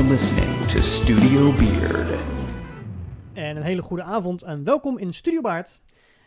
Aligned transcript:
You're 0.00 0.12
listening 0.14 0.66
to 0.66 0.80
Studio 0.80 1.52
Beard. 1.54 2.20
En 3.32 3.56
een 3.56 3.62
hele 3.62 3.82
goede 3.82 4.02
avond 4.02 4.42
en 4.42 4.64
welkom 4.64 4.98
in 4.98 5.14
Studio 5.14 5.40
Baard. 5.40 5.80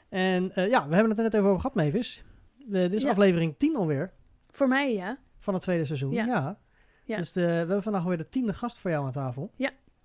En 0.09 0.55
eh, 0.55 0.69
ja, 0.69 0.87
we 0.87 0.93
hebben 0.93 1.09
het 1.09 1.17
er 1.17 1.23
net 1.23 1.33
even 1.33 1.47
over 1.47 1.61
gehad, 1.61 1.75
Mavis. 1.75 2.23
Eh, 2.59 2.71
dit 2.81 2.93
is 2.93 3.01
Ja. 3.01 3.09
aflevering 3.09 3.57
10 3.57 3.75
alweer 3.75 4.11
Voor 4.51 4.67
mij, 4.67 4.93
ja. 4.93 5.17
van 5.39 5.53
het 5.53 5.63
tweede 5.63 5.85
seizoen. 5.85 6.11
Ja. 6.11 6.25
Ja. 6.25 6.57
Ja. 7.03 7.17
Dus 7.17 7.31
de, 7.31 7.41
we 7.41 7.47
hebben 7.47 7.83
vandaag 7.83 8.03
weer 8.03 8.17
de 8.17 8.29
tiende 8.29 8.53
gast 8.53 8.79
voor 8.79 8.91
jou 8.91 9.05
aan 9.05 9.11
tafel. 9.11 9.51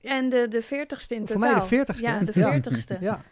En 0.01 0.29
de, 0.29 0.47
de 0.49 0.63
veertigste 0.63 1.15
in 1.15 1.27
Voor 1.27 1.37
totaal. 1.37 1.51
mij 1.53 1.61
de 1.61 1.67
veertigste. 1.67 2.07
Ja, 2.07 2.19
de 2.19 2.33
Ja. 2.41 2.51
veertigste. 2.51 2.97
Ja. 3.01 3.23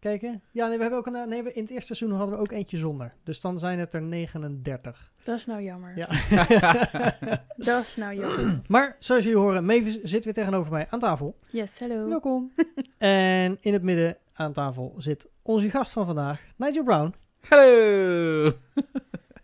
Kijk, 0.00 0.20
hè? 0.20 0.32
Ja, 0.52 0.66
nee, 0.66 0.76
we 0.76 0.82
hebben 0.82 0.98
ook 0.98 1.06
een, 1.06 1.14
eh, 1.14 1.26
nee, 1.26 1.42
we- 1.42 1.52
in 1.52 1.62
het 1.62 1.70
eerste 1.70 1.94
seizoen 1.94 2.18
hadden 2.18 2.36
we 2.36 2.42
ook 2.42 2.52
eentje 2.52 2.76
zonder. 2.76 3.12
Dus 3.24 3.40
dan 3.40 3.58
zijn 3.58 3.78
het 3.78 3.94
er 3.94 4.02
39. 4.02 5.12
Dat 5.24 5.36
is 5.38 5.46
nou 5.46 5.62
jammer. 5.62 5.92
Ja. 5.96 6.06
Dat 7.56 7.82
is 7.84 7.96
nou 7.96 8.14
jammer. 8.14 8.60
maar 8.68 8.96
zoals 8.98 9.24
jullie 9.24 9.38
horen, 9.38 9.64
Mavis 9.64 10.02
zit 10.02 10.24
weer 10.24 10.32
tegenover 10.32 10.72
mij 10.72 10.86
aan 10.90 10.98
tafel. 10.98 11.36
Yes, 11.50 11.78
hello. 11.78 12.08
Welkom. 12.08 12.52
en 12.98 13.56
in 13.60 13.72
het 13.72 13.82
midden 13.82 14.16
aan 14.32 14.52
tafel 14.52 14.94
zit 14.96 15.28
onze 15.42 15.70
gast 15.70 15.92
van 15.92 16.06
vandaag, 16.06 16.40
Nigel 16.56 16.82
Brown. 16.84 17.14
Hallo! 17.48 18.52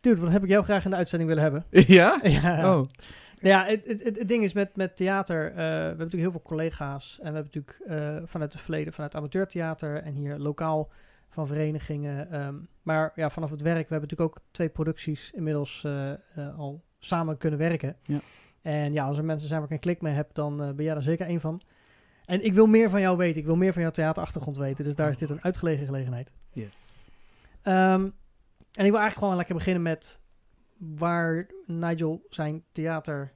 Dude, 0.01 0.21
wat 0.21 0.31
heb 0.31 0.43
ik 0.43 0.49
jou 0.49 0.65
graag 0.65 0.85
in 0.85 0.91
de 0.91 0.97
uitzending 0.97 1.29
willen 1.31 1.45
hebben? 1.45 1.65
Ja? 1.87 2.21
Ja. 2.43 2.77
Oh. 2.79 2.87
Nou 3.47 3.59
ja, 3.59 3.71
het, 3.71 3.87
het, 3.87 4.19
het, 4.19 4.29
ding 4.29 4.45
is 4.45 4.53
met, 4.53 4.77
met 4.77 4.97
theater, 4.97 5.51
eh, 5.51 5.55
we 5.57 5.63
hebben 5.63 5.99
natuurlijk 5.99 6.23
heel 6.23 6.31
veel 6.31 6.43
collega's 6.43 7.19
en 7.23 7.33
we 7.33 7.39
hebben 7.39 7.53
natuurlijk 7.55 7.81
eh, 7.87 8.29
vanuit 8.29 8.53
het 8.53 8.63
verleden, 8.63 8.93
vanuit 8.93 9.15
amateurtheater 9.15 10.03
en 10.03 10.15
hier 10.15 10.39
lokaal 10.39 10.91
van 11.29 11.47
verenigingen. 11.47 12.31
ehm, 12.31 12.55
maar 12.83 13.13
ja, 13.15 13.31
vanaf 13.31 13.51
het 13.51 13.63
werk, 13.63 13.89
we 13.89 13.95
hebben 13.95 14.09
natuurlijk 14.09 14.37
ook 14.37 14.45
twee 14.51 14.69
producties 14.69 15.31
inmiddels 15.31 15.85
eh, 15.85 16.59
al 16.59 16.85
samen 16.99 17.37
kunnen 17.37 17.59
werken. 17.59 17.97
Ja. 18.03 18.21
En 18.63 18.93
ja, 18.93 19.07
als 19.07 19.19
er 19.19 19.25
mensen 19.25 19.49
zijn 19.49 19.61
waar 19.61 19.69
ik 19.69 19.75
een 19.75 19.81
klik 19.81 20.01
mee 20.01 20.15
heb, 20.15 20.35
dan 20.35 20.57
ben 20.57 20.85
jij 20.85 20.95
er 20.95 21.03
zeker 21.03 21.27
één 21.27 21.41
van. 21.41 21.63
En 22.25 22.45
ik 22.45 22.53
wil 22.53 22.67
meer 22.67 22.91
van 22.91 23.01
jou 23.01 23.17
weten, 23.17 23.41
ik 23.41 23.47
wil 23.47 23.57
meer 23.57 23.73
van 23.73 23.83
jouw 23.83 23.91
theaterachtergrond 23.91 24.57
weten, 24.57 24.85
dus 24.85 24.95
daar 24.95 25.09
is 25.09 25.17
dit 25.17 25.31
een 25.31 25.43
uitgelegen 25.43 25.87
gelegenheid. 25.87 26.33
Yes. 26.53 27.09
Ehm, 27.63 28.03
en 28.73 28.85
ik 28.85 28.91
wil 28.91 29.01
eigenlijk 29.01 29.19
gewoon 29.19 29.37
lekker 29.37 29.55
beginnen 29.55 29.83
met 29.83 30.21
waar 30.77 31.47
Nigel 31.67 32.27
zijn 32.31 32.65
theater 32.73 33.36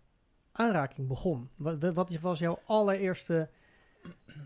aanraking 0.60 1.08
begon. 1.08 1.48
Wat, 1.56 1.94
wat 1.94 2.10
was 2.20 2.38
jouw 2.38 2.58
allereerste 2.64 3.48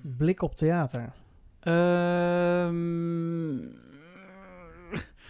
blik 0.02 0.42
op 0.42 0.56
theater? 0.56 1.12
Ehm 1.60 2.72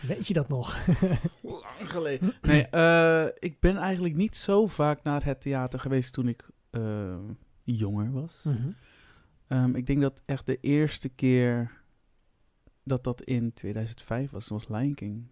Weet 0.07 0.27
je 0.27 0.35
dat 0.35 0.49
nog? 0.49 0.87
lang 1.43 1.91
geleden. 1.91 2.35
Nee, 2.43 2.67
eh, 2.67 3.27
ik 3.39 3.61
ben 3.61 3.77
eigenlijk 3.77 4.15
niet 4.15 4.37
zo 4.37 4.67
vaak 4.67 5.03
naar 5.03 5.25
het 5.25 5.41
theater 5.41 5.81
geweest 5.81 6.13
toen 6.13 6.29
ik 6.29 6.49
eh, 6.71 7.19
jonger 7.63 8.13
was. 8.13 8.41
Mhm. 8.43 8.71
Ehm, 9.47 9.75
ik 9.75 9.87
denk 9.87 10.01
dat 10.01 10.23
echt 10.25 10.47
de 10.47 10.61
eerste 10.61 11.09
keer 11.09 11.83
dat 12.83 13.05
dat 13.05 13.23
in 13.23 13.53
2005 13.53 14.31
was, 14.31 14.49
was 14.49 14.69
Lion 14.69 14.95
King. 14.95 15.27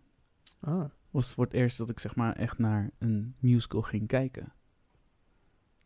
Ah. 0.60 0.84
Was 1.10 1.32
voor 1.32 1.44
het 1.44 1.52
eerst 1.52 1.78
dat 1.78 1.90
ik 1.90 1.98
zeg 1.98 2.16
maar 2.16 2.36
echt 2.36 2.58
naar 2.58 2.90
een 2.98 3.34
musical 3.38 3.82
ging 3.82 4.06
kijken. 4.06 4.52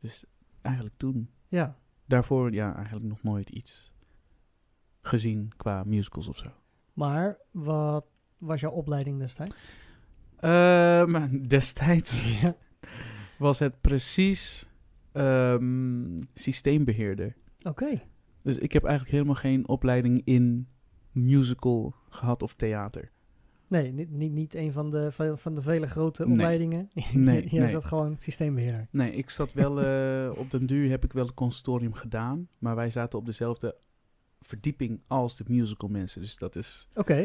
Dus 0.06 0.24
eigenlijk 0.62 0.94
toen. 0.96 1.30
Ja. 1.48 1.78
Daarvoor 2.04 2.52
ja, 2.52 2.74
eigenlijk 2.74 3.06
nog 3.06 3.22
nooit 3.22 3.48
iets 3.48 3.92
gezien 5.00 5.52
qua 5.56 5.84
musicals 5.84 6.28
of 6.28 6.36
zo. 6.36 6.50
Maar 6.92 7.38
wat 7.50 8.06
was 8.38 8.60
jouw 8.60 8.70
opleiding 8.70 9.18
destijds? 9.18 9.76
Ehm, 10.36 11.28
destijds 11.56 12.22
Ja. 12.40 12.56
was 13.38 13.58
het 13.58 13.80
precies 13.80 14.68
ehm, 15.12 16.20
systeembeheerder. 16.34 17.36
Oké. 17.62 18.02
Dus 18.42 18.58
ik 18.58 18.72
heb 18.72 18.84
eigenlijk 18.84 19.14
helemaal 19.14 19.34
geen 19.40 19.68
opleiding 19.68 20.20
in 20.24 20.68
musical 21.10 21.94
gehad 22.08 22.42
of 22.42 22.54
theater. 22.54 23.10
Nee, 23.68 23.92
niet, 23.92 24.10
niet, 24.10 24.32
niet 24.32 24.54
een 24.54 24.72
van 24.72 24.90
de, 24.90 25.08
van 25.36 25.54
de 25.54 25.62
vele 25.62 25.86
grote 25.86 26.26
opleidingen. 26.26 26.90
Nee, 27.12 27.48
Jij 27.48 27.60
nee. 27.60 27.70
zat 27.70 27.84
gewoon 27.84 28.16
systeembeheerder. 28.18 28.86
Nee, 28.90 29.12
ik 29.12 29.30
zat 29.30 29.52
wel 29.52 29.82
eh, 29.82 30.30
op 30.42 30.50
den 30.50 30.66
duur 30.66 30.90
heb 30.90 31.04
ik 31.04 31.12
wel 31.12 31.24
het 31.24 31.34
consortium 31.34 31.92
gedaan, 31.94 32.48
maar 32.58 32.74
wij 32.76 32.90
zaten 32.90 33.18
op 33.18 33.26
dezelfde 33.26 33.76
verdieping 34.40 35.00
als 35.06 35.36
de 35.36 35.44
musical 35.46 35.88
mensen. 35.88 36.20
Dus 36.20 36.36
dat 36.36 36.56
is, 36.56 36.88
Oké. 36.94 37.16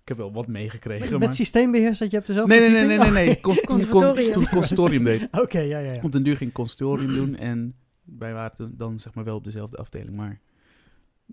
ik 0.00 0.08
heb 0.08 0.16
wel 0.16 0.32
wat 0.32 0.46
meegekregen. 0.46 1.00
Met, 1.02 1.10
maar... 1.10 1.18
met 1.28 1.34
systeembeheer 1.34 1.94
zat 1.94 2.10
je 2.10 2.18
op 2.18 2.26
dezelfde 2.26 2.54
nee, 2.54 2.70
nee, 2.70 2.70
nee, 2.70 2.86
nee, 2.86 2.98
nee, 2.98 3.10
nee. 3.10 3.12
verdieping? 3.14 3.42
Cons- 3.46 3.56
toen, 3.60 3.66
con- 3.66 3.78
Conservatorium. 3.78 4.32
toen 4.32 4.42
ik 4.42 4.48
consortium 4.48 5.04
deed. 5.04 5.28
Oké, 5.30 5.58
ja, 5.58 5.78
ja, 5.78 5.92
ja. 5.92 6.02
Op 6.02 6.12
den 6.12 6.22
duur 6.22 6.36
ging 6.36 6.52
consortium 6.52 7.12
doen 7.12 7.36
en 7.36 7.74
wij 8.04 8.32
waren 8.32 8.76
dan 8.76 9.00
zeg 9.00 9.14
maar 9.14 9.24
wel 9.24 9.36
op 9.36 9.44
dezelfde 9.44 9.76
afdeling, 9.76 10.16
maar 10.16 10.40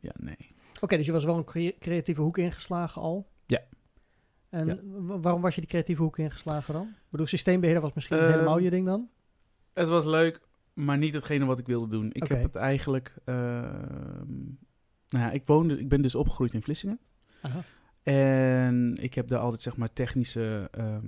ja, 0.02 0.12
nee. 0.20 0.56
Oké, 0.82 0.98
dus 0.98 1.06
je 1.06 1.12
was 1.12 1.26
wel 1.26 1.38
een 1.38 1.44
crea- 1.44 1.72
creatieve 1.80 2.22
hoek 2.22 2.38
ingeslagen 2.38 3.02
al? 3.02 3.28
Ja. 3.46 3.62
En 4.52 4.66
Ja. 4.68 4.78
waarom 5.20 5.42
was 5.42 5.56
je 5.56 5.62
die 5.62 5.70
creatieve 5.70 6.02
hoek 6.02 6.18
ingeslagen 6.18 6.74
dan? 6.74 6.88
Ik 6.88 7.10
bedoel, 7.10 7.28
systeembeheerder 7.28 7.84
was 7.84 7.94
misschien 7.94 8.18
niet 8.18 8.26
Ehm, 8.26 8.36
helemaal 8.36 8.58
je 8.58 8.70
ding 8.70 8.86
dan? 8.86 9.10
Het 9.74 9.88
was 9.88 10.06
leuk, 10.06 10.42
maar 10.74 10.98
niet 10.98 11.14
hetgene 11.14 11.46
wat 11.46 11.60
ik 11.60 11.66
wilde 11.66 11.88
doen. 11.88 12.10
Ik 12.12 12.28
heb 12.28 12.44
het 12.44 12.56
eigenlijk, 12.56 13.14
ehm, 13.26 14.32
nou 15.10 15.26
ja, 15.26 15.32
ik 15.32 15.46
woonde, 15.46 15.80
ik 15.80 15.90
ben 15.90 16.02
dus 16.02 16.16
opgegroeid 16.16 16.54
in 16.54 16.62
Vlissingen. 16.62 17.00
Aha. 17.42 17.60
En 18.04 18.96
ik 19.02 19.14
heb 19.14 19.28
daar 19.28 19.40
altijd 19.40 19.62
zeg 19.62 19.78
maar 19.78 19.94
technische 19.94 20.68
ehm, 20.72 21.08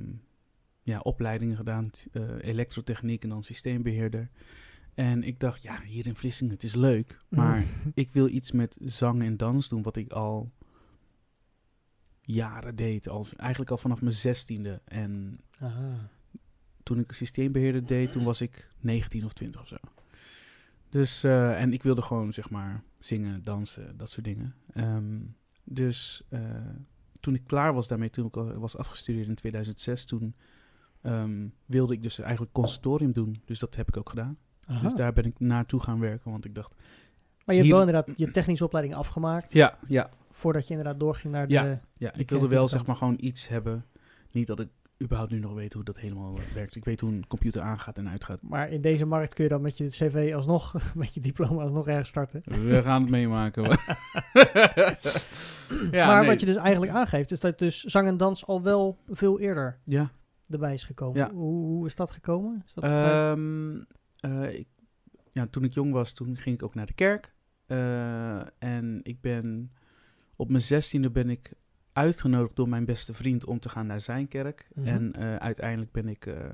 ja, 0.82 1.00
opleidingen 1.00 1.56
gedaan. 1.58 1.90
eh, 2.12 2.22
elektrotechniek 2.42 3.24
en 3.24 3.30
dan 3.30 3.44
systeembeheerder. 3.44 4.30
En 4.94 5.24
ik 5.24 5.40
dacht, 5.40 5.62
ja, 5.62 5.82
hier 5.82 6.08
in 6.08 6.16
Vlissingen, 6.16 6.54
het 6.54 6.64
is 6.64 6.76
leuk. 6.76 7.20
Maar 7.30 7.58
Mhm. 7.60 7.90
ik 7.94 8.12
wil 8.12 8.28
iets 8.28 8.52
met 8.52 8.78
zang 8.82 9.22
en 9.24 9.38
dans 9.38 9.70
doen, 9.70 9.82
wat 9.82 9.96
ik 9.96 10.12
al 10.12 10.52
jaren 12.26 12.76
deed. 12.76 13.08
Al, 13.08 13.26
eigenlijk 13.38 13.72
al 13.72 13.78
vanaf 13.78 14.02
mijn 14.02 14.14
zestiende. 14.14 14.82
En 14.86 15.40
Aha. 15.60 16.10
toen 16.84 17.00
ik 17.00 17.12
systeembeheerder 17.12 17.86
deed, 17.86 18.12
toen 18.12 18.24
was 18.24 18.42
ik 18.42 18.70
19 18.80 19.26
of 19.26 19.34
20 19.34 19.62
of 19.62 19.68
zo. 19.68 19.76
Dus, 20.90 21.24
eh, 21.24 21.62
en 21.62 21.74
ik 21.74 21.84
wilde 21.84 22.02
gewoon, 22.02 22.34
zeg 22.34 22.50
maar, 22.50 22.84
zingen, 23.00 23.44
dansen, 23.44 23.98
dat 23.98 24.10
soort 24.10 24.26
dingen. 24.26 24.56
Ehm, 24.74 25.20
dus 25.64 26.24
eh, 26.30 26.40
toen 27.20 27.36
ik 27.36 27.44
klaar 27.46 27.74
was 27.74 27.88
daarmee, 27.88 28.10
toen 28.10 28.26
ik 28.26 28.36
was 28.36 28.78
afgestudeerd 28.78 29.28
in 29.28 29.36
2006, 29.36 30.06
toen 30.06 30.36
ehm, 31.02 31.48
wilde 31.66 31.94
ik 31.94 32.04
dus 32.04 32.20
eigenlijk 32.20 32.54
conservatorium 32.54 33.12
doen. 33.12 33.42
Dus 33.46 33.60
dat 33.60 33.76
heb 33.76 33.88
ik 33.88 33.98
ook 33.98 34.10
gedaan. 34.10 34.38
Aha. 34.66 34.82
Dus 34.82 34.94
daar 34.94 35.14
ben 35.14 35.26
ik 35.26 35.40
naartoe 35.40 35.80
gaan 35.80 36.00
werken, 36.00 36.32
want 36.32 36.46
ik 36.46 36.56
dacht... 36.56 36.76
maar 36.76 37.56
je 37.56 37.62
hebt 37.62 37.64
hier- 37.64 37.72
wel 37.72 37.80
inderdaad 37.80 38.18
je 38.18 38.32
technische 38.32 38.64
opleiding 38.66 38.96
afgemaakt. 38.96 39.54
Ja, 39.54 39.80
ja, 39.88 40.10
Voordat 40.36 40.68
je 40.68 40.74
inderdaad 40.74 41.00
doorging 41.00 41.34
naar 41.34 41.48
de... 41.48 41.80
Ja. 41.98 42.14
Ik 42.14 42.30
wilde 42.30 42.48
wel, 42.48 42.68
zeg 42.68 42.86
maar, 42.86 42.96
gewoon 42.96 43.18
iets 43.20 43.48
hebben. 43.48 43.86
Niet 44.32 44.48
dat 44.48 44.60
ik 44.60 44.68
überhaupt 45.02 45.32
nu 45.32 45.40
nog 45.40 45.54
weet 45.54 45.74
hoe 45.74 45.84
dat 45.84 46.00
helemaal 46.00 46.38
werkt. 46.54 46.76
Ik 46.76 46.86
weet 46.86 47.00
hoe 47.00 47.10
een 47.12 47.28
computer 47.28 47.62
aangaat 47.62 47.98
en 47.98 48.10
uitgaat. 48.10 48.42
Maar 48.42 48.70
in 48.70 48.82
deze 48.82 49.06
markt 49.06 49.34
kun 49.34 49.44
je 49.44 49.50
dan 49.50 49.62
met 49.62 49.78
je 49.78 49.88
cv 49.88 50.32
alsnog, 50.36 50.76
met 50.96 51.14
je 51.14 51.20
diploma 51.20 51.62
alsnog 51.62 51.88
ergens 51.88 52.10
starten. 52.10 52.42
We 52.44 52.82
gaan 52.82 53.02
het 53.02 53.10
meemaken. 53.12 53.64
ja, 55.92 56.08
maar 56.08 56.20
nee. 56.20 56.30
wat 56.30 56.40
je 56.40 56.46
dus 56.46 56.56
eigenlijk 56.56 56.92
aangeeft, 56.92 57.32
is 57.32 57.40
dat 57.40 57.60
dus 57.60 57.84
zang 57.84 58.08
en 58.08 58.18
dans 58.18 58.46
al 58.46 58.62
wel 58.62 58.98
veel 59.10 59.40
eerder 59.40 59.80
Ja. 59.86 60.12
erbij 60.48 60.74
is 60.74 60.84
gekomen. 60.84 61.18
Ja. 61.20 61.32
Hoe, 61.32 61.66
hoe 61.66 61.86
is 61.86 61.96
dat 61.96 62.12
gekomen? 62.12 62.62
Is 62.66 62.74
dat 62.74 62.84
Ehm, 62.84 63.82
eh, 64.20 64.54
ik, 64.60 64.68
ja, 65.32 65.48
toen 65.48 65.64
ik 65.64 65.74
jong 65.74 65.92
was, 65.92 66.14
toen 66.14 66.38
ging 66.38 66.56
ik 66.56 66.64
ook 66.64 66.76
naar 66.76 66.86
de 66.86 66.94
kerk. 66.94 67.34
Eh, 67.66 68.40
en 68.60 69.00
ik 69.04 69.22
ben 69.22 69.72
op 70.36 70.50
mijn 70.50 70.62
zestiende 70.64 71.10
ben 71.12 71.30
ik 71.30 71.54
uitgenodigd 71.94 72.56
door 72.56 72.70
mijn 72.70 72.86
beste 72.86 73.14
vriend 73.14 73.46
om 73.46 73.60
te 73.60 73.70
gaan 73.70 73.88
naar 73.88 74.02
zijn 74.02 74.28
kerk. 74.28 74.68
Mhm. 74.74 74.88
En 74.88 75.14
eh, 75.14 75.36
uiteindelijk 75.36 75.92
ben 75.92 76.08
ik. 76.08 76.26
eh, 76.26 76.46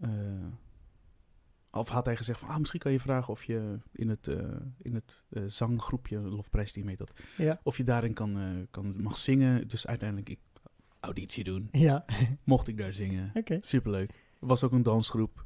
eh, 0.00 0.10
of 1.70 1.88
had 1.88 2.04
hij 2.04 2.16
gezegd 2.16 2.40
van, 2.40 2.48
ah, 2.48 2.58
misschien 2.58 2.80
kan 2.80 2.92
je 2.92 3.00
vragen 3.00 3.32
of 3.32 3.44
je 3.44 3.78
in 3.92 4.08
het, 4.08 4.26
in 4.78 4.94
het 4.94 5.22
zanggroepje, 5.46 6.18
lofprijsteam 6.18 6.88
heet 6.88 6.98
dat, 6.98 7.20
ja. 7.36 7.60
of 7.62 7.76
je 7.76 7.84
daarin 7.84 8.12
kan, 8.14 8.66
kan, 8.70 8.94
mag 9.02 9.16
zingen. 9.16 9.68
Dus 9.68 9.86
uiteindelijk 9.86 10.28
ik 10.28 10.38
auditie 11.00 11.44
doen. 11.44 11.68
Ja, 11.70 12.04
Mocht 12.44 12.68
ik 12.68 12.76
daar 12.76 12.92
zingen. 12.92 13.30
oké. 13.34 13.58
Superleuk. 13.60 14.10
Er 14.40 14.46
was 14.46 14.64
ook 14.64 14.72
een 14.72 14.82
dansgroep. 14.82 15.44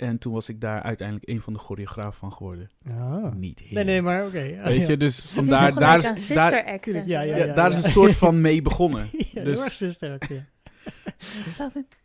En 0.00 0.18
toen 0.18 0.32
was 0.32 0.48
ik 0.48 0.60
daar 0.60 0.82
uiteindelijk 0.82 1.28
een 1.28 1.40
van 1.40 1.52
de 1.52 1.58
choreografen 1.58 2.18
van 2.18 2.32
geworden. 2.32 2.70
Ah. 2.88 3.32
Niet 3.32 3.58
heel. 3.58 3.72
Nee, 3.72 3.84
nee, 3.84 4.02
maar 4.02 4.26
oké. 4.26 4.42
Weet 4.64 4.80
ja. 4.80 4.88
je, 4.88 4.96
dus 4.96 5.24
vandaar, 5.34 5.74
daar 5.74 5.98
is, 5.98 6.04
daar, 6.04 6.18
sister 6.18 6.64
act. 6.64 6.84
Ja, 6.84 7.02
ja, 7.06 7.20
ja, 7.20 7.36
ja. 7.36 7.54
daar 7.54 7.70
is 7.70 7.84
een 7.84 7.90
soort 7.90 8.16
van 8.24 8.40
mee 8.40 8.62
begonnen. 8.62 9.08
Ja, 9.12 9.44
Dus- 9.44 9.58
heel 9.58 9.64
erg 9.64 9.72
zuster 9.72 10.12
ook, 10.14 10.24
ja. 10.24 10.46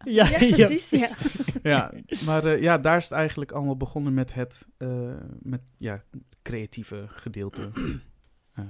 Ja, 0.04 0.28
Ja, 0.40 0.68
precies. 0.68 1.00
Ja. 1.00 1.16
ja, 1.64 1.94
maar 2.26 2.46
eh, 2.46 2.62
ja, 2.62 2.78
daar 2.78 2.98
is 2.98 3.04
het 3.04 3.12
eigenlijk 3.12 3.52
allemaal 3.52 3.78
begonnen 3.78 4.14
met 4.14 4.34
het 4.34 4.66
eh, 4.78 5.14
met, 5.42 5.62
ja, 5.78 6.04
creatieve 6.42 7.06
gedeelte. 7.08 7.72
Ehm, 8.56 8.68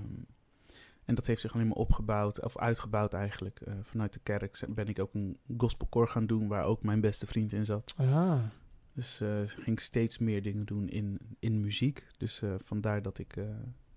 en 1.06 1.16
dat 1.16 1.26
heeft 1.26 1.42
zich 1.42 1.54
alleen 1.54 1.68
maar 1.68 1.78
opgebouwd, 1.78 2.44
of 2.44 2.58
uitgebouwd 2.58 3.14
eigenlijk. 3.14 3.60
Eh, 3.60 3.74
vanuit 3.82 4.14
de 4.14 4.20
kerk 4.24 4.60
ben 4.70 4.88
ik 4.88 5.00
ook 5.00 5.14
een 5.14 5.38
gospelkoor 5.58 6.08
gaan 6.08 6.26
doen, 6.26 6.48
waar 6.48 6.64
ook 6.64 6.84
mijn 6.84 7.02
beste 7.02 7.28
vriend 7.28 7.54
in 7.54 7.66
zat. 7.66 7.94
Ah. 7.98 8.40
Dus 8.96 9.22
eh, 9.22 9.42
ging 9.46 9.66
ik 9.68 9.80
steeds 9.80 10.18
meer 10.18 10.42
dingen 10.42 10.66
doen 10.66 10.90
in, 10.90 11.20
in 11.40 11.60
muziek. 11.60 12.08
Dus 12.18 12.42
eh, 12.42 12.54
vandaar 12.64 13.02
dat 13.02 13.18
ik 13.18 13.36
eh, 13.38 13.46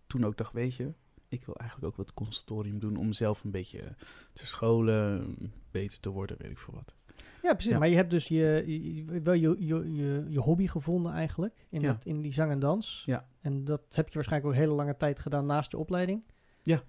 toen 0.07 0.25
ook 0.25 0.37
dacht, 0.37 0.53
weet 0.53 0.75
je, 0.75 0.93
ik 1.29 1.45
wil 1.45 1.55
eigenlijk 1.57 1.91
ook 1.91 1.97
wat 1.97 2.15
conservatorium 2.15 2.79
doen 2.79 2.97
om 2.97 3.13
zelf 3.13 3.45
een 3.45 3.51
beetje 3.51 3.95
te 4.33 4.47
scholen, 4.47 5.37
beter 5.71 6.01
te 6.01 6.11
worden, 6.11 6.37
weet 6.39 6.51
ik 6.51 6.59
veel 6.59 6.75
wat. 6.75 6.95
Ja, 7.43 7.53
precies. 7.53 7.73
Ja. 7.73 7.79
Maar 7.79 7.89
je 7.89 7.95
hebt 7.97 8.11
dus 8.11 8.29
je, 8.29 9.21
wel 9.23 9.35
je, 9.35 9.57
je, 9.59 9.93
je, 9.95 10.25
je 10.29 10.39
hobby 10.39 10.67
gevonden 10.67 11.13
eigenlijk. 11.13 11.67
In, 11.69 11.81
Ja. 11.81 11.93
dat, 11.93 12.05
in 12.05 12.21
die 12.21 12.33
zang 12.33 12.51
en 12.51 12.59
dans. 12.59 13.03
Ja. 13.07 13.29
En 13.41 13.65
dat 13.65 13.83
heb 13.95 14.09
je 14.09 14.15
waarschijnlijk 14.15 14.53
ook 14.53 14.59
hele 14.61 14.75
lange 14.75 14.97
tijd 14.97 15.19
gedaan 15.19 15.47
naast 15.47 15.71
je 15.71 15.79
opleiding. 15.79 16.25
Ja. 16.63 16.83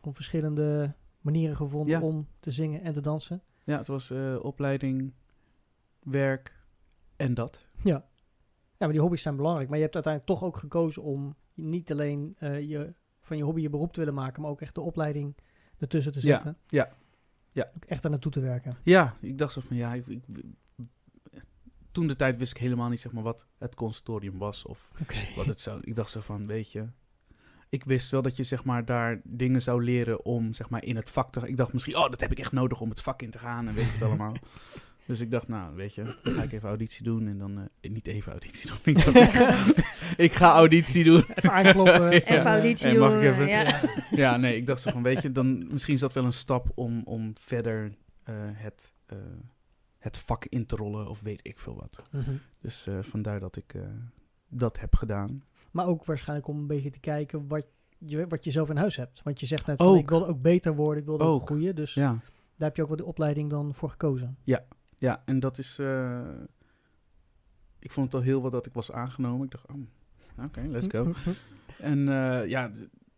Om 0.00 0.14
verschillende 0.14 0.94
manieren 1.20 1.56
gevonden 1.56 2.00
Ja. 2.00 2.06
om 2.06 2.28
te 2.40 2.50
zingen 2.50 2.82
en 2.82 2.92
te 2.92 3.00
dansen. 3.00 3.42
Ja, 3.64 3.78
het 3.78 3.86
was 3.86 4.10
opleiding, 4.40 5.12
werk 6.02 6.63
en 7.16 7.34
dat. 7.34 7.66
Ja. 7.82 8.04
Ja, 8.76 8.90
maar 8.90 8.92
die 8.92 9.00
hobby's 9.00 9.22
zijn 9.22 9.36
belangrijk. 9.36 9.68
Maar 9.68 9.76
je 9.78 9.82
hebt 9.84 9.94
uiteindelijk 9.94 10.32
toch 10.38 10.48
ook 10.48 10.56
gekozen 10.56 11.02
om 11.02 11.36
niet 11.54 11.92
alleen 11.92 12.34
eh, 12.38 12.68
je, 12.68 12.94
van 13.20 13.36
je 13.36 13.42
hobby 13.42 13.60
je 13.60 13.70
beroep 13.70 13.92
te 13.92 13.98
willen 13.98 14.14
maken, 14.14 14.42
maar 14.42 14.50
ook 14.50 14.60
echt 14.60 14.74
de 14.74 14.80
opleiding 14.80 15.36
ertussen 15.78 16.12
te 16.12 16.20
Ja, 16.20 16.26
zetten. 16.26 16.56
ja, 16.68 16.88
ja. 17.52 17.70
Ook 17.76 17.84
echt 17.84 18.02
daar 18.02 18.10
naartoe 18.10 18.32
te 18.32 18.40
werken. 18.40 18.76
Ja, 18.82 19.16
ik 19.20 19.38
dacht 19.38 19.52
zo 19.52 19.60
van 19.60 19.76
ja, 19.76 19.94
ik, 19.94 20.06
ik- 20.06 20.24
toen 21.92 22.06
de 22.06 22.16
tijd 22.16 22.38
wist 22.38 22.50
ik 22.52 22.58
helemaal 22.58 22.88
niet 22.88 23.00
zeg 23.00 23.12
maar 23.12 23.22
wat 23.22 23.46
het 23.58 23.74
conservatorium 23.74 24.38
was 24.38 24.66
of 24.66 24.90
wat 25.36 25.46
het 25.46 25.60
zou. 25.60 25.80
Ik 25.82 25.94
dacht 25.94 26.10
zo 26.10 26.20
van, 26.20 26.46
weet 26.46 26.72
je, 26.72 26.86
ik 27.68 27.84
wist 27.84 28.10
wel 28.10 28.22
dat 28.22 28.36
je 28.36 28.42
zeg 28.42 28.64
maar 28.64 28.84
daar 28.84 29.20
dingen 29.24 29.62
zou 29.62 29.84
leren 29.84 30.24
om 30.24 30.52
zeg 30.52 30.68
maar 30.70 30.84
in 30.84 30.96
het 30.96 31.10
vak 31.10 31.30
te. 31.32 31.48
Ik 31.48 31.56
dacht 31.56 31.72
misschien, 31.72 31.96
oh, 31.96 32.10
dat 32.10 32.20
heb 32.20 32.30
ik 32.30 32.38
echt 32.38 32.52
nodig 32.52 32.80
om 32.80 32.88
het 32.88 33.02
vak 33.02 33.22
in 33.22 33.30
te 33.30 33.38
gaan 33.38 33.68
en 33.68 33.74
weet 33.74 33.92
het 33.92 34.02
allemaal. 34.08 34.32
Dus 35.06 35.20
ik 35.20 35.30
dacht, 35.30 35.48
nou, 35.48 35.74
weet 35.76 35.94
je, 35.94 36.16
dan 36.22 36.34
ga 36.34 36.42
ik 36.42 36.52
even 36.52 36.68
auditie 36.68 37.04
doen 37.04 37.26
en 37.28 37.38
dan 37.38 37.68
eh, 37.80 37.90
niet 37.90 38.06
even 38.06 38.32
auditie 38.32 38.66
doen. 38.70 38.76
Ik, 38.94 39.04
dacht, 39.04 39.78
ik 40.26 40.32
ga 40.32 40.52
auditie 40.52 41.04
doen. 41.04 41.22
Even 41.34 41.50
aankloppen. 41.52 42.02
Ja. 42.10 42.10
Even 42.10 42.36
eh, 42.36 42.44
auditie 42.44 42.88
Hey, 42.88 42.98
mag 42.98 43.12
doen. 43.12 43.22
ik 43.22 43.28
even? 43.30 43.46
Ja. 43.48 43.80
Ja, 44.10 44.36
nee, 44.36 44.56
ik 44.56 44.66
dacht 44.66 44.80
zo 44.80 44.90
van, 44.90 45.02
weet 45.02 45.22
je, 45.22 45.32
dan 45.32 45.66
misschien 45.72 45.94
is 45.94 46.00
dat 46.00 46.12
wel 46.12 46.24
een 46.24 46.32
stap 46.32 46.70
om, 46.74 47.02
om 47.04 47.32
verder 47.38 47.94
eh, 48.22 48.34
het, 48.52 48.92
eh, 49.06 49.16
het 49.98 50.18
vak 50.18 50.44
in 50.44 50.66
te 50.66 50.76
rollen 50.76 51.08
of 51.08 51.20
weet 51.20 51.40
ik 51.42 51.58
veel 51.58 51.74
wat. 51.74 52.02
mhm. 52.10 52.30
Dus 52.60 52.86
eh, 52.86 52.94
vandaar 53.00 53.40
dat 53.40 53.56
ik 53.56 53.74
eh, 53.74 53.82
dat 54.48 54.80
heb 54.80 54.94
gedaan. 54.96 55.42
Maar 55.70 55.86
ook 55.86 56.04
waarschijnlijk 56.04 56.48
om 56.48 56.58
een 56.58 56.66
beetje 56.66 56.90
te 56.90 57.00
kijken 57.00 57.48
wat 57.48 57.64
je, 57.98 58.26
wat 58.26 58.44
je 58.44 58.50
zelf 58.50 58.70
in 58.70 58.76
huis 58.76 58.96
hebt. 58.96 59.22
Want 59.22 59.40
je 59.40 59.46
zegt 59.46 59.66
net, 59.66 59.76
van, 59.76 59.86
Ook. 59.86 59.98
ik 59.98 60.08
wilde 60.08 60.26
ook 60.26 60.42
beter 60.42 60.74
worden, 60.74 61.00
ik 61.02 61.08
wilde 61.08 61.24
ook, 61.24 61.40
Ook. 61.40 61.46
groeien. 61.46 61.74
Dus 61.76 61.94
Ja, 61.94 62.10
daar 62.56 62.68
heb 62.68 62.76
je 62.76 62.82
ook 62.82 62.88
wel 62.88 62.96
de 62.96 63.04
opleiding 63.04 63.50
dan 63.50 63.74
voor 63.74 63.90
gekozen. 63.90 64.36
ja 64.42 64.64
en 65.24 65.40
dat 65.40 65.58
is... 65.58 65.78
eh, 65.78 66.20
ik 67.78 67.90
vond 67.90 68.06
het 68.06 68.14
al 68.14 68.26
heel 68.26 68.42
wat 68.42 68.52
dat 68.52 68.66
ik 68.66 68.72
was 68.72 68.92
aangenomen. 68.92 69.44
Ik 69.44 69.50
dacht, 69.50 69.66
oh, 69.68 70.44
oké, 70.44 70.60
let's 70.68 70.86
go. 70.88 71.12
En 71.78 72.08
eh, 72.08 72.48
ja, 72.48 72.70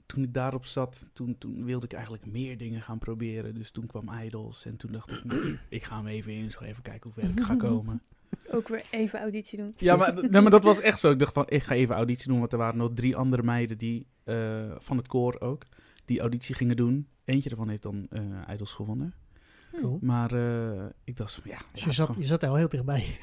toen 0.06 0.22
ik 0.22 0.34
daarop 0.34 0.64
zat, 0.64 1.06
toen, 1.12 1.38
toen 1.38 1.64
wilde 1.64 1.86
ik 1.86 1.92
eigenlijk 1.92 2.26
meer 2.26 2.58
dingen 2.58 2.82
gaan 2.82 2.98
proberen. 2.98 3.54
Dus 3.54 3.70
toen 3.70 3.86
kwam 3.86 4.10
Idols 4.24 4.64
en 4.64 4.76
toen 4.76 4.92
dacht 4.92 5.10
ik, 5.10 5.24
nee, 5.24 5.58
ik 5.68 5.84
ga 5.84 5.96
hem 5.96 6.06
even 6.06 6.32
inschrijven, 6.32 6.82
kijken 6.82 7.10
hoe 7.12 7.22
ver 7.22 7.30
ik 7.30 7.44
ga 7.44 7.56
komen. 7.68 8.02
Ook 8.50 8.68
weer 8.68 8.84
even 8.90 9.20
auditie 9.20 9.58
doen. 9.58 9.74
Ja, 9.76 9.96
maar, 9.96 10.30
nee, 10.30 10.40
maar 10.40 10.50
dat 10.50 10.62
was 10.62 10.80
echt 10.80 10.98
zo. 10.98 11.10
Ik 11.10 11.18
dacht 11.18 11.32
van, 11.32 11.44
ik 11.48 11.62
ga 11.62 11.74
even 11.74 11.94
auditie 11.94 12.28
doen, 12.28 12.38
want 12.38 12.52
er 12.52 12.58
waren 12.58 12.78
nog 12.78 12.90
drie 12.94 13.16
andere 13.16 13.42
meiden 13.42 13.78
die, 13.78 14.06
eh, 14.24 14.74
van 14.78 14.96
het 14.96 15.06
koor 15.06 15.40
ook, 15.40 15.62
die 16.04 16.20
auditie 16.20 16.54
gingen 16.54 16.76
doen. 16.76 17.08
Eentje 17.24 17.48
daarvan 17.48 17.68
heeft 17.68 17.82
dan 17.82 18.06
eh 18.10 18.22
Idols 18.52 18.72
gewonnen. 18.72 19.14
Cool. 19.80 19.98
Maar 20.00 20.32
eh, 20.32 20.84
ik 21.04 21.16
dacht 21.16 21.32
van, 21.34 21.50
ja. 21.50 21.58
Dus 21.72 21.80
ja, 21.80 21.86
je, 21.86 21.92
zat, 21.92 22.06
gewoon- 22.06 22.20
je 22.20 22.26
zat 22.26 22.42
er 22.42 22.48
al 22.48 22.54
heel 22.56 22.68
dichtbij. 22.68 23.18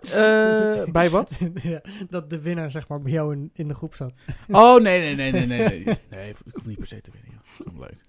Eh, 0.00 0.84
bij 0.92 1.10
wat? 1.10 1.30
ja, 1.62 1.80
dat 2.10 2.30
de 2.30 2.40
winnaar 2.40 2.70
zeg 2.70 2.88
maar 2.88 3.00
bij 3.00 3.12
jou 3.12 3.32
in, 3.34 3.50
in 3.52 3.68
de 3.68 3.74
groep 3.74 3.94
zat. 3.94 4.14
Oh, 4.48 4.80
nee, 4.82 5.00
nee, 5.00 5.14
nee, 5.14 5.32
nee, 5.32 5.46
nee. 5.46 5.84
Nee, 5.84 5.84
nee 6.10 6.30
ik 6.44 6.54
hoef 6.54 6.66
niet 6.66 6.78
per 6.78 6.86
se 6.86 7.00
te 7.00 7.10
winnen, 7.10 7.30
joh. 7.32 7.58
Dat 7.58 7.66
is 7.72 7.78
wel 7.78 7.88
leuk. 7.88 8.04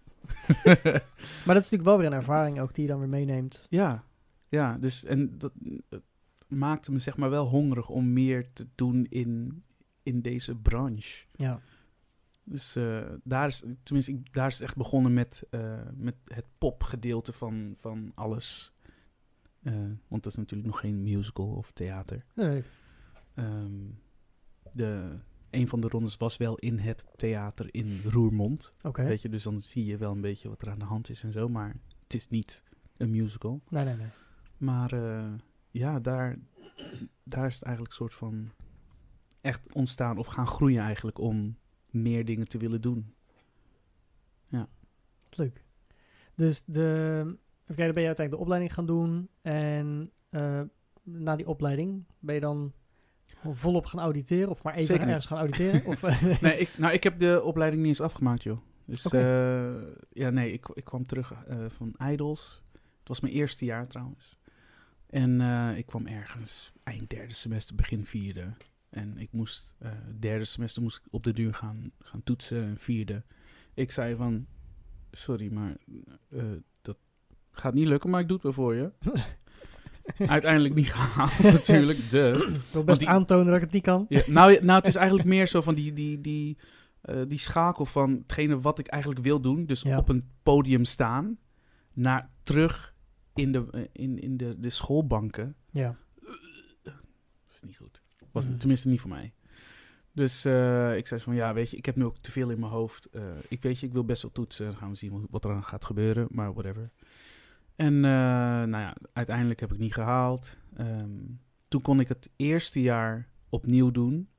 Maar 1.45 1.55
dat 1.55 1.63
is 1.63 1.69
natuurlijk 1.69 1.83
wel 1.83 1.97
weer 1.97 2.05
een 2.07 2.13
ervaring 2.13 2.59
ook 2.59 2.73
die 2.73 2.83
je 2.83 2.89
dan 2.89 2.99
weer 2.99 3.09
meeneemt. 3.09 3.65
Ja, 3.69 4.03
ja, 4.49 4.77
dus 4.77 5.05
en 5.05 5.37
dat 5.37 5.51
eh, 5.89 5.99
maakte 6.47 6.91
me 6.91 6.99
zeg 6.99 7.17
maar 7.17 7.29
wel 7.29 7.45
hongerig 7.47 7.89
om 7.89 8.13
meer 8.13 8.53
te 8.53 8.67
doen 8.75 9.05
in, 9.09 9.63
in 10.03 10.21
deze 10.21 10.55
branche. 10.55 11.25
Ja. 11.35 11.59
Dus 12.49 12.75
eh, 12.75 13.05
daar 13.23 13.47
is, 13.47 13.63
tenminste, 13.83 14.11
ik, 14.11 14.33
daar 14.33 14.47
is 14.47 14.61
echt 14.61 14.75
begonnen 14.75 15.13
met, 15.13 15.43
eh, 15.49 15.81
met 15.93 16.15
het 16.25 16.45
popgedeelte 16.57 17.33
van, 17.33 17.75
van 17.79 18.11
alles. 18.15 18.73
Eh, 19.63 19.73
want 20.07 20.23
dat 20.23 20.31
is 20.31 20.37
natuurlijk 20.37 20.69
nog 20.69 20.79
geen 20.79 21.03
musical 21.03 21.47
of 21.47 21.71
theater. 21.71 22.25
Nee, 22.35 22.63
Ehm, 23.33 23.71
de, 24.71 25.17
een 25.49 25.67
van 25.67 25.79
de 25.79 25.87
rondes 25.87 26.17
was 26.17 26.37
wel 26.37 26.57
in 26.57 26.77
het 26.77 27.03
theater 27.15 27.67
in 27.71 28.01
Roermond. 28.03 28.73
Oké. 28.81 29.03
Weet 29.03 29.21
je, 29.21 29.29
dus 29.29 29.43
dan 29.43 29.61
zie 29.61 29.85
je 29.85 29.97
wel 29.97 30.11
een 30.11 30.21
beetje 30.21 30.49
wat 30.49 30.61
er 30.61 30.69
aan 30.69 30.79
de 30.79 30.85
hand 30.85 31.09
is 31.09 31.23
en 31.23 31.31
zo. 31.31 31.49
Maar 31.49 31.75
het 32.03 32.13
is 32.13 32.29
niet 32.29 32.63
een 32.97 33.11
musical. 33.11 33.61
Nee, 33.69 33.83
nee, 33.83 33.95
nee. 33.95 34.09
Maar 34.57 34.95
ja, 35.71 35.99
daar, 35.99 36.37
daar 37.23 37.47
is 37.47 37.55
het 37.55 37.63
eigenlijk 37.63 37.93
een 37.93 37.99
soort 37.99 38.13
van 38.13 38.51
echt 39.41 39.73
ontstaan 39.73 40.17
of 40.17 40.27
gaan 40.27 40.47
groeien 40.47 40.81
eigenlijk 40.81 41.19
om 41.19 41.57
meer 42.01 42.25
dingen 42.25 42.47
te 42.47 42.57
willen 42.57 42.81
doen. 42.81 43.15
Leuk. 45.35 45.63
Dus 46.35 46.63
de, 46.65 46.81
even 47.23 47.75
kijken, 47.75 47.85
dan 47.85 47.93
ben 47.93 48.01
je 48.01 48.07
uiteindelijk 48.07 48.31
de 48.31 48.37
opleiding 48.37 48.73
gaan 48.73 48.85
doen. 48.85 49.29
En 49.41 50.11
eh, 50.29 50.61
na 51.03 51.35
die 51.35 51.47
opleiding 51.47 52.05
ben 52.19 52.35
je 52.35 52.41
dan 52.41 52.73
volop 53.53 53.85
gaan 53.85 53.99
auditeren? 53.99 54.49
Of 54.49 54.63
maar 54.63 54.73
even 54.73 54.85
Zeker 54.85 55.07
ergens 55.07 55.25
gaan 55.25 55.37
auditeren? 55.37 55.85
of, 55.91 56.01
Nee, 56.41 56.57
ik, 56.59 56.77
nou, 56.77 56.93
ik 56.93 57.03
heb 57.03 57.19
de 57.19 57.41
opleiding 57.43 57.81
niet 57.81 57.91
eens 57.91 58.01
afgemaakt, 58.01 58.43
joh. 58.43 58.57
Dus 58.85 59.05
eh, 59.05 59.81
ja, 60.09 60.29
nee, 60.29 60.51
ik, 60.51 60.67
ik 60.73 60.83
kwam 60.83 61.05
terug 61.05 61.31
eh, 61.31 61.65
van 61.67 61.95
Idols. 62.11 62.63
Het 62.71 63.07
was 63.07 63.19
mijn 63.19 63.33
eerste 63.33 63.65
jaar 63.65 63.87
trouwens. 63.87 64.37
En 65.07 65.41
ik 65.75 65.85
kwam 65.85 66.07
ergens 66.07 66.73
eind 66.83 67.09
derde 67.09 67.33
semester, 67.33 67.75
begin 67.75 68.05
vierde. 68.05 68.53
En 68.89 69.17
ik 69.17 69.31
moest, 69.31 69.75
eh 69.79 69.91
derde 70.19 70.45
semester 70.45 70.81
moest 70.81 70.97
ik 70.97 71.03
op 71.13 71.23
de 71.23 71.33
duur 71.33 71.53
gaan, 71.53 71.91
gaan 71.99 72.23
toetsen. 72.23 72.63
En 72.63 72.77
vierde. 72.77 73.23
Ik 73.73 73.91
zei 73.91 74.15
van, 74.15 74.45
sorry, 75.11 75.51
maar 75.53 75.77
eh, 76.29 76.43
dat 76.81 76.97
gaat 77.51 77.73
niet 77.73 77.87
lukken, 77.87 78.09
maar 78.09 78.21
ik 78.21 78.27
doe 78.27 78.35
het 78.35 78.45
wel 78.45 78.53
voor 78.53 78.75
je. 78.75 78.91
Uiteindelijk 80.27 80.75
niet 80.75 80.93
gehaald, 80.93 81.39
natuurlijk. 81.53 82.09
De. 82.09 82.49
ik 82.65 82.73
wil 82.73 82.83
best 82.83 82.99
die- 82.99 83.09
aantonen 83.09 83.45
dat 83.45 83.55
ik 83.55 83.61
het 83.61 83.71
niet 83.71 83.83
kan. 83.83 84.05
Ja, 84.09 84.21
nou, 84.27 84.63
nou, 84.63 84.77
het 84.77 84.87
is 84.87 84.95
eigenlijk 84.95 85.27
meer 85.27 85.47
zo 85.47 85.61
van 85.61 85.75
die, 85.75 85.93
die, 85.93 86.21
die, 86.21 86.57
eh, 87.01 87.21
die 87.27 87.37
schakel 87.39 87.85
van 87.85 88.11
hetgene 88.11 88.59
wat 88.59 88.79
ik 88.79 88.87
eigenlijk 88.87 89.21
wil 89.23 89.39
doen. 89.41 89.65
Dus 89.65 89.81
Ja. 89.81 89.97
op 89.97 90.09
een 90.09 90.29
podium 90.43 90.85
staan, 90.85 91.37
naar 91.93 92.29
terug 92.43 92.95
in 93.33 93.51
de, 93.51 93.89
in, 93.91 94.19
in 94.19 94.37
de, 94.37 94.59
de 94.59 94.69
schoolbanken. 94.69 95.55
Ja. 95.71 95.97
Dat 96.83 97.55
is 97.55 97.61
niet 97.63 97.77
goed. 97.77 98.01
Was 98.37 98.47
Mm. 98.53 98.57
tenminste 98.57 98.87
niet 98.89 98.99
voor 99.01 99.09
mij. 99.09 99.33
Dus 100.11 100.45
eh, 100.45 100.97
ik 100.97 101.07
zei 101.07 101.19
van, 101.21 101.35
ja, 101.35 101.53
weet 101.53 101.69
je, 101.69 101.77
ik 101.77 101.85
heb 101.85 101.95
nu 101.95 102.03
ook 102.05 102.17
te 102.17 102.31
veel 102.31 102.49
in 102.49 102.59
mijn 102.59 102.71
hoofd. 102.71 103.05
Eh, 103.05 103.21
ik 103.47 103.61
weet 103.61 103.79
je, 103.79 103.85
ik 103.85 103.93
wil 103.93 104.05
best 104.05 104.21
wel 104.21 104.31
toetsen. 104.31 104.65
Dan 104.65 104.75
gaan 104.75 104.89
we 104.89 104.95
zien 104.95 105.27
wat 105.29 105.45
er 105.45 105.51
aan 105.51 105.63
gaat 105.63 105.85
gebeuren, 105.85 106.27
maar 106.31 106.53
whatever. 106.53 106.89
En 107.75 107.93
eh, 107.95 108.01
nou 108.63 108.77
ja, 108.77 108.95
uiteindelijk 109.13 109.59
heb 109.59 109.73
ik 109.73 109.79
niet 109.79 109.93
gehaald. 109.93 110.57
Ehm, 110.75 111.09
toen 111.67 111.81
kon 111.81 111.99
ik 111.99 112.07
het 112.07 112.29
eerste 112.35 112.81
jaar 112.81 113.27
opnieuw 113.49 113.91
doen. 113.91 114.29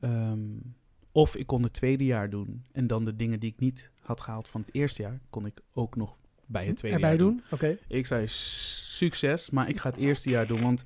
Ehm, 0.00 0.40
of 1.12 1.36
ik 1.36 1.46
kon 1.46 1.62
het 1.62 1.72
tweede 1.72 2.04
jaar 2.04 2.30
doen. 2.30 2.64
En 2.72 2.86
dan 2.86 3.04
de 3.04 3.16
dingen 3.16 3.40
die 3.40 3.50
ik 3.52 3.60
niet 3.60 3.90
had 4.02 4.20
gehaald 4.20 4.48
van 4.48 4.60
het 4.60 4.74
eerste 4.74 5.02
jaar, 5.02 5.20
kon 5.30 5.46
ik 5.46 5.60
ook 5.72 5.96
nog 5.96 6.16
bij 6.46 6.66
het 6.66 6.76
tweede 6.76 6.96
Erbij 6.96 7.10
jaar 7.16 7.26
doen. 7.26 7.36
doen? 7.36 7.42
Oké. 7.50 7.78
Ik 7.88 8.06
zei 8.06 8.26
"S- 8.26 8.96
succes, 8.96 9.50
maar 9.50 9.68
ik 9.68 9.78
ga 9.78 9.88
het 9.90 9.98
eerste 9.98 10.30
jaar 10.30 10.46
doen. 10.46 10.60
Want 10.62 10.84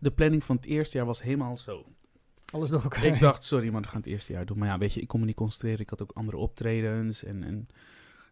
de 0.00 0.10
planning 0.14 0.44
van 0.44 0.56
het 0.56 0.64
eerste 0.64 0.96
jaar 0.96 1.06
was 1.06 1.22
helemaal 1.22 1.56
zo. 1.56 1.84
Alles 2.52 2.70
door 2.70 2.82
elkaar. 2.82 3.04
Ik 3.04 3.20
dacht, 3.20 3.42
sorry, 3.44 3.68
maar 3.72 3.80
we 3.80 3.88
gaan 3.88 3.96
het 4.00 4.06
eerste 4.06 4.32
jaar 4.32 4.46
doen. 4.46 4.58
Maar 4.58 4.68
ja, 4.68 4.78
weet 4.78 4.92
je, 4.92 5.00
ik 5.00 5.08
kon 5.08 5.20
me 5.20 5.26
niet 5.26 5.36
concentreren. 5.36 5.80
Ik 5.80 5.90
had 5.90 6.02
ook 6.02 6.10
andere 6.14 6.36
optredens. 6.36 7.24
En, 7.24 7.44
en 7.44 7.68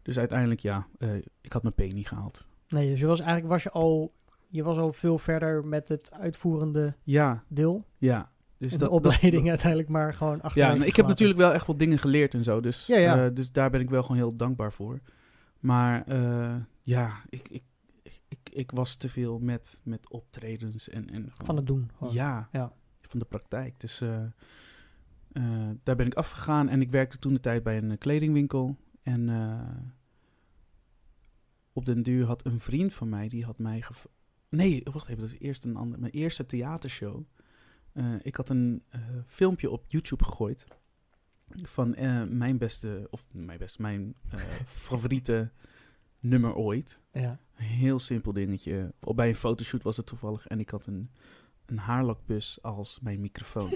dus 0.01 0.17
uiteindelijk, 0.19 0.59
ja, 0.59 0.87
eh, 0.99 1.15
ik 1.41 1.53
had 1.53 1.61
mijn 1.63 1.75
P 1.75 1.93
niet 1.93 2.07
gehaald. 2.07 2.45
Nee, 2.67 2.89
dus 2.89 2.99
je 2.99 3.05
was 3.05 3.19
eigenlijk 3.19 3.49
was 3.49 3.63
je 3.63 3.71
al, 3.71 4.13
je 4.47 4.63
was 4.63 4.77
al 4.77 4.93
veel 4.93 5.17
verder 5.17 5.65
met 5.65 5.87
het 5.87 6.11
uitvoerende 6.13 6.95
Ja, 7.03 7.43
deel. 7.47 7.85
ja. 7.97 8.31
Dus 8.57 8.71
dat, 8.71 8.79
de 8.79 8.89
opleiding 8.89 9.49
uiteindelijk 9.49 9.89
maar 9.89 10.13
gewoon 10.13 10.35
Ja, 10.37 10.41
achterwege 10.41 10.75
nou, 10.77 10.89
ik 10.89 10.95
heb 10.95 11.07
natuurlijk 11.07 11.39
wel 11.39 11.53
echt 11.53 11.65
wat 11.67 11.79
dingen 11.79 11.97
geleerd 11.99 12.33
en 12.33 12.43
zo. 12.43 12.59
Dus, 12.59 12.85
Ja, 12.85 12.97
ja. 12.97 13.25
eh, 13.25 13.31
dus 13.33 13.51
daar 13.51 13.69
ben 13.69 13.81
ik 13.81 13.89
wel 13.89 14.01
gewoon 14.01 14.17
heel 14.17 14.37
dankbaar 14.37 14.71
voor. 14.73 14.99
Maar 15.59 16.03
eh, 16.07 16.55
ja, 16.81 17.13
ik, 17.29 17.47
ik, 17.49 17.63
ik, 18.27 18.49
ik 18.49 18.71
was 18.71 18.95
te 18.95 19.09
veel 19.09 19.39
met, 19.39 19.81
met 19.83 20.09
optredens 20.09 20.89
en, 20.89 21.09
en 21.09 21.21
gewoon- 21.31 21.45
Van 21.45 21.55
het 21.55 21.67
doen. 21.67 21.91
Ja, 22.09 22.49
Ja. 22.51 22.73
van 23.01 23.19
de 23.19 23.25
praktijk. 23.25 23.79
Dus 23.79 24.01
eh, 24.01 24.23
eh, 25.31 25.69
daar 25.83 25.95
ben 25.95 26.05
ik 26.05 26.13
afgegaan 26.13 26.69
en 26.69 26.81
ik 26.81 26.91
werkte 26.91 27.17
toen 27.19 27.33
de 27.33 27.39
tijd 27.39 27.63
bij 27.63 27.77
een 27.77 27.91
eh, 27.91 27.97
kledingwinkel. 27.97 28.77
En 29.03 29.29
op 31.73 31.85
den 31.85 32.03
duur 32.03 32.25
had 32.25 32.45
een 32.45 32.59
vriend 32.59 32.93
van 32.93 33.09
mij, 33.09 33.27
die 33.29 33.45
had 33.45 33.57
mij 33.57 33.81
gev- 33.81 34.05
Nee, 34.49 34.81
wacht 34.91 35.07
even. 35.07 35.21
Dat 35.21 35.31
is 35.31 35.39
eerst 35.39 35.63
een 35.63 35.75
ander. 35.75 35.99
Mijn 35.99 36.11
eerste 36.11 36.45
theatershow. 36.45 37.23
Ik 38.21 38.35
had 38.35 38.49
een 38.49 38.83
filmpje 39.27 39.69
op 39.69 39.83
YouTube 39.87 40.23
gegooid. 40.23 40.65
Van 41.49 41.89
mijn 42.37 42.57
beste, 42.57 43.07
of 43.11 43.25
mijn 43.31 43.57
beste, 43.59 43.81
mijn 43.81 44.15
favoriete 44.65 45.51
nummer 46.19 46.53
ooit. 46.55 46.99
Ja. 47.11 47.39
Heel 47.55 47.99
simpel 47.99 48.33
dingetje. 48.33 48.93
Op 49.03 49.15
bij 49.15 49.27
een 49.29 49.35
fotoshoot 49.35 49.83
was 49.83 49.97
het 49.97 50.05
toevallig. 50.05 50.47
En 50.47 50.59
ik 50.59 50.69
had 50.69 50.85
een, 50.85 51.09
een 51.65 51.77
haarlakbus 51.77 52.59
als 52.61 52.99
mijn 53.01 53.21
microfoon. 53.21 53.69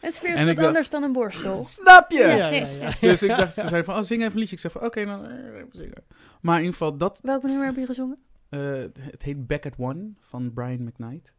Het 0.00 0.12
is 0.12 0.20
weer 0.20 0.36
wat 0.36 0.46
dacht- 0.46 0.66
anders 0.66 0.90
dan 0.90 1.02
een 1.02 1.12
borstel. 1.12 1.66
Snap 1.70 2.10
je? 2.10 2.18
Ja, 2.18 2.48
ja, 2.48 2.66
ja. 2.66 2.92
Dus 3.00 3.22
ik 3.22 3.28
dacht, 3.28 3.52
ze 3.54 3.60
zeiden 3.60 3.84
van, 3.84 3.96
oh, 3.96 4.02
zing 4.02 4.20
even 4.20 4.32
een 4.32 4.38
liedje. 4.38 4.54
Ik 4.54 4.60
zei 4.60 4.72
van, 4.72 4.82
oké, 4.84 5.04
dan 5.04 5.26
eh, 5.26 5.54
even 5.56 5.68
zingen. 5.72 6.04
Maar 6.40 6.54
in 6.58 6.64
ieder 6.64 6.76
geval, 6.78 6.96
dat, 6.96 7.20
Welk 7.22 7.42
nummer 7.42 7.66
heb 7.66 7.76
je 7.76 7.86
gezongen? 7.86 8.18
eh, 8.48 8.60
het 8.98 9.22
heet 9.22 9.46
Back 9.46 9.66
at 9.66 9.74
One 9.78 10.10
van 10.20 10.52
Brian 10.52 10.82
McKnight. 10.84 11.32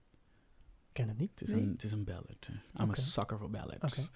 ken 0.93 1.07
het 1.07 1.17
niet. 1.17 1.29
Het 1.39 1.41
is, 1.41 1.51
Nee. 1.53 1.61
een, 1.63 1.69
het 1.71 1.83
is 1.83 1.91
een 1.91 2.03
ballad. 2.03 2.49
I'm 2.81 2.89
a 2.89 2.93
sucker 2.95 3.38
for 3.38 3.49
ballads. 3.49 3.97
Oké. 3.97 4.07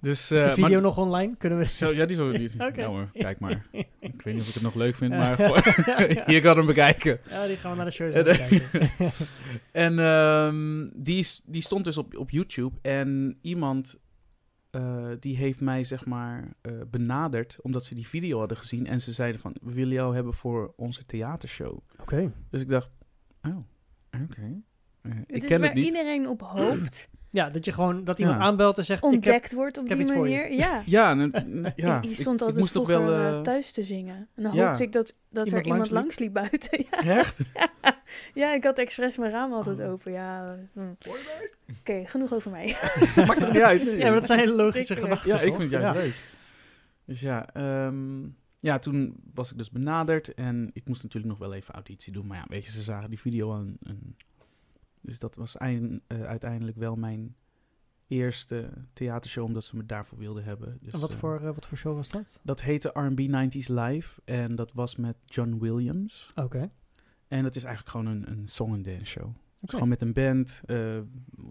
Dus, 0.00 0.20
Is 0.30 0.38
de 0.38 0.44
eh, 0.44 0.52
video 0.52 0.68
maar- 0.70 0.80
nog 0.80 0.98
online? 0.98 1.36
Kunnen 1.36 1.58
we... 1.58 1.64
Zo, 1.64 1.92
ja, 1.92 2.06
die 2.06 2.16
is 2.30 2.32
die 2.36 2.44
is- 2.44 2.54
Oké. 2.68 2.80
Nou 2.80 2.88
hoor, 2.94 3.10
kijk 3.12 3.38
maar. 3.40 3.66
Ik 4.00 4.22
weet 4.22 4.34
niet 4.34 4.42
of 4.42 4.48
ik 4.48 4.54
het 4.54 4.62
nog 4.62 4.74
leuk 4.74 4.94
vind, 4.96 5.12
Ja. 5.12 5.18
maar 5.38 6.30
je 6.30 6.40
kan 6.42 6.56
hem 6.56 6.66
bekijken. 6.66 7.18
Ja, 7.28 7.46
die 7.46 7.56
gaan 7.56 7.70
we 7.70 7.76
naar 7.76 7.86
de 7.86 7.90
show 7.92 8.16
eh, 8.16 8.24
kijken. 8.48 8.62
En 9.72 9.98
ehm, 9.98 10.88
die, 10.94 11.18
is- 11.18 11.42
die 11.46 11.62
stond 11.62 11.84
dus 11.84 11.98
op, 11.98 12.16
op 12.16 12.30
YouTube. 12.30 12.78
En 12.82 13.38
iemand 13.42 13.96
eh, 14.70 15.08
die 15.20 15.36
heeft 15.36 15.60
mij 15.60 15.84
zeg 15.84 16.04
maar 16.06 16.52
eh, 16.60 16.72
benaderd 16.90 17.58
omdat 17.62 17.84
ze 17.84 17.94
die 17.94 18.06
video 18.08 18.38
hadden 18.38 18.56
gezien. 18.56 18.86
En 18.86 19.00
ze 19.00 19.12
zeiden 19.12 19.40
van, 19.40 19.56
we 19.62 19.72
willen 19.72 19.94
jou 19.94 20.14
hebben 20.14 20.34
voor 20.34 20.72
onze 20.76 21.04
theatershow. 21.06 21.78
Oké. 22.00 22.32
Dus 22.50 22.60
ik 22.60 22.68
dacht, 22.68 22.90
oh, 23.42 23.56
oké. 24.22 24.60
Het 25.02 25.14
ik 25.26 25.42
is 25.42 25.46
ken 25.48 25.58
waar 25.60 25.68
het 25.68 25.76
niet. 25.78 25.86
iedereen 25.86 26.28
op 26.28 26.40
hoopt. 26.40 27.08
Ja, 27.38 27.50
dat 27.50 27.64
je 27.64 27.72
gewoon, 27.72 28.04
dat 28.04 28.18
iemand 28.18 28.38
Ja. 28.38 28.42
aanbelt 28.44 28.78
en 28.78 28.84
zegt, 28.84 28.98
ik 29.04 29.10
heb... 29.10 29.14
Ontdekt 29.14 29.52
wordt 29.52 29.78
op 29.78 29.82
ik 29.84 29.88
heb 29.88 29.98
die 29.98 30.06
iets 30.06 30.16
voor 30.16 30.28
je. 30.28 30.36
manier. 30.36 30.52
Ja. 30.58 30.82
Ja, 30.96 31.10
en, 31.10 31.30
ja. 31.76 31.98
je 32.02 32.08
ik- 32.08 32.14
stond 32.14 32.40
ik, 32.40 32.46
altijd 32.46 32.68
vroeger 32.70 33.00
wel... 33.04 33.12
eh, 33.14 33.28
eh, 33.28 33.40
thuis 33.40 33.70
te 33.72 33.82
zingen. 33.82 34.28
En 34.34 34.42
dan 34.42 34.54
ja. 34.54 34.66
hoopte 34.68 34.82
ik 34.82 34.92
dat, 34.92 35.14
dat 35.28 35.46
Iemand 35.46 35.64
er 35.66 35.70
iemand 35.72 35.90
langs 35.90 36.18
liep 36.18 36.32
buiten. 36.32 36.84
ja. 36.90 36.98
Echt? 36.98 37.38
ja, 38.34 38.54
ik 38.54 38.64
had 38.64 38.78
expres 38.78 39.16
mijn 39.16 39.30
raam 39.32 39.52
altijd 39.52 39.78
Oh. 39.80 39.90
open. 39.90 40.12
Ja, 40.12 40.56
hm. 40.72 40.80
Oké, 41.80 42.02
genoeg 42.06 42.32
over 42.34 42.50
mij. 42.50 42.76
Maakt 43.16 43.40
toch 43.40 43.52
niet 43.52 43.62
uit? 43.62 43.82
Ja, 43.82 43.96
maar 44.10 44.14
dat 44.14 44.26
zijn 44.26 44.38
hele 44.38 44.54
logische 44.54 44.96
gedachten, 44.96 45.30
Ja, 45.30 45.40
ik 45.40 45.54
vind 45.54 45.60
het 45.62 45.70
juist 45.70 45.86
Ja. 45.86 45.92
leuk. 46.02 46.14
Dus 47.04 47.20
ja, 47.20 47.46
ehm, 47.52 48.22
ja, 48.58 48.78
toen 48.78 49.16
was 49.34 49.50
ik 49.52 49.58
dus 49.58 49.70
benaderd 49.70 50.34
en 50.34 50.70
ik 50.72 50.88
moest 50.88 51.02
natuurlijk 51.02 51.32
nog 51.32 51.48
wel 51.48 51.54
even 51.54 51.74
auditie 51.74 52.12
doen. 52.12 52.26
Maar 52.26 52.36
ja, 52.38 52.44
weet 52.48 52.64
je, 52.64 52.70
ze 52.70 52.82
zagen 52.82 53.08
die 53.10 53.20
video 53.20 53.50
al. 53.52 53.56
En, 53.58 53.76
en- 53.82 54.16
dus 55.02 55.18
dat 55.18 55.34
was 55.36 55.56
eind- 55.56 56.00
eh, 56.06 56.22
uiteindelijk 56.22 56.76
wel 56.76 56.96
mijn 56.96 57.34
eerste 58.06 58.70
theatershow, 58.92 59.44
omdat 59.44 59.64
ze 59.64 59.76
me 59.76 59.86
daarvoor 59.86 60.18
wilden 60.18 60.44
hebben. 60.44 60.78
Dus, 60.80 60.92
En 60.92 61.00
wat 61.00 61.12
eh, 61.12 61.18
voor, 61.18 61.36
eh, 61.40 61.54
wat 61.54 61.66
voor 61.66 61.76
show 61.78 61.96
was 61.96 62.08
dat? 62.08 62.40
Dat 62.42 62.60
heette 62.62 62.88
R&B 62.88 63.18
90s 63.20 63.68
Live 63.68 64.20
en 64.24 64.54
dat 64.54 64.72
was 64.72 64.96
met 64.96 65.16
John 65.24 65.56
Williams. 65.60 66.32
Oké. 66.34 66.70
En 67.28 67.42
dat 67.42 67.54
is 67.56 67.64
eigenlijk 67.64 67.96
gewoon 67.96 68.06
een, 68.16 68.30
een 68.30 68.48
song 68.48 68.72
and 68.72 68.84
dance 68.84 69.04
show. 69.04 69.28
Dus 69.60 69.70
gewoon 69.70 69.88
met 69.88 70.02
een 70.02 70.12
band. 70.12 70.60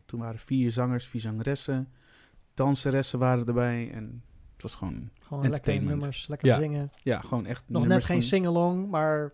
toen 0.06 0.20
waren 0.20 0.39
vier 0.39 0.72
zangers, 0.72 1.06
vier 1.06 1.22
zangeressen. 1.22 1.92
Danseressen 2.54 3.20
waren 3.20 3.46
erbij 3.46 3.92
en 3.92 4.24
het 4.54 4.62
was 4.62 4.75
gewoon 4.75 5.10
Gewoon 5.20 5.50
lekker 5.50 5.82
nummers, 5.84 6.27
lekker 6.27 6.48
Ja. 6.48 6.56
zingen. 6.60 6.92
Ja, 7.04 7.22
gewoon 7.22 7.46
echt 7.46 7.63
Nog 7.68 7.88
net 7.88 8.04
geen 8.06 8.22
sing-along, 8.22 8.89
maar... 8.89 9.32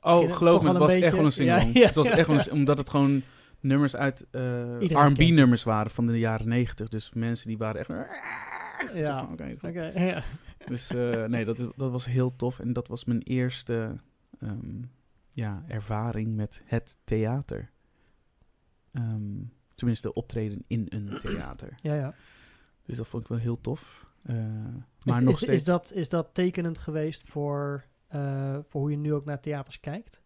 Oh, 0.00 0.32
geloof 0.32 0.62
me, 0.62 0.68
het 0.68 0.78
was 0.78 0.92
echt 0.92 1.10
wel 1.16 1.20
een 1.20 1.24
beetje. 1.24 1.44
Ja, 1.52 1.58
single. 1.58 1.80
ja, 1.80 1.86
Het 1.86 1.94
was 1.94 2.08
echt 2.08 2.28
een, 2.28 2.52
omdat 2.52 2.78
het 2.78 2.88
gewoon 2.90 3.22
nummers 3.64 3.96
uit 3.96 4.26
eh 4.30 4.76
Iedereen 4.80 5.06
R&B 5.06 5.16
kent 5.16 5.34
nummers 5.34 5.64
het. 5.64 5.72
waren 5.72 5.90
van 5.90 6.06
de 6.06 6.18
jaren 6.18 6.48
negentig. 6.48 6.88
Dus 6.88 7.12
mensen 7.12 7.48
die 7.48 7.58
waren 7.58 7.80
echt... 7.80 7.88
Ja, 8.94 9.24
Van, 9.24 9.32
oké, 9.32 9.92
ja. 9.94 10.22
Dus 10.66 10.90
eh, 10.90 11.24
nee, 11.34 11.44
dat, 11.44 11.56
dat 11.56 11.90
was 11.90 12.06
heel 12.06 12.36
tof. 12.36 12.60
En 12.60 12.72
dat 12.72 12.88
was 12.88 13.04
mijn 13.04 13.22
eerste 13.22 13.96
ehm, 14.40 14.82
ja, 15.30 15.64
ervaring 15.68 16.34
met 16.34 16.62
het 16.64 16.98
theater. 17.04 17.70
Ehm, 18.92 19.42
tenminste, 19.74 20.12
optreden 20.12 20.64
in 20.66 20.86
een 20.88 21.18
theater. 21.22 21.78
ja, 21.80 21.94
ja. 21.94 22.14
Dus 22.86 22.96
dat 22.96 23.06
vond 23.06 23.22
ik 23.22 23.28
wel 23.28 23.38
heel 23.38 23.60
tof. 23.60 24.06
Eh, 24.22 24.36
maar 25.04 25.18
is, 25.18 25.24
nog 25.24 25.32
is, 25.32 25.36
steeds... 25.36 25.52
is, 25.52 25.64
dat, 25.64 25.92
is 25.92 26.08
dat 26.08 26.28
tekenend 26.32 26.78
geweest 26.78 27.22
voor, 27.28 27.84
eh, 28.06 28.58
voor 28.68 28.80
hoe 28.80 28.90
je 28.90 28.96
nu 28.96 29.14
ook 29.14 29.24
naar 29.24 29.40
theaters 29.40 29.80
kijkt? 29.80 30.22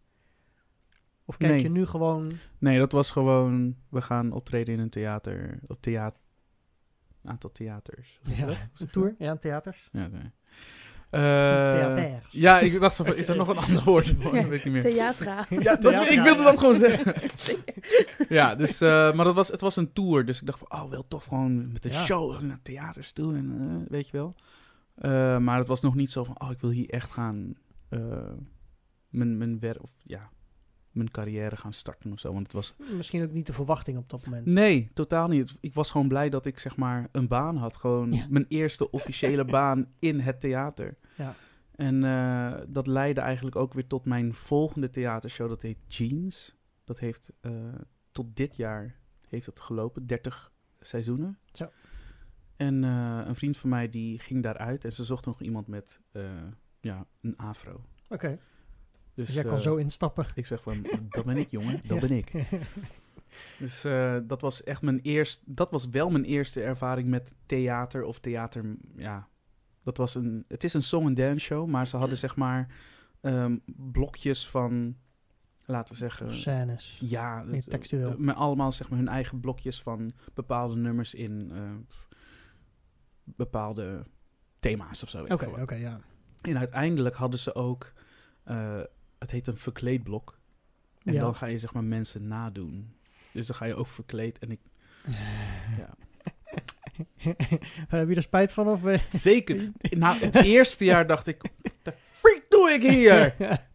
Of 1.29 1.37
kijk 1.37 1.51
Nee. 1.51 1.61
je 1.61 1.69
nu 1.69 1.85
gewoon... 1.85 2.31
Nee, 2.57 2.79
dat 2.79 2.91
was 2.91 3.11
gewoon... 3.11 3.75
We 3.89 4.01
gaan 4.01 4.31
optreden 4.31 4.73
in 4.73 4.79
een 4.79 4.89
theater. 4.89 5.59
Op 5.67 5.81
theater... 5.81 6.19
aantal 7.23 7.51
theaters. 7.51 8.19
Ja, 8.23 8.47
een 8.47 8.89
tour? 8.91 9.15
Ja, 9.17 9.35
theaters. 9.35 9.89
Ja, 9.91 10.07
nee. 10.07 10.21
Eh, 11.09 11.19
Theaters. 11.21 12.33
ja, 12.33 12.59
ik 12.59 12.79
dacht 12.79 12.95
zo 12.95 13.03
van, 13.03 13.15
is 13.15 13.27
er 13.27 13.35
nog 13.43 13.47
een 13.47 13.57
ander 13.57 13.83
woord 13.83 14.07
voor? 14.19 14.33
Dat 14.35 14.45
weet 14.47 14.51
ik 14.59 14.63
niet 14.63 14.73
meer. 14.73 14.81
Theatra. 14.81 15.45
Ja, 15.49 15.75
Dat- 15.75 16.09
ik 16.09 16.19
wilde 16.21 16.39
ja. 16.39 16.43
dat 16.43 16.59
gewoon 16.59 16.75
zeggen. 16.85 17.13
ja, 18.29 18.55
dus, 18.55 18.81
eh, 18.81 19.13
maar 19.13 19.25
dat 19.25 19.33
was, 19.33 19.47
het 19.47 19.61
was 19.61 19.75
een 19.75 19.93
tour. 19.93 20.25
Dus 20.25 20.39
ik 20.39 20.45
dacht 20.45 20.59
van, 20.59 20.79
oh, 20.81 20.89
wel 20.89 21.07
tof 21.07 21.23
gewoon 21.23 21.71
met 21.71 21.85
een 21.85 21.91
Ja. 21.91 22.03
show 22.05 22.41
naar 22.41 22.59
theaters 22.61 23.11
toe. 23.11 23.35
En, 23.35 23.55
eh, 23.59 23.91
weet 23.91 24.05
je 24.07 24.17
wel. 24.17 24.35
Eh, 24.95 25.37
maar 25.37 25.57
het 25.57 25.67
was 25.67 25.81
nog 25.81 25.95
niet 25.95 26.11
zo 26.11 26.23
van, 26.23 26.41
oh, 26.41 26.51
ik 26.51 26.59
wil 26.59 26.69
hier 26.69 26.89
echt 26.89 27.11
gaan 27.11 27.53
eh, 27.89 27.99
mijn, 29.09 29.37
mijn 29.37 29.59
werk, 29.59 29.81
of 29.83 29.93
ja, 30.03 30.29
mijn 30.91 31.11
carrière 31.11 31.55
gaan 31.55 31.73
starten 31.73 32.11
of 32.11 32.19
zo. 32.19 32.31
Want 32.33 32.43
het 32.43 32.51
was, 32.55 32.73
Misschien 32.95 33.23
ook 33.23 33.31
niet 33.31 33.45
de 33.45 33.53
verwachting 33.53 33.97
op 33.97 34.09
dat 34.09 34.25
moment. 34.25 34.45
nee, 34.45 34.89
totaal 34.93 35.27
niet. 35.27 35.55
Ik 35.59 35.73
was 35.73 35.91
gewoon 35.91 36.07
blij 36.07 36.29
dat 36.29 36.45
ik 36.45 36.59
zeg 36.59 36.75
maar 36.77 37.07
een 37.11 37.27
baan 37.27 37.55
had. 37.57 37.77
Gewoon 37.77 38.13
Ja. 38.13 38.25
mijn 38.29 38.45
eerste 38.47 38.91
officiële 38.91 39.45
baan 39.57 39.87
in 39.99 40.19
het 40.19 40.39
theater. 40.39 40.97
Ja. 41.17 41.35
En 41.75 42.03
eh, 42.03 42.61
dat 42.67 42.87
leidde 42.87 43.21
eigenlijk 43.21 43.55
ook 43.55 43.73
weer 43.73 43.87
tot 43.87 44.05
mijn 44.05 44.33
volgende 44.33 44.89
theatershow. 44.89 45.49
Dat 45.49 45.61
heet 45.61 45.77
Jeans. 45.87 46.55
Dat 46.83 46.99
heeft 46.99 47.33
eh, 47.41 47.51
tot 48.11 48.35
dit 48.35 48.55
jaar 48.55 48.95
heeft 49.27 49.45
het 49.45 49.59
gelopen. 49.59 50.07
30 50.07 50.51
seizoenen. 50.79 51.37
Zo. 51.51 51.69
En 52.55 52.83
eh, 52.83 53.21
een 53.25 53.35
vriend 53.35 53.57
van 53.57 53.69
mij 53.69 53.89
die 53.89 54.19
ging 54.19 54.43
daaruit. 54.43 54.85
En 54.85 54.91
ze 54.91 55.03
zocht 55.03 55.25
nog 55.25 55.41
iemand 55.41 55.67
met 55.67 55.99
ja, 56.81 57.05
een 57.21 57.37
afro. 57.37 57.83
Oké, 58.09 58.39
dus 59.25 59.33
jij 59.33 59.43
kan 59.43 59.55
eh, 59.55 59.59
zo 59.59 59.75
instappen. 59.75 60.25
Ik 60.35 60.45
zeg 60.45 60.61
van, 60.61 60.85
dat 61.09 61.25
ben 61.25 61.37
ik 61.37 61.49
jongen. 61.49 61.79
Dat 61.87 62.01
Ja. 62.01 62.07
ben 62.07 62.17
ik. 62.17 62.31
Dus 63.59 63.83
eh, 63.83 64.17
dat 64.23 64.41
was 64.41 64.63
echt 64.63 64.81
mijn 64.81 64.99
eerste... 64.99 65.43
Dat 65.47 65.71
was 65.71 65.89
wel 65.89 66.09
mijn 66.09 66.23
eerste 66.23 66.61
ervaring 66.63 67.07
met 67.07 67.35
theater 67.45 68.03
of 68.03 68.19
theater... 68.19 68.75
Ja, 68.95 69.27
dat 69.83 69.97
was 69.97 70.15
een... 70.15 70.45
Het 70.47 70.63
is 70.63 70.73
een 70.73 70.83
song 70.83 71.05
and 71.05 71.15
dance 71.15 71.45
show, 71.45 71.67
maar 71.67 71.87
ze 71.87 71.97
hadden 71.97 72.17
zeg 72.17 72.35
maar 72.35 72.67
ehm, 73.21 73.57
blokjes 73.65 74.47
van... 74.47 74.95
Laten 75.65 75.91
we 75.93 75.97
zeggen... 75.99 76.33
Scènes. 76.33 76.97
Ja, 77.01 77.43
Meer 77.43 77.63
textueel. 77.63 78.09
eh, 78.11 78.17
met 78.17 78.35
allemaal 78.35 78.71
zeg 78.71 78.89
maar 78.89 78.99
hun 78.99 79.07
eigen 79.07 79.39
blokjes 79.39 79.81
van 79.81 80.11
bepaalde 80.33 80.75
nummers 80.75 81.13
in 81.13 81.51
bepaalde 83.23 84.03
thema's 84.59 85.03
of 85.03 85.09
zo. 85.09 85.23
Oké, 85.23 85.45
oké, 85.61 85.75
ja. 85.75 85.99
En 86.41 86.57
uiteindelijk 86.57 87.15
hadden 87.15 87.39
ze 87.39 87.55
ook, 87.55 87.91
het 89.19 89.31
heet 89.31 89.47
een 89.47 89.57
verkleedblok. 89.57 90.37
En 91.03 91.13
Ja. 91.13 91.19
dan 91.19 91.35
ga 91.35 91.45
je 91.45 91.57
zeg 91.57 91.73
maar 91.73 91.83
mensen 91.83 92.27
nadoen. 92.27 92.93
Dus 93.31 93.47
dan 93.47 93.55
ga 93.55 93.65
je 93.65 93.75
ook 93.75 93.87
verkleed. 93.87 94.39
En 94.39 94.51
ik, 94.51 94.59
ja. 95.79 95.89
Heb 97.87 98.09
je 98.09 98.15
er 98.15 98.21
spijt 98.21 98.51
van 98.51 98.67
of 98.67 98.81
ben 98.81 98.93
je- 98.93 99.17
Zeker. 99.17 99.71
Nou, 99.97 100.19
het 100.19 100.35
eerste 100.35 100.85
jaar 100.85 101.07
dacht 101.07 101.27
ik, 101.27 101.41
what 101.61 101.77
the 101.81 101.93
freak 102.05 102.43
doe 102.49 102.69
ik 102.69 102.81
hier? 102.81 103.35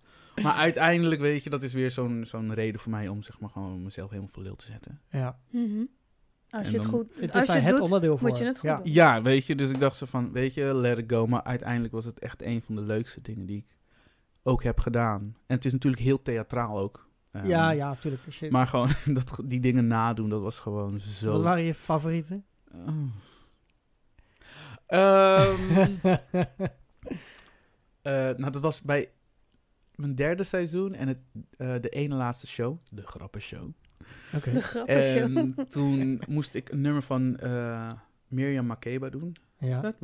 Maar 0.42 0.54
uiteindelijk, 0.54 1.20
weet 1.20 1.42
je, 1.44 1.50
dat 1.50 1.62
is 1.62 1.72
weer 1.72 1.90
zo'n 1.90 2.24
zo'n 2.26 2.54
reden 2.54 2.80
voor 2.80 2.90
mij 2.90 3.08
om 3.08 3.22
zeg 3.22 3.40
maar 3.40 3.50
gewoon 3.50 3.82
mezelf 3.82 4.08
helemaal 4.10 4.30
voor 4.30 4.42
lul 4.42 4.56
te 4.56 4.66
zetten. 4.66 5.00
ja, 5.10 5.38
Mhm. 5.50 5.84
Als 6.50 6.64
En 6.66 6.70
je 6.72 6.76
het 6.78 6.82
dan- 6.82 6.90
goed 6.92 7.10
het 7.20 7.34
is 7.34 7.40
als 7.40 7.46
je 7.46 7.52
het 7.52 7.62
het 7.62 7.70
doet, 7.70 7.80
onderdeel 7.80 8.18
voor. 8.18 8.28
moet 8.28 8.38
je 8.38 8.44
het 8.44 8.58
goed 8.58 8.68
ja. 8.70 8.76
doen. 8.76 8.92
Ja, 8.92 9.22
weet 9.22 9.46
je, 9.46 9.54
dus 9.54 9.70
ik 9.70 9.78
dacht 9.78 9.96
zo 9.96 10.06
van, 10.06 10.32
weet 10.32 10.54
je, 10.54 10.74
let 10.74 10.98
it 10.98 11.04
go. 11.12 11.26
Maar 11.26 11.42
uiteindelijk 11.42 11.92
was 11.92 12.04
het 12.04 12.18
echt 12.18 12.42
een 12.42 12.62
van 12.62 12.74
de 12.74 12.80
leukste 12.82 13.20
dingen 13.20 13.46
die 13.46 13.56
ik 13.56 13.64
ook 14.46 14.62
heb 14.62 14.78
gedaan. 14.78 15.20
En 15.46 15.54
het 15.54 15.64
is 15.64 15.72
natuurlijk 15.72 16.02
heel 16.02 16.22
theatraal 16.22 16.78
ook. 16.78 17.08
Ehm, 17.30 17.46
Ja, 17.46 17.70
ja, 17.70 17.88
natuurlijk. 17.88 18.50
Maar 18.50 18.66
gewoon 18.66 18.88
dat, 19.14 19.38
die 19.44 19.60
dingen 19.60 19.86
nadoen, 19.86 20.28
dat 20.28 20.42
was 20.42 20.58
gewoon 20.60 21.00
zo... 21.00 21.30
Wat 21.32 21.42
waren 21.42 21.62
je 21.64 21.74
favorieten? 21.74 22.44
Oh. 22.72 22.88
Ehm, 24.86 25.94
eh, 28.02 28.12
nou, 28.12 28.50
dat 28.50 28.60
was 28.60 28.82
bij 28.82 29.10
mijn 29.94 30.14
derde 30.14 30.44
seizoen 30.44 30.94
en 30.94 31.08
het, 31.08 31.18
eh, 31.56 31.74
de 31.80 31.88
ene 31.88 32.14
laatste 32.14 32.46
show, 32.46 32.78
de 32.90 33.02
grappenshow. 33.06 33.70
Oké. 34.34 34.52
De 34.52 34.60
grappige 34.62 34.98
En 35.20 35.54
toen 35.68 36.22
moest 36.28 36.54
ik 36.54 36.68
een 36.70 36.80
nummer 36.80 37.02
van 37.02 37.36
eh 37.36 37.92
Mirjam 38.28 38.66
Makeba 38.66 39.08
doen. 39.08 39.36
Ja. 39.58 39.94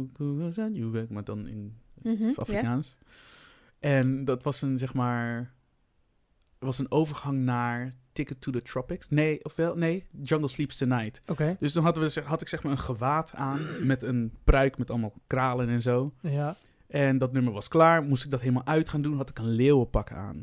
Maar 1.08 1.24
dan 1.24 1.46
in 1.46 1.76
Mhm. 2.02 2.30
Afrikaans. 2.34 2.96
En 3.80 4.24
dat 4.24 4.42
was 4.42 4.62
een, 4.62 4.78
zeg 4.78 4.94
maar... 4.94 5.52
was 6.58 6.78
een 6.78 6.90
overgang 6.90 7.38
naar 7.38 7.92
Ticket 8.12 8.40
to 8.40 8.52
the 8.52 8.62
Tropics. 8.62 9.08
Nee, 9.08 9.44
ofwel, 9.44 9.76
nee, 9.76 10.06
Jungle 10.22 10.48
Sleeps 10.48 10.76
Tonight. 10.76 11.20
Oké, 11.26 11.56
Dus 11.60 11.72
dan 11.72 11.84
hadden 11.84 12.02
we, 12.02 12.08
zeg- 12.08 12.24
had 12.24 12.40
ik 12.40 12.48
zeg 12.48 12.62
maar 12.62 12.72
een 12.72 12.78
gewaad 12.78 13.32
aan 13.34 13.86
met 13.86 14.02
een 14.02 14.32
pruik 14.44 14.78
met 14.78 14.90
allemaal 14.90 15.12
kralen 15.26 15.68
en 15.68 15.82
zo. 15.82 16.12
ja. 16.20 16.56
En 16.86 17.18
dat 17.18 17.32
nummer 17.32 17.52
was 17.52 17.68
klaar. 17.68 18.02
Moest 18.02 18.24
ik 18.24 18.30
dat 18.30 18.40
helemaal 18.40 18.66
uit 18.66 18.88
gaan 18.88 19.02
doen, 19.02 19.16
had 19.16 19.30
ik 19.30 19.38
een 19.38 19.50
leeuwenpak 19.50 20.12
aan. 20.12 20.42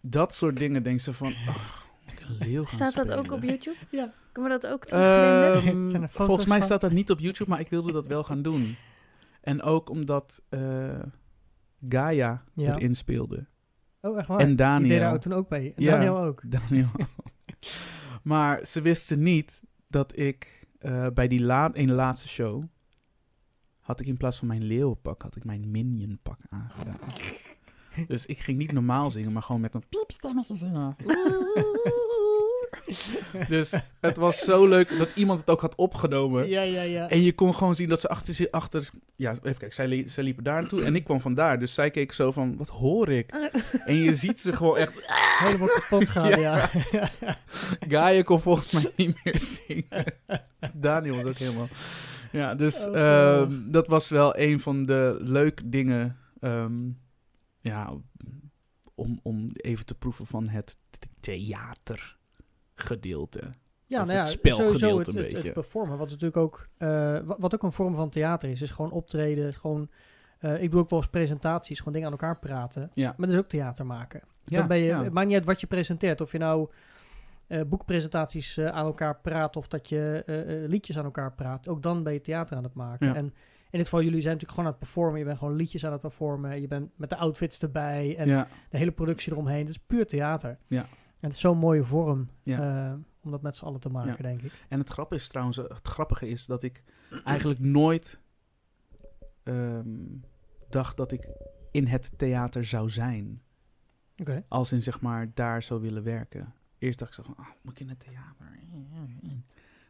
Dat 0.00 0.34
soort 0.34 0.56
dingen 0.56 0.82
denk 0.82 1.00
ze 1.00 1.12
van, 1.12 1.34
ach, 1.48 1.86
ik 2.06 2.20
een 2.20 2.36
leeuw 2.38 2.64
gaan 2.64 2.90
Staat 2.90 3.06
dat 3.06 3.18
ook 3.18 3.32
op 3.32 3.42
YouTube? 3.42 3.76
Ja. 3.90 4.12
Kunnen 4.32 4.52
we 4.52 4.58
dat 4.60 4.72
ook 4.72 4.84
terugvinden? 4.84 5.94
Ehm, 6.02 6.08
volgens 6.26 6.46
mij 6.46 6.56
van? 6.58 6.66
staat 6.66 6.80
dat 6.80 6.90
niet 6.92 7.10
op 7.10 7.18
YouTube, 7.18 7.50
maar 7.50 7.60
ik 7.60 7.68
wilde 7.68 7.92
dat 7.92 8.06
wel 8.06 8.24
gaan 8.24 8.42
doen. 8.42 8.76
En 9.40 9.62
ook 9.62 9.90
omdat 9.90 10.42
eh, 10.48 10.98
Gaia 11.88 12.44
Ja. 12.54 12.74
erin 12.74 12.94
speelde. 12.94 13.46
Oh, 14.00 14.18
echt 14.18 14.26
waar? 14.26 14.38
En 14.38 14.46
Die 14.46 14.56
deed 14.56 14.66
Daniel. 14.66 14.98
daar 14.98 15.12
ook 15.14 15.20
toen 15.20 15.32
ook 15.32 15.48
mee. 15.48 15.74
En 15.74 15.82
Ja. 15.82 15.90
Daniel 15.92 16.18
ook. 16.18 16.42
Daniel. 16.46 16.88
maar 18.22 18.66
ze 18.66 18.80
wisten 18.80 19.22
niet 19.22 19.62
dat 19.86 20.18
ik 20.18 20.66
eh, 20.78 21.06
bij 21.14 21.28
die 21.28 21.40
la 21.42 21.72
ene 21.72 21.92
laatste 21.92 22.28
show... 22.28 22.64
had 23.80 24.00
ik 24.00 24.06
in 24.06 24.16
plaats 24.16 24.38
van 24.38 24.48
mijn 24.48 24.62
leeuwenpak, 24.64 25.22
had 25.22 25.36
ik 25.36 25.44
mijn 25.44 25.70
minionpak 25.70 26.38
aangedaan. 26.50 26.98
dus 28.06 28.26
ik 28.26 28.38
ging 28.38 28.58
niet 28.58 28.72
normaal 28.72 29.10
zingen, 29.10 29.32
maar 29.32 29.42
gewoon 29.42 29.60
met 29.60 29.74
een 29.74 29.88
piepstemmetje 29.88 30.56
zingen. 30.56 30.96
dus 33.48 33.72
het 34.00 34.16
was 34.16 34.38
zo 34.38 34.66
leuk 34.66 34.98
dat 34.98 35.08
iemand 35.14 35.40
het 35.40 35.50
ook 35.50 35.60
had 35.60 35.74
opgenomen. 35.74 36.48
Ja, 36.48 36.62
ja, 36.62 36.82
ja. 36.82 37.08
En 37.08 37.22
je 37.22 37.32
kon 37.32 37.54
gewoon 37.54 37.74
zien 37.74 37.88
dat 37.88 38.00
ze 38.00 38.08
achter... 38.08 38.48
achter 38.50 38.90
ja, 39.16 39.30
even 39.30 39.42
kijken. 39.42 39.72
Zij, 39.72 39.86
li- 39.88 40.08
zij 40.08 40.24
liepen 40.24 40.44
daar 40.44 40.60
naartoe 40.60 40.82
en 40.84 40.94
ik 40.96 41.04
kwam 41.04 41.20
vandaar. 41.20 41.58
Dus 41.58 41.74
zij 41.74 41.90
keek 41.90 42.12
zo 42.12 42.32
van, 42.32 42.56
wat 42.56 42.68
hoor 42.68 43.08
ik? 43.08 43.32
En 43.86 43.94
je 43.94 44.14
ziet 44.14 44.40
ze 44.40 44.52
gewoon 44.52 44.76
echt... 44.76 44.92
Helemaal 45.44 45.68
kapot 45.68 46.08
gaan, 46.08 46.40
Ja. 46.40 46.70
ja. 46.90 47.10
Gaia 47.88 48.22
kon 48.22 48.40
volgens 48.40 48.70
mij 48.70 48.92
niet 48.96 49.20
meer 49.24 49.40
zingen. 49.40 50.04
Daniel 50.74 51.16
was 51.16 51.24
ook 51.26 51.36
helemaal... 51.38 51.68
Ja, 52.32 52.54
dus 52.54 52.86
Oh, 52.86 52.96
ehm, 52.96 53.70
dat 53.70 53.86
was 53.86 54.08
wel 54.08 54.38
een 54.38 54.60
van 54.60 54.86
de 54.86 55.16
leuke 55.20 55.68
dingen... 55.68 56.16
ehm, 56.40 56.72
ja, 57.60 57.92
om, 58.94 59.20
om 59.22 59.48
even 59.52 59.86
te 59.86 59.94
proeven 59.94 60.26
van 60.26 60.48
het 60.48 60.76
theatergedeelte. 62.78 63.40
Ja, 63.86 63.98
nou 63.98 64.12
ja, 64.12 64.18
het 64.18 64.26
spelgedeelte 64.26 64.78
sowieso 64.78 64.98
het, 64.98 65.36
een 65.36 65.42
het, 65.42 65.52
performen, 65.52 65.98
wat 65.98 66.08
natuurlijk 66.08 66.36
ook, 66.36 66.68
eh, 66.78 67.18
wat, 67.38 67.54
ook 67.54 67.62
een 67.62 67.72
vorm 67.72 67.94
van 67.94 68.10
theater 68.10 68.48
is, 68.48 68.62
is 68.62 68.70
gewoon 68.70 68.90
optreden, 68.90 69.54
gewoon, 69.54 69.88
eh, 70.38 70.62
ik 70.62 70.70
doe 70.70 70.80
ook 70.80 70.90
wel 70.90 70.98
eens 70.98 71.08
presentaties, 71.08 71.78
gewoon 71.78 71.92
dingen 71.92 72.08
aan 72.08 72.18
elkaar 72.18 72.38
praten, 72.38 72.90
Ja. 72.94 73.14
maar 73.16 73.26
dat 73.26 73.36
is 73.36 73.42
ook 73.42 73.48
theater 73.48 73.86
maken. 73.86 74.20
Ja, 74.44 74.58
dan 74.58 74.68
ben 74.68 74.78
je, 74.78 74.84
ja. 74.84 75.02
het 75.04 75.12
maakt 75.12 75.26
niet 75.26 75.36
uit 75.36 75.44
wat 75.44 75.60
je 75.60 75.66
presenteert, 75.66 76.20
of 76.20 76.32
je 76.32 76.38
nou 76.38 76.68
eh, 77.46 77.60
boekpresentaties 77.66 78.58
aan 78.58 78.86
elkaar 78.86 79.20
praat, 79.20 79.56
of 79.56 79.68
dat 79.68 79.88
je 79.88 80.22
liedjes 80.68 80.98
aan 80.98 81.04
elkaar 81.04 81.32
praat, 81.32 81.68
ook 81.68 81.82
dan 81.82 82.02
ben 82.02 82.12
je 82.12 82.20
theater 82.20 82.56
aan 82.56 82.64
het 82.64 82.74
maken. 82.74 83.06
Ja. 83.06 83.14
En 83.14 83.34
in 83.70 83.78
dit 83.78 83.88
geval, 83.88 84.02
jullie 84.02 84.20
zijn 84.20 84.34
natuurlijk 84.34 84.58
gewoon 84.58 84.66
aan 84.66 84.76
het 84.78 84.90
performen, 84.90 85.18
je 85.18 85.24
bent 85.24 85.38
gewoon 85.38 85.56
liedjes 85.56 85.86
aan 85.86 85.92
het 85.92 86.00
performen, 86.00 86.60
je 86.60 86.68
bent 86.68 86.90
met 86.96 87.10
de 87.10 87.16
outfits 87.16 87.60
erbij, 87.60 88.16
en 88.16 88.28
ja, 88.28 88.48
de 88.70 88.78
hele 88.78 88.90
productie 88.90 89.32
eromheen, 89.32 89.60
het 89.60 89.68
is 89.68 89.78
puur 89.78 90.06
theater. 90.06 90.58
Ja. 90.66 90.86
Het 91.20 91.32
is 91.32 91.40
zo'n 91.40 91.58
mooie 91.58 91.84
vorm, 91.84 92.28
Ja. 92.42 92.88
eh, 92.90 92.94
om 93.22 93.30
dat 93.30 93.42
met 93.42 93.56
z'n 93.56 93.64
allen 93.64 93.80
te 93.80 93.88
maken, 93.88 94.10
Ja. 94.10 94.16
denk 94.16 94.42
ik. 94.42 94.52
En 94.68 94.78
het 94.78 94.88
grappige 94.88 95.20
is 95.22 95.28
trouwens, 95.28 95.56
het 95.56 95.88
grappige 95.88 96.28
is 96.28 96.46
dat 96.46 96.62
ik 96.62 96.82
eigenlijk 97.24 97.58
nooit 97.60 98.20
ehm, 99.42 99.88
dacht 100.68 100.96
dat 100.96 101.12
ik 101.12 101.28
in 101.70 101.86
het 101.86 102.18
theater 102.18 102.64
zou 102.64 102.88
zijn. 102.90 103.42
Als 104.48 104.72
in 104.72 104.82
zeg 104.82 105.00
maar 105.00 105.30
daar 105.34 105.62
zou 105.62 105.80
willen 105.80 106.02
werken. 106.02 106.54
Eerst 106.78 106.98
dacht 106.98 107.18
ik 107.18 107.24
zo 107.24 107.32
van, 107.32 107.44
ah, 107.44 107.50
moet 107.62 107.72
ik 107.72 107.80
in 107.80 107.88
het 107.88 108.00
theater? 108.00 108.58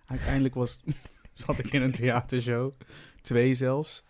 Uiteindelijk 0.07 0.55
was, 0.55 0.81
zat 1.33 1.59
ik 1.59 1.73
in 1.73 1.83
een 1.83 1.93
theatershow. 1.93 2.73
Twee 3.21 3.55
zelfs. 3.55 4.05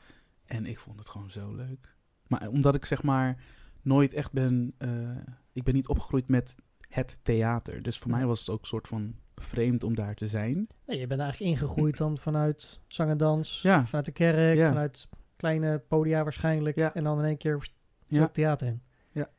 En 0.44 0.66
ik 0.66 0.78
vond 0.78 0.98
het 0.98 1.08
gewoon 1.08 1.30
zo 1.30 1.54
leuk. 1.54 1.96
Maar 2.26 2.48
omdat 2.48 2.74
ik 2.74 2.84
zeg 2.84 3.02
maar 3.02 3.42
nooit 3.82 4.12
echt 4.12 4.32
ben... 4.32 4.74
eh, 4.78 5.16
ik 5.52 5.62
ben 5.64 5.74
niet 5.74 5.88
opgegroeid 5.88 6.28
met 6.28 6.54
het 6.88 7.18
theater. 7.22 7.82
Dus 7.82 7.98
voor 7.98 8.10
mij 8.10 8.26
was 8.26 8.40
het 8.40 8.48
ook 8.48 8.60
een 8.60 8.66
soort 8.66 8.88
van 8.88 9.14
vreemd 9.34 9.84
om 9.84 9.94
daar 9.94 10.14
te 10.14 10.28
zijn. 10.28 10.66
Je 10.86 11.06
bent 11.06 11.20
eigenlijk 11.20 11.50
ingegroeid 11.52 11.96
dan 11.96 12.18
vanuit 12.18 12.80
zang 12.86 13.10
en 13.10 13.18
dans, 13.18 13.62
Ja. 13.62 13.86
vanuit 13.86 14.04
de 14.06 14.12
kerk, 14.12 14.56
Ja. 14.56 14.68
vanuit 14.68 15.08
kleine 15.36 15.78
podia 15.78 16.22
waarschijnlijk. 16.22 16.76
En 16.76 17.04
dan 17.04 17.18
in 17.18 17.24
één 17.24 17.36
keer 17.36 17.58
pst, 17.58 17.72
zo 18.10 18.20
het 18.20 18.34
theater 18.34 18.66
in. 18.66 18.82
Ja. 19.12 19.30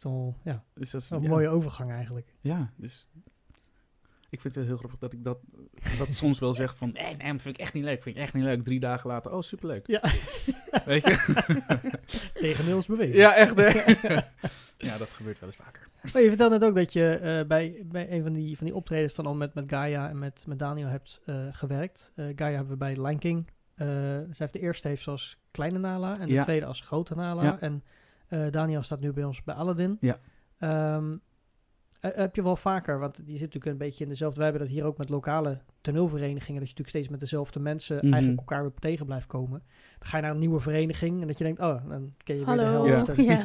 Dat 0.00 0.12
is 0.12 0.34
ja, 0.44 0.64
Dus 0.74 0.90
dat 0.90 1.00
is 1.02 1.10
een 1.10 1.22
mooie 1.22 1.48
overgang 1.48 1.90
eigenlijk. 1.90 2.34
Ja, 2.40 2.72
dus 2.76 3.08
ik 4.34 4.40
vind 4.40 4.54
het 4.54 4.66
heel 4.66 4.76
grappig 4.76 4.98
dat 4.98 5.12
ik 5.12 5.24
dat, 5.24 5.38
dat 5.98 6.12
soms 6.12 6.38
wel 6.38 6.52
zeg 6.52 6.76
van... 6.76 6.90
Nee, 6.92 7.16
nee, 7.16 7.32
dat 7.32 7.42
vind 7.42 7.54
ik 7.54 7.60
echt 7.60 7.72
niet 7.72 7.84
leuk. 7.84 8.02
vind 8.02 8.16
ik 8.16 8.22
echt 8.22 8.32
niet 8.34 8.44
leuk. 8.44 8.64
Drie 8.64 8.80
dagen 8.80 9.08
later, 9.10 9.32
oh, 9.32 9.40
superleuk. 9.40 9.86
Ja. 9.86 10.00
Weet 10.84 11.04
je? 11.04 12.82
Bewezen. 12.86 13.16
ja, 13.16 13.34
echt 13.34 13.56
hè? 13.56 13.68
ja, 14.88 14.98
dat 14.98 15.12
gebeurt 15.12 15.40
wel 15.40 15.48
eens 15.48 15.56
vaker. 15.58 15.88
Maar 16.12 16.22
je 16.22 16.28
vertelde 16.28 16.58
net 16.58 16.68
ook 16.68 16.74
dat 16.74 16.92
je 16.92 17.08
eh, 17.14 17.46
bij, 17.46 17.82
bij 17.86 18.12
een 18.12 18.22
van 18.22 18.32
die, 18.32 18.56
van 18.56 18.66
die 18.66 18.74
optredens 18.74 19.14
dan 19.14 19.26
al 19.26 19.34
met, 19.34 19.54
met 19.54 19.64
Gaia 19.68 20.08
en 20.08 20.18
met, 20.18 20.44
met 20.46 20.58
Daniel 20.58 20.88
hebt 20.88 21.20
eh, 21.24 21.36
gewerkt. 21.50 22.12
Eh, 22.14 22.24
Gaia 22.36 22.54
hebben 22.54 22.72
we 22.72 22.76
bij 22.78 22.92
Lion 22.96 23.18
King. 23.18 23.46
Eh, 23.74 23.86
zij 23.86 24.26
heeft 24.36 24.52
de 24.52 24.60
eerste 24.60 24.88
heeft 24.88 25.02
ze 25.02 25.10
als 25.10 25.38
kleine 25.50 25.78
Nala 25.78 26.18
en 26.18 26.26
de 26.26 26.32
Ja. 26.34 26.42
tweede 26.42 26.66
als 26.66 26.80
grote 26.80 27.14
Nala. 27.14 27.42
Ja. 27.42 27.60
En 27.60 27.82
eh, 28.28 28.50
Daniel 28.50 28.82
staat 28.82 29.00
nu 29.00 29.12
bij 29.12 29.24
ons 29.24 29.42
bij 29.42 29.54
Aladdin. 29.54 29.96
Ja. 30.00 30.18
Ehm, 30.58 31.12
eh, 31.12 31.18
heb 32.14 32.34
je 32.36 32.42
wel 32.42 32.56
vaker, 32.56 32.98
want 32.98 33.16
die 33.16 33.36
zit 33.38 33.40
natuurlijk 33.46 33.72
een 33.72 33.86
beetje 33.86 34.04
in 34.04 34.10
dezelfde... 34.10 34.36
Wij 34.40 34.48
hebben 34.48 34.66
dat 34.66 34.76
hier 34.76 34.84
ook 34.84 34.98
met 34.98 35.08
lokale 35.08 35.60
toneelverenigingen... 35.80 36.60
dat 36.60 36.70
je 36.70 36.74
natuurlijk 36.76 36.88
steeds 36.88 37.08
met 37.08 37.20
dezelfde 37.20 37.60
mensen 37.60 37.96
Mhm. 37.96 38.12
eigenlijk 38.12 38.38
elkaar 38.40 38.62
weer 38.62 38.72
tegen 38.78 39.06
blijft 39.06 39.26
komen. 39.26 39.62
Dan 39.98 40.08
ga 40.08 40.16
je 40.16 40.22
naar 40.22 40.32
een 40.32 40.38
nieuwe 40.38 40.60
vereniging 40.60 41.20
en 41.20 41.26
dat 41.26 41.38
je 41.38 41.44
denkt... 41.44 41.60
oh, 41.60 41.88
dan 41.88 42.14
ken 42.24 42.38
je 42.38 42.44
weer 42.44 42.58
Hallo. 42.60 42.84
de 42.84 42.90
helft. 42.90 43.16
Ja. 43.16 43.42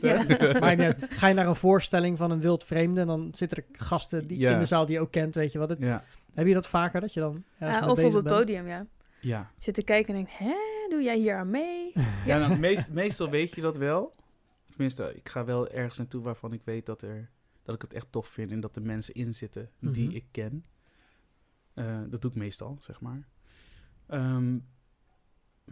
Ja. 0.60 0.60
uit. 0.84 0.96
Ga 1.10 1.26
je 1.28 1.34
naar 1.34 1.46
een 1.46 1.56
voorstelling 1.56 2.18
van 2.18 2.30
een 2.30 2.40
wild 2.40 2.64
vreemde... 2.64 3.00
en 3.00 3.06
dan 3.06 3.28
zitten 3.34 3.58
er 3.58 3.64
gasten 3.72 4.26
die 4.26 4.38
Ja. 4.38 4.52
in 4.52 4.58
de 4.58 4.64
zaal 4.64 4.86
die 4.86 4.94
je 4.94 5.00
ook 5.00 5.10
kent, 5.10 5.34
weet 5.34 5.52
je 5.52 5.58
wat. 5.58 5.68
Het, 5.70 5.78
ja. 5.80 6.04
Heb 6.34 6.46
je 6.46 6.54
dat 6.54 6.66
vaker, 6.66 7.00
dat 7.00 7.12
je 7.14 7.20
dan 7.20 7.44
Ja, 7.60 7.84
of 7.84 7.90
op 7.90 7.96
het 7.96 8.12
bent? 8.12 8.26
podium, 8.36 8.66
ja. 8.66 8.86
Ja, 9.20 9.50
Zitten 9.58 9.84
kijken 9.84 10.08
en 10.14 10.14
denkt, 10.24 10.38
hè, 10.38 10.54
doe 10.88 11.02
jij 11.02 11.16
hier 11.18 11.36
aan 11.36 11.50
mee? 11.50 11.92
ja 12.26 12.38
nou, 12.38 12.58
meest, 12.58 12.92
meestal 12.92 13.30
weet 13.30 13.54
je 13.54 13.60
dat 13.60 13.76
wel. 13.76 14.12
Tenminste, 14.70 15.12
ik 15.14 15.28
ga 15.28 15.44
wel 15.44 15.68
ergens 15.68 15.98
naartoe 15.98 16.22
waarvan 16.22 16.52
ik 16.52 16.60
weet 16.64 16.86
dat, 16.86 17.02
er, 17.02 17.28
dat 17.72 17.82
ik 17.82 17.88
het 17.90 17.92
echt 17.98 18.12
tof 18.12 18.26
vind... 18.26 18.50
en 18.50 18.60
dat 18.60 18.76
er 18.76 18.82
mensen 18.82 19.14
in 19.14 19.34
zitten 19.34 19.70
die 19.80 20.06
Mhm. 20.06 20.16
ik 20.16 20.24
ken. 20.30 20.64
Eh, 21.74 22.00
dat 22.08 22.20
doe 22.20 22.30
ik 22.30 22.36
meestal, 22.36 22.78
zeg 22.80 23.00
maar. 23.00 23.26
Ehm, 24.06 24.58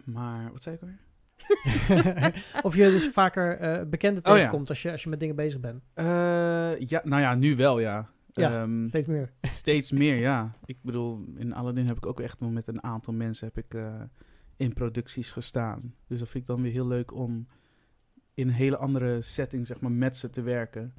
maar, 0.05 0.51
wat 0.51 0.61
zei 0.63 0.75
ik 0.75 0.81
alweer? 0.81 0.99
of 2.67 2.75
je 2.75 2.83
dus 2.83 3.07
vaker 3.09 3.57
eh 3.57 3.87
bekenden 3.87 4.25
Oh 4.25 4.29
ja. 4.31 4.35
tegenkomt 4.35 4.69
als, 4.69 4.81
je, 4.81 4.91
als 4.91 5.03
je 5.03 5.09
met 5.09 5.19
dingen 5.19 5.35
bezig 5.35 5.59
bent. 5.59 5.83
Eh, 5.93 6.79
ja, 6.79 7.01
nou 7.03 7.21
ja, 7.21 7.35
nu 7.35 7.55
wel, 7.55 7.79
ja. 7.79 8.09
Ja, 8.33 8.61
Ehm, 8.61 8.87
Steeds 8.87 9.07
meer. 9.07 9.31
steeds 9.41 9.91
meer, 9.91 10.15
ja. 10.29 10.57
Ik 10.65 10.77
bedoel, 10.81 11.25
in 11.35 11.53
Aladdin 11.53 11.87
heb 11.87 11.97
ik 11.97 12.05
ook 12.05 12.19
echt 12.19 12.39
met 12.39 12.67
een 12.67 12.83
aantal 12.83 13.13
mensen 13.13 13.51
heb 13.53 13.65
ik, 13.65 13.81
in 14.55 14.73
producties 14.73 15.31
gestaan. 15.31 15.93
Dus 16.07 16.19
dat 16.19 16.29
vind 16.29 16.43
ik 16.43 16.49
dan 16.49 16.61
weer 16.61 16.71
heel 16.71 16.87
leuk 16.87 17.13
om 17.13 17.47
in 18.33 18.47
een 18.47 18.53
hele 18.53 18.77
andere 18.77 19.21
setting, 19.21 19.67
zeg 19.67 19.79
maar, 19.79 19.91
met 19.91 20.15
ze 20.17 20.29
te 20.29 20.41
werken 20.41 20.93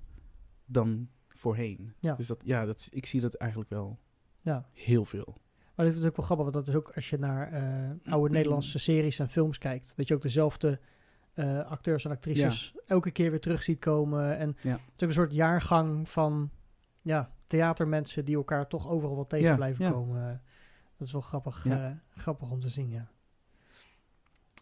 dan 0.69 1.09
voorheen. 1.29 1.93
Ja. 1.99 2.15
Dus 2.15 2.27
dat, 2.27 2.41
ja, 2.45 2.65
dat, 2.65 2.89
ik 2.91 3.07
zie 3.07 3.21
dat 3.21 3.35
eigenlijk 3.35 3.71
wel 3.71 3.99
Ja. 4.41 4.69
heel 4.73 5.05
veel. 5.05 5.41
Maar 5.75 5.87
dit 5.87 5.97
is 5.99 6.05
ook 6.05 6.17
wel 6.17 6.25
grappig, 6.27 6.45
want 6.53 6.57
dat 6.57 6.69
is 6.69 6.75
ook 6.81 6.91
als 6.95 7.11
je 7.11 7.19
naar 7.19 7.53
eh, 7.53 8.13
oude 8.13 8.35
Nederlandse 8.35 8.79
series 8.79 9.19
en 9.19 9.29
films 9.29 9.59
kijkt, 9.59 9.93
dat 9.97 10.09
je 10.09 10.15
ook 10.15 10.23
dezelfde 10.23 10.81
eh, 11.35 11.65
acteurs 11.67 12.05
en 12.05 12.11
actrices 12.11 12.75
elke 12.87 13.11
keer 13.11 13.31
weer 13.31 13.41
terug 13.41 13.63
ziet 13.63 13.79
komen. 13.79 14.37
En 14.39 14.57
Ja. 14.63 14.71
het 14.73 14.81
is 14.97 15.03
ook 15.03 15.09
een 15.09 15.13
soort 15.15 15.33
jaargang 15.33 16.09
van 16.09 16.51
ja, 17.03 17.33
theatermensen 17.47 18.25
die 18.25 18.37
elkaar 18.37 18.69
toch 18.69 18.89
overal 18.89 19.15
wel 19.15 19.27
tegen 19.27 19.47
Ja, 19.49 19.55
blijven 19.57 19.93
komen. 19.93 20.43
Dat 20.97 21.07
is 21.07 21.13
wel 21.13 21.21
grappig, 21.21 21.67
eh, 21.67 21.91
grappig 22.17 22.51
om 22.51 22.61
te 22.61 22.69
zien, 22.69 22.89
ja. 22.91 23.09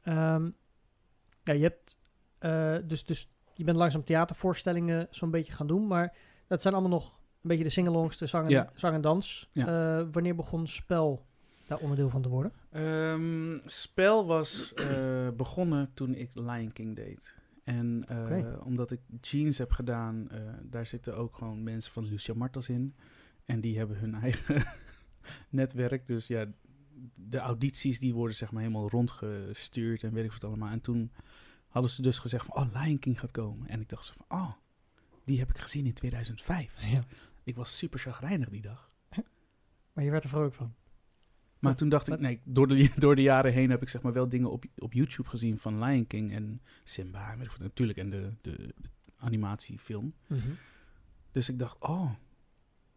Ehm, 0.03 0.51
ja, 1.43 1.53
je 1.53 1.63
hebt 1.63 1.97
dus, 2.89 3.05
dus 3.05 3.31
je 3.57 3.65
bent 3.65 3.77
langzaam 3.77 4.05
theatervoorstellingen 4.05 5.07
zo'n 5.11 5.31
beetje 5.31 5.53
gaan 5.53 5.67
doen, 5.67 5.87
maar 5.87 6.17
dat 6.47 6.63
zijn 6.63 6.75
allemaal 6.75 6.99
nog 6.99 7.13
een 7.43 7.49
beetje 7.49 7.65
de 7.65 7.71
singalongs, 7.71 8.19
de 8.19 8.27
zang 8.27 8.45
en, 8.45 8.51
Ja. 8.51 8.71
zang 8.75 8.95
en 8.95 9.01
dans. 9.01 9.49
Ja. 9.53 9.99
Eh, 9.99 10.07
wanneer 10.13 10.35
begon 10.35 10.67
spel 10.67 11.27
daar 11.67 11.79
onderdeel 11.79 12.09
van 12.11 12.23
te 12.23 12.29
worden? 12.29 12.53
Ehm, 12.71 13.59
spel 13.69 14.27
was 14.27 14.75
eh, 14.75 15.29
begonnen 15.37 15.91
toen 15.95 16.15
ik 16.15 16.31
Lion 16.35 16.73
King 16.73 16.97
deed. 16.97 17.35
En 17.65 18.05
eh, 18.09 18.67
omdat 18.67 18.91
ik 18.91 19.01
jeans 19.21 19.59
heb 19.59 19.71
gedaan, 19.71 20.31
eh, 20.31 20.41
daar 20.63 20.87
zitten 20.87 21.17
ook 21.17 21.35
gewoon 21.35 21.63
mensen 21.63 21.93
van 21.93 22.05
Lucia 22.05 22.35
Martels 22.35 22.69
in. 22.69 22.95
En 23.45 23.61
die 23.61 23.79
hebben 23.79 23.97
hun 23.99 24.15
eigen 24.25 24.65
netwerk. 25.49 26.07
Dus 26.07 26.27
ja, 26.27 26.47
de 27.15 27.39
audities 27.39 27.99
die 28.01 28.15
worden 28.15 28.37
zeg 28.37 28.53
maar 28.53 28.63
helemaal 28.63 28.89
rondgestuurd 28.89 30.03
en 30.03 30.13
weet 30.13 30.25
ik 30.25 30.33
wat 30.33 30.45
allemaal. 30.45 30.71
En 30.71 30.81
toen 30.81 31.13
hadden 31.69 31.91
ze 31.91 32.03
dus 32.03 32.19
gezegd 32.19 32.45
van, 32.47 32.57
oh, 32.57 32.83
Lion 32.83 32.99
King 32.99 33.21
gaat 33.21 33.31
komen. 33.31 33.69
En 33.69 33.81
ik 33.81 33.89
dacht 33.89 34.05
zo 34.05 34.13
van, 34.17 34.39
oh, 34.39 34.53
die 35.25 35.39
heb 35.39 35.51
ik 35.51 35.59
gezien 35.59 35.87
in 35.87 35.93
2005. 35.95 36.75
Ja. 36.81 37.05
Ik 37.45 37.57
was 37.57 37.79
super 37.79 37.99
chagrijnig 37.99 38.49
die 38.49 38.61
dag. 38.63 38.91
Maar 39.93 40.05
je 40.05 40.11
werd 40.11 40.23
er 40.25 40.29
vrolijk 40.31 40.55
van. 40.55 40.75
Maar 41.59 41.71
Wat- 41.71 41.79
toen 41.79 41.89
dacht 41.89 42.09
ik, 42.09 42.19
nee, 42.21 42.41
door 42.45 42.67
de, 42.69 42.91
door 42.97 43.17
de 43.17 43.23
jaren 43.23 43.53
heen 43.53 43.71
heb 43.71 43.83
ik 43.83 43.89
zeg 43.89 44.03
maar 44.03 44.13
wel 44.13 44.29
dingen 44.29 44.51
op, 44.51 44.65
op 44.79 44.93
YouTube 44.93 45.29
gezien 45.29 45.59
van 45.59 45.79
Lion 45.85 46.07
King 46.07 46.33
en 46.33 46.61
Simba. 46.85 47.33
en 47.33 47.41
ik 47.41 47.59
natuurlijk, 47.59 47.99
en 47.99 48.11
de, 48.11 48.33
de, 48.41 48.57
de 48.77 48.89
animatiefilm. 49.17 50.15
Dus 51.33 51.49
ik 51.49 51.59
dacht, 51.59 51.77
oh, 51.81 52.11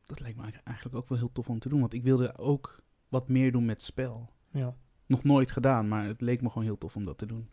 dat 0.06 0.20
lijkt 0.20 0.36
me 0.38 0.42
eigenlijk- 0.44 0.68
eigenlijk 0.68 0.98
ook 0.98 1.10
wel 1.10 1.18
heel 1.18 1.32
tof 1.32 1.50
om 1.50 1.60
te 1.60 1.70
doen. 1.70 1.80
Want 1.80 1.94
ik 1.94 2.04
wilde 2.04 2.38
ook 2.38 2.82
wat 3.10 3.28
meer 3.28 3.52
doen 3.52 3.66
met 3.66 3.82
spel. 3.82 4.30
Ja. 4.52 4.76
Nog 5.06 5.24
nooit 5.24 5.52
gedaan, 5.52 5.88
maar 5.88 6.06
het 6.06 6.22
leek 6.22 6.42
me 6.42 6.50
gewoon 6.50 6.64
heel 6.64 6.78
tof 6.78 6.96
om 6.96 7.06
dat 7.06 7.18
te 7.18 7.26
doen. 7.26 7.50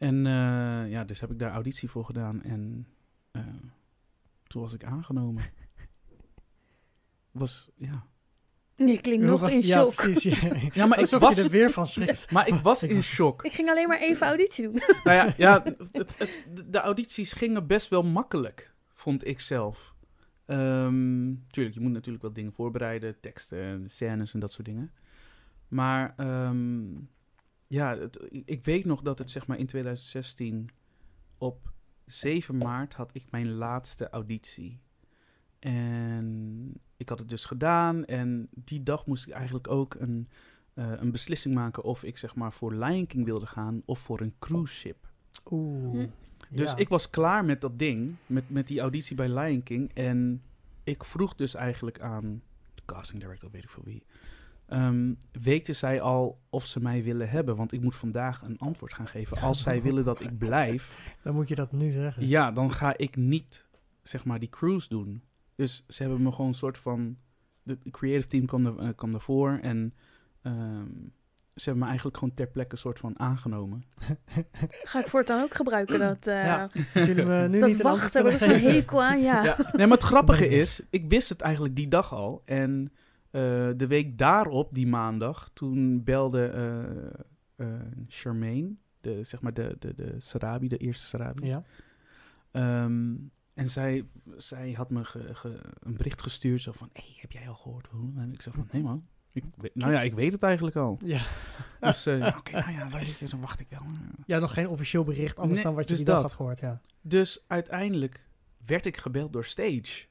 En 0.00 0.26
eh, 0.26 0.90
ja, 0.90 1.04
dus 1.04 1.20
heb 1.20 1.30
ik 1.30 1.38
daar 1.38 1.52
auditie 1.52 1.90
voor 1.90 2.04
gedaan 2.04 2.42
en 2.42 2.86
eh, 3.30 3.42
toen 4.46 4.62
was 4.62 4.72
ik 4.74 4.84
aangenomen. 4.84 5.42
Was, 7.30 7.70
ja. 7.76 8.06
Je 8.74 9.00
klinkt 9.00 9.24
nog 9.26 9.40
was- 9.40 9.50
in 9.52 9.60
ja, 9.66 9.80
shock. 9.80 9.94
precies. 9.94 10.40
Ja, 10.40 10.54
Ja, 10.72 10.86
maar 10.86 11.00
ik 11.00 11.06
was, 11.06 11.36
je 11.36 11.42
er 11.42 11.50
weer 11.50 11.70
van 11.70 11.86
schrikt. 11.86 12.30
maar 12.30 12.48
ik 12.48 12.54
was 12.54 12.82
in 12.82 13.02
shock. 13.02 13.44
Ik 13.44 13.52
ging 13.52 13.68
alleen 13.70 13.88
maar 13.88 14.00
even 14.00 14.26
auditie 14.26 14.64
doen. 14.64 14.82
Nou 15.04 15.16
ja, 15.16 15.34
ja 15.36 15.62
het, 15.92 16.18
het, 16.18 16.44
de- 16.66 16.78
audities 16.78 17.32
gingen 17.32 17.66
best 17.66 17.88
wel 17.88 18.02
makkelijk, 18.02 18.74
vond 18.94 19.26
ik 19.26 19.40
zelf. 19.40 19.94
Ehm, 20.46 21.34
tuurlijk, 21.50 21.74
je 21.76 21.80
moet 21.80 21.92
natuurlijk 21.92 22.22
wel 22.22 22.32
dingen 22.32 22.52
voorbereiden, 22.52 23.20
teksten, 23.20 23.62
en 23.62 23.90
scènes 23.90 24.34
en 24.34 24.40
dat 24.40 24.52
soort 24.52 24.66
dingen. 24.66 24.92
Maar 25.68 26.14
ehm, 26.16 26.84
ja, 27.70 27.98
het, 27.98 28.28
ik 28.44 28.64
weet 28.64 28.84
nog 28.84 29.02
dat 29.02 29.18
het 29.18 29.30
zeg 29.30 29.46
maar 29.46 29.58
in 29.58 29.66
2016 29.66 30.70
op 31.38 31.72
7 32.06 32.56
maart 32.56 32.94
had 32.94 33.10
ik 33.14 33.24
mijn 33.30 33.52
laatste 33.52 34.08
auditie. 34.08 34.80
En 35.58 36.72
ik 36.96 37.08
had 37.08 37.18
het 37.18 37.28
dus 37.28 37.44
gedaan 37.44 38.04
en 38.04 38.48
die 38.54 38.82
dag 38.82 39.06
moest 39.06 39.26
ik 39.26 39.32
eigenlijk 39.32 39.68
ook 39.68 39.94
een, 39.94 40.28
eh, 40.74 40.92
een 40.96 41.10
beslissing 41.10 41.54
maken 41.54 41.82
of 41.82 42.04
ik 42.04 42.16
zeg 42.16 42.34
maar 42.34 42.52
voor 42.52 42.74
Lion 42.74 43.06
King 43.06 43.24
wilde 43.24 43.46
gaan 43.46 43.82
of 43.84 43.98
voor 43.98 44.20
een 44.20 44.34
cruise 44.38 44.74
ship. 44.74 45.08
Oeh. 45.50 45.90
Hm. 45.92 46.08
Dus 46.50 46.70
Ja. 46.70 46.76
ik 46.76 46.88
was 46.88 47.10
klaar 47.10 47.44
met 47.44 47.60
dat 47.60 47.78
ding, 47.78 48.14
met, 48.26 48.50
met 48.50 48.66
die 48.66 48.80
auditie 48.80 49.16
bij 49.16 49.28
Lion 49.28 49.62
King. 49.62 49.90
En 49.94 50.42
ik 50.84 51.04
vroeg 51.04 51.34
dus 51.34 51.54
eigenlijk 51.54 52.00
aan 52.00 52.42
de 52.74 52.82
casting 52.86 53.20
director, 53.22 53.50
weet 53.50 53.62
ik 53.62 53.70
veel 53.70 53.84
wie. 53.84 54.02
Ehm, 54.70 55.12
weten 55.32 55.74
zij 55.74 56.00
al 56.00 56.40
of 56.50 56.66
ze 56.66 56.80
mij 56.80 57.02
willen 57.02 57.28
hebben? 57.30 57.56
Want 57.56 57.72
ik 57.72 57.80
moet 57.80 57.94
vandaag 57.96 58.42
een 58.42 58.58
antwoord 58.58 58.94
gaan 58.94 59.08
geven. 59.08 59.36
Als 59.40 59.62
zij 59.62 59.82
willen 59.82 60.04
dat 60.04 60.20
ik 60.20 60.38
blijf, 60.38 60.98
Dan 61.22 61.34
moet 61.34 61.48
je 61.48 61.54
dat 61.54 61.72
nu 61.72 61.90
zeggen. 61.90 62.28
ja, 62.28 62.50
dan 62.50 62.72
ga 62.72 62.96
ik 62.96 63.16
niet, 63.16 63.66
zeg 64.02 64.24
maar, 64.24 64.38
die 64.38 64.48
cruise 64.50 64.88
doen. 64.88 65.22
Dus 65.54 65.84
ze 65.88 66.02
hebben 66.02 66.22
me 66.22 66.30
gewoon 66.32 66.46
een 66.46 66.54
soort 66.54 66.78
van... 66.78 67.16
De 67.62 67.78
creative 67.90 68.26
team 68.28 68.46
kwam, 68.46 68.66
er, 68.66 68.78
eh, 68.78 68.88
kwam 68.96 69.14
ervoor 69.14 69.58
en 69.62 69.94
ehm, 70.42 70.86
ze 71.54 71.64
hebben 71.64 71.78
me 71.78 71.84
eigenlijk 71.88 72.16
gewoon 72.18 72.34
ter 72.34 72.46
plekke 72.46 72.72
een 72.72 72.78
soort 72.78 72.98
van 72.98 73.18
aangenomen. 73.18 73.84
Ga 74.84 74.98
ik 75.00 75.06
voortaan 75.06 75.42
ook 75.42 75.54
gebruiken 75.54 75.98
dat, 76.08 76.26
eh, 76.26 76.44
Ja, 76.44 76.70
Als 76.94 77.04
jullie 77.04 77.24
me 77.24 77.48
nu 77.48 77.58
dat 77.60 77.68
niet 77.68 77.78
een 77.78 77.84
wachten, 77.84 78.26
ik 78.26 78.38
zo'n 78.38 78.48
geven. 78.48 78.70
hekel 78.70 79.02
aan, 79.02 79.20
ja. 79.20 79.44
Ja. 79.44 79.56
Nee, 79.72 79.86
maar 79.86 79.96
het 79.96 80.06
grappige 80.06 80.48
is, 80.48 80.82
ik 80.90 81.08
wist 81.08 81.28
het 81.28 81.40
eigenlijk 81.40 81.76
die 81.76 81.88
dag 81.88 82.12
al. 82.14 82.42
En 82.44 82.92
de 83.76 83.86
week 83.88 84.18
daarop, 84.18 84.74
die 84.74 84.86
maandag, 84.86 85.50
toen 85.52 86.04
belde 86.04 86.44
eh 86.46 87.20
eh, 87.66 87.66
Charmaine, 88.08 88.74
de, 89.00 89.24
zeg 89.24 89.40
maar 89.40 89.54
de, 89.54 89.76
de, 89.78 89.94
de 89.94 90.14
Sarabi, 90.18 90.68
de 90.68 90.76
eerste 90.76 91.06
Sarabi. 91.06 91.46
Ja. 91.46 91.62
Ehm, 92.50 93.14
en 93.54 93.70
zij, 93.70 94.04
zij 94.36 94.72
had 94.72 94.90
me 94.90 95.04
ge- 95.04 95.34
ge- 95.34 95.60
een 95.80 95.96
bericht 95.96 96.22
gestuurd, 96.22 96.60
zo 96.60 96.72
van, 96.72 96.90
hey, 96.92 97.16
heb 97.20 97.32
jij 97.32 97.48
al 97.48 97.54
gehoord 97.54 97.86
hoe? 97.86 98.12
En 98.16 98.32
ik 98.32 98.42
zei 98.42 98.54
van, 98.54 98.66
nee 98.70 98.82
man. 98.82 99.06
Ik 99.32 99.44
weet, 99.56 99.74
nou 99.74 99.92
ja, 99.92 100.02
ik 100.02 100.14
weet 100.14 100.32
het 100.32 100.42
eigenlijk 100.42 100.76
al. 100.76 100.98
Ja. 101.04 101.22
Dus 101.80 102.06
eh, 102.06 102.18
ja, 102.28 102.34
oké, 102.38 102.52
nou 102.52 102.72
ja, 102.72 102.88
weet 102.88 103.30
dan 103.30 103.40
wacht 103.40 103.60
ik 103.60 103.66
wel. 103.68 103.82
ja, 104.26 104.38
nog 104.38 104.52
geen 104.52 104.68
officieel 104.68 105.02
bericht, 105.02 105.36
anders 105.36 105.54
Nee, 105.54 105.62
dan 105.62 105.74
wat 105.74 105.82
je 105.82 105.88
dus 105.88 105.96
die 105.96 106.06
dag 106.06 106.22
had 106.22 106.32
gehoord. 106.32 106.60
Ja. 106.60 106.80
Dus 107.00 107.44
uiteindelijk 107.46 108.26
werd 108.66 108.86
ik 108.86 108.96
gebeld 108.96 109.32
door 109.32 109.44
Stage. 109.44 110.06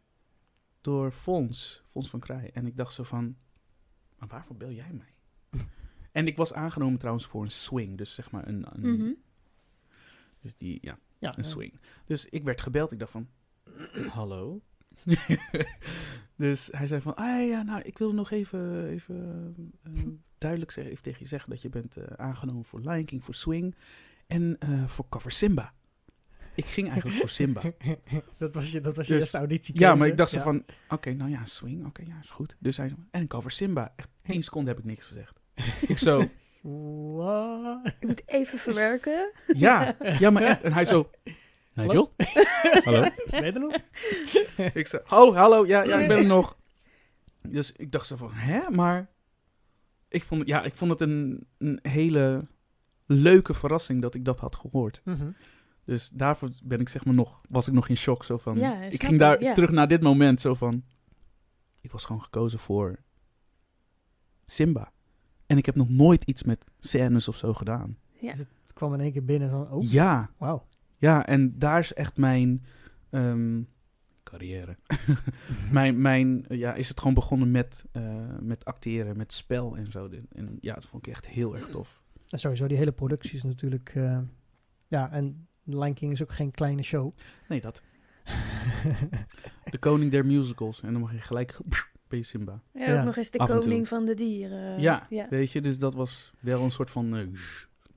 Door 0.90 1.12
Fons, 1.12 1.84
Fons 1.86 2.10
van 2.10 2.20
Krij. 2.20 2.50
En 2.54 2.66
ik 2.66 2.78
dacht 2.78 2.94
zo 2.94 3.04
van, 3.04 3.38
maar 4.18 4.28
waarvoor 4.28 4.56
bel 4.56 4.72
jij 4.72 4.92
mij? 4.94 5.14
en 6.12 6.28
ik 6.28 6.38
was 6.38 6.54
aangenomen 6.54 7.00
trouwens 7.00 7.26
voor 7.26 7.44
een 7.44 7.52
swing. 7.52 7.98
Dus 7.98 8.14
zeg 8.14 8.32
maar 8.32 8.48
een... 8.48 8.66
een 8.72 8.98
Mhm. 8.98 9.12
Dus 10.42 10.56
die, 10.56 10.78
ja, 10.82 11.00
Ja, 11.20 11.38
een 11.38 11.44
swing. 11.44 11.80
Dus 12.06 12.26
ik 12.26 12.44
werd 12.44 12.62
gebeld. 12.62 12.92
Ik 12.92 13.00
dacht 13.00 13.12
van, 13.12 13.28
hallo? 14.18 14.62
dus 16.36 16.68
hij 16.72 16.88
zei 16.88 17.02
van, 17.02 17.16
ah 17.16 17.48
ja, 17.48 17.64
nou, 17.64 17.82
ik 17.82 17.98
wil 17.98 18.14
nog 18.14 18.32
even, 18.32 18.88
even 18.88 19.56
eh, 19.84 19.92
duidelijk 20.38 20.72
zeggen, 20.72 20.92
even 20.92 21.04
tegen 21.04 21.22
je 21.22 21.28
zeggen 21.28 21.50
dat 21.50 21.62
je 21.62 21.70
bent 21.70 21.98
eh, 21.98 22.06
aangenomen 22.06 22.66
voor 22.66 22.80
Lion 22.80 23.06
King, 23.06 23.24
voor 23.24 23.36
Swing 23.36 23.76
en 24.28 24.56
eh, 24.60 24.88
voor 24.88 25.10
Cover 25.10 25.32
Simba. 25.32 25.74
Ik 26.56 26.66
ging 26.66 26.88
eigenlijk 26.90 27.20
voor 27.20 27.30
Simba. 27.30 27.62
dat 28.38 28.54
was 28.54 28.72
je, 28.72 28.82
dat 28.82 28.96
was 28.96 29.08
je 29.08 29.14
Dus- 29.14 29.22
eerste 29.22 29.38
auditie. 29.38 29.80
Ja, 29.80 29.96
maar 29.96 30.08
ik 30.08 30.18
dacht 30.18 30.32
zo 30.32 30.40
van, 30.40 30.66
oké, 30.90 31.14
nou 31.14 31.30
ja, 31.30 31.46
Swing, 31.46 31.86
oké, 31.86 32.02
ja, 32.08 32.20
is 32.22 32.30
goed. 32.30 32.56
Dus 32.60 32.78
hij 32.78 32.88
zei, 32.88 33.00
en 33.12 33.28
Cover 33.28 33.52
Simba. 33.52 33.94
Echt 33.96 34.10
tien 34.26 34.44
seconden 34.44 34.74
heb 34.74 34.84
ik 34.84 34.90
niks 34.90 35.06
gezegd. 35.06 35.40
ik 35.88 35.98
zo, 35.98 36.30
What? 36.62 37.86
Ik 37.86 38.08
moet 38.08 38.22
even 38.26 38.60
verwerken. 38.60 39.32
ja, 39.48 39.96
ja, 40.20 40.30
maar 40.30 40.44
echt. 40.44 40.62
En 40.62 40.74
hij 40.74 40.86
zo, 40.86 41.10
Nigel? 41.74 42.14
Hallo? 42.86 43.02
Ben 43.30 43.46
je 43.46 43.52
er 43.52 43.60
nog? 43.60 43.76
Ik 44.74 44.88
zei, 44.88 45.02
oh, 45.10 45.36
hallo, 45.36 45.66
ja, 45.66 45.84
ja, 45.84 46.00
ik 46.00 46.08
ben 46.08 46.18
er 46.18 46.26
nog. 46.26 46.58
Dus 47.42 47.72
ik 47.72 47.92
dacht 47.92 48.08
zo 48.08 48.16
van, 48.16 48.32
hè, 48.34 48.70
maar... 48.70 49.10
Ik 50.08 50.24
vond, 50.24 50.48
ja, 50.48 50.64
ik 50.64 50.74
vond 50.74 50.92
het 50.92 51.02
een, 51.02 51.48
een 51.58 51.80
hele 51.82 52.48
leuke 53.06 53.54
verrassing 53.54 54.02
dat 54.02 54.16
ik 54.16 54.26
dat 54.26 54.40
had 54.40 54.56
gehoord. 54.56 55.02
Mhm. 55.04 55.30
Dus 55.90 56.10
daarvoor 56.10 56.50
ben 56.64 56.80
ik 56.80 56.90
zeg 56.90 57.06
maar 57.06 57.14
nog, 57.14 57.42
was 57.50 57.68
ik 57.68 57.74
nog 57.74 57.88
in 57.90 57.98
shock. 57.98 58.24
Zo 58.24 58.38
van, 58.38 58.58
Ja, 58.58 58.82
ik 58.82 59.04
ging 59.04 59.20
daar 59.20 59.44
ja. 59.44 59.54
terug 59.54 59.70
naar 59.70 59.88
dit 59.88 60.02
moment 60.02 60.42
zo 60.42 60.54
van... 60.54 60.84
Ik 61.82 61.92
was 61.92 62.06
gewoon 62.06 62.22
gekozen 62.22 62.60
voor 62.60 63.00
Simba. 64.46 64.92
En 65.46 65.58
ik 65.58 65.66
heb 65.66 65.76
nog 65.76 65.90
nooit 65.90 66.24
iets 66.24 66.44
met 66.44 66.66
scènes 66.80 67.28
of 67.28 67.36
zo 67.36 67.54
gedaan. 67.54 67.98
Ja. 68.20 68.32
Het 68.32 68.74
kwam 68.74 68.94
in 68.94 69.00
één 69.00 69.12
keer 69.12 69.26
binnen 69.26 69.50
van, 69.50 69.72
oh, 69.72 69.92
Ja, 69.92 70.30
wauw. 70.38 70.66
ja, 70.98 71.26
en 71.26 71.60
daar 71.60 71.80
is 71.80 71.94
echt 71.94 72.18
mijn 72.18 72.66
ehm, 73.10 73.62
carrière. 74.24 74.78
mijn, 75.72 76.02
mijn, 76.02 76.46
ja, 76.48 76.74
is 76.74 76.90
het 76.90 77.00
gewoon 77.00 77.14
begonnen 77.14 77.52
met, 77.52 77.86
eh, 77.92 78.38
met 78.40 78.66
acteren, 78.66 79.18
met 79.18 79.34
spel 79.34 79.78
en 79.78 79.92
zo. 79.92 80.10
En 80.32 80.58
ja, 80.62 80.74
dat 80.74 80.86
vond 80.86 81.08
ik 81.08 81.14
echt 81.14 81.28
heel 81.28 81.56
erg 81.56 81.70
tof. 81.70 82.02
En 82.28 82.40
sowieso, 82.40 82.68
die 82.68 82.78
hele 82.78 82.92
productie 82.92 83.36
is 83.36 83.44
natuurlijk... 83.44 83.92
eh, 83.96 84.20
ja, 84.88 85.12
en 85.12 85.48
Lion 85.78 85.94
King 85.94 86.12
is 86.12 86.22
ook 86.22 86.32
geen 86.32 86.52
kleine 86.52 86.84
show. 86.84 87.16
Nee, 87.48 87.62
dat. 87.62 87.82
De 89.70 89.78
koning 89.80 90.12
der 90.12 90.26
musicals. 90.26 90.82
En 90.82 90.92
dan 90.92 91.02
mag 91.02 91.12
je 91.12 91.18
gelijk, 91.22 91.60
je 92.10 92.24
Simba. 92.24 92.62
Ja, 92.74 92.86
Ja. 92.86 93.00
ook 93.00 93.06
nog 93.06 93.18
eens 93.18 93.30
de 93.32 93.38
Af 93.38 93.50
koning 93.50 93.88
van 93.88 94.06
de 94.06 94.14
dieren. 94.14 94.80
ja, 94.80 95.06
ja. 95.10 95.28
weet 95.30 95.52
je, 95.52 95.62
dus 95.62 95.80
dat 95.80 95.94
was 95.94 96.32
wel 96.40 96.62
een 96.64 96.72
soort 96.72 96.92
van 96.92 97.16
eh, 97.16 97.28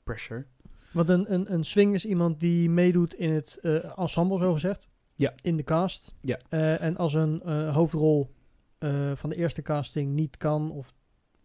pressure. 0.04 0.46
Want 0.92 1.08
een, 1.08 1.32
een, 1.32 1.52
een 1.52 1.64
swing 1.64 1.94
is 1.94 2.04
iemand 2.06 2.40
die 2.40 2.70
meedoet 2.70 3.14
in 3.14 3.32
het 3.32 3.58
eh, 3.62 3.98
ensemble, 3.98 4.38
zo 4.38 4.52
gezegd. 4.52 4.88
Ja. 5.14 5.32
In 5.42 5.56
de 5.56 5.62
cast. 5.62 6.14
Ja. 6.20 6.38
Eh, 6.48 6.82
en 6.82 6.96
als 6.96 7.14
een 7.14 7.42
eh, 7.42 7.74
hoofdrol 7.74 8.28
eh, 8.78 9.12
van 9.14 9.30
de 9.30 9.36
eerste 9.36 9.62
casting 9.62 10.12
niet 10.14 10.36
kan, 10.36 10.70
of 10.70 10.94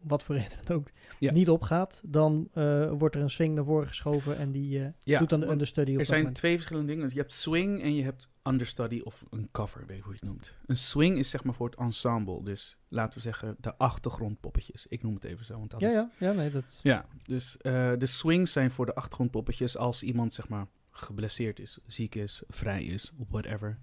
wat 0.07 0.23
voor 0.23 0.35
reden 0.35 0.57
dan 0.65 0.77
ook, 0.77 0.87
Ja. 1.19 1.31
niet 1.33 1.49
opgaat, 1.49 2.01
dan 2.05 2.49
eh, 2.53 2.91
wordt 2.97 3.15
er 3.15 3.21
een 3.21 3.29
swing 3.29 3.55
naar 3.55 3.63
voren 3.63 3.87
geschoven 3.87 4.37
en 4.37 4.51
die 4.51 4.83
eh, 4.83 4.89
Ja, 5.03 5.19
doet 5.19 5.29
dan 5.29 5.39
de 5.39 5.47
understudy 5.49 5.93
op 5.93 5.99
Er 5.99 6.05
zijn 6.05 6.19
moment. 6.19 6.37
twee 6.37 6.55
verschillende 6.55 6.93
dingen. 6.93 7.09
Je 7.09 7.15
hebt 7.19 7.33
swing 7.33 7.81
en 7.81 7.95
je 7.95 8.03
hebt 8.03 8.29
understudy 8.43 9.01
of 9.03 9.23
een 9.29 9.49
cover, 9.51 9.85
weet 9.87 9.97
ik 9.97 10.03
hoe 10.03 10.13
je 10.13 10.19
het 10.19 10.29
noemt. 10.29 10.53
Een 10.65 10.75
swing 10.75 11.17
is 11.17 11.29
zeg 11.29 11.43
maar 11.43 11.53
voor 11.53 11.65
het 11.69 11.75
ensemble. 11.79 12.43
Dus 12.43 12.77
laten 12.87 13.13
we 13.13 13.19
zeggen 13.19 13.55
de 13.59 13.77
achtergrondpoppetjes. 13.77 14.87
Ik 14.87 15.03
noem 15.03 15.13
het 15.13 15.23
even 15.23 15.45
zo, 15.45 15.57
want 15.57 15.71
dat 15.71 15.79
Ja, 15.79 15.87
is... 15.87 15.93
ja, 15.93 16.09
ja, 16.17 16.31
nee, 16.31 16.49
dat... 16.49 16.79
Ja, 16.83 17.05
dus 17.23 17.57
eh, 17.57 17.91
de 17.97 18.05
swings 18.05 18.51
zijn 18.51 18.71
voor 18.71 18.85
de 18.85 18.95
achtergrondpoppetjes 18.95 19.77
als 19.77 20.03
iemand 20.03 20.33
zeg 20.33 20.47
maar 20.49 20.67
geblesseerd 20.91 21.59
is, 21.59 21.79
ziek 21.85 22.15
is, 22.15 22.43
vrij 22.47 22.83
is, 22.85 23.11
whatever. 23.29 23.79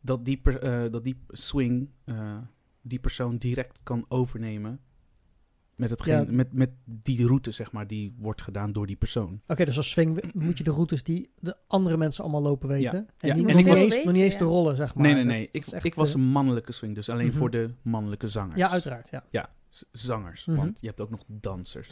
Dat 0.00 0.24
die, 0.24 0.36
per- 0.36 0.90
dat 0.90 1.04
die 1.04 1.20
swing 1.28 1.90
die 2.82 2.98
persoon 2.98 3.36
direct 3.36 3.78
kan 3.82 4.04
overnemen 4.08 4.80
met, 5.76 5.90
hetgeen, 5.90 6.14
Ja. 6.24 6.32
met, 6.32 6.52
met 6.52 6.70
die 6.84 7.26
route 7.26 7.50
zeg 7.50 7.72
maar 7.72 7.86
die 7.86 8.14
wordt 8.18 8.42
gedaan 8.42 8.72
door 8.72 8.86
die 8.86 8.96
persoon. 8.96 9.40
Oké, 9.46 9.64
dus 9.64 9.76
als 9.76 9.90
swing 9.90 10.32
moet 10.34 10.58
je 10.58 10.64
de 10.64 10.70
routes 10.70 11.02
die 11.02 11.30
de 11.40 11.56
andere 11.66 11.96
mensen 11.96 12.22
allemaal 12.24 12.42
lopen 12.42 12.68
weten. 12.68 12.94
En 13.18 13.28
Ja, 13.28 13.34
niet, 13.34 13.42
en 13.46 13.50
nog, 13.50 13.50
ik 13.50 13.56
niet 13.56 13.66
was- 13.66 13.78
eens, 13.78 14.04
nog 14.04 14.14
niet 14.14 14.22
eens 14.22 14.38
de 14.38 14.44
rollen, 14.44 14.76
zeg 14.76 14.94
maar. 14.94 15.04
nee, 15.04 15.14
nee, 15.14 15.24
nee. 15.24 15.48
dat 15.52 15.72
Ik, 15.74 15.84
ik 15.84 15.94
was 15.94 16.14
eh, 16.14 16.20
een 16.20 16.26
mannelijke 16.26 16.72
swing, 16.72 16.94
dus 16.94 17.08
alleen 17.08 17.26
Mhm. 17.26 17.36
voor 17.36 17.50
de 17.50 17.70
mannelijke 17.82 18.28
zangers. 18.28 18.58
Ja, 18.58 18.70
uiteraard, 18.70 19.08
ja. 19.10 19.24
Ja, 19.30 19.48
zangers, 19.92 20.46
Mhm. 20.46 20.56
want 20.56 20.80
je 20.80 20.86
hebt 20.86 21.00
ook 21.00 21.10
nog 21.10 21.24
dansers. 21.26 21.90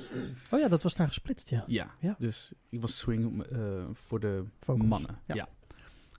Oh 0.50 0.60
ja, 0.60 0.68
dat 0.68 0.82
was 0.82 0.94
daar 0.94 1.06
gesplitst, 1.08 1.50
ja. 1.50 1.64
Ja, 1.66 1.90
dus 2.18 2.52
ik 2.68 2.80
was 2.80 2.98
swing 2.98 3.42
eh, 3.42 3.58
voor 3.92 4.20
de 4.20 4.44
Vocals. 4.60 4.88
mannen. 4.88 5.18
Ja. 5.26 5.48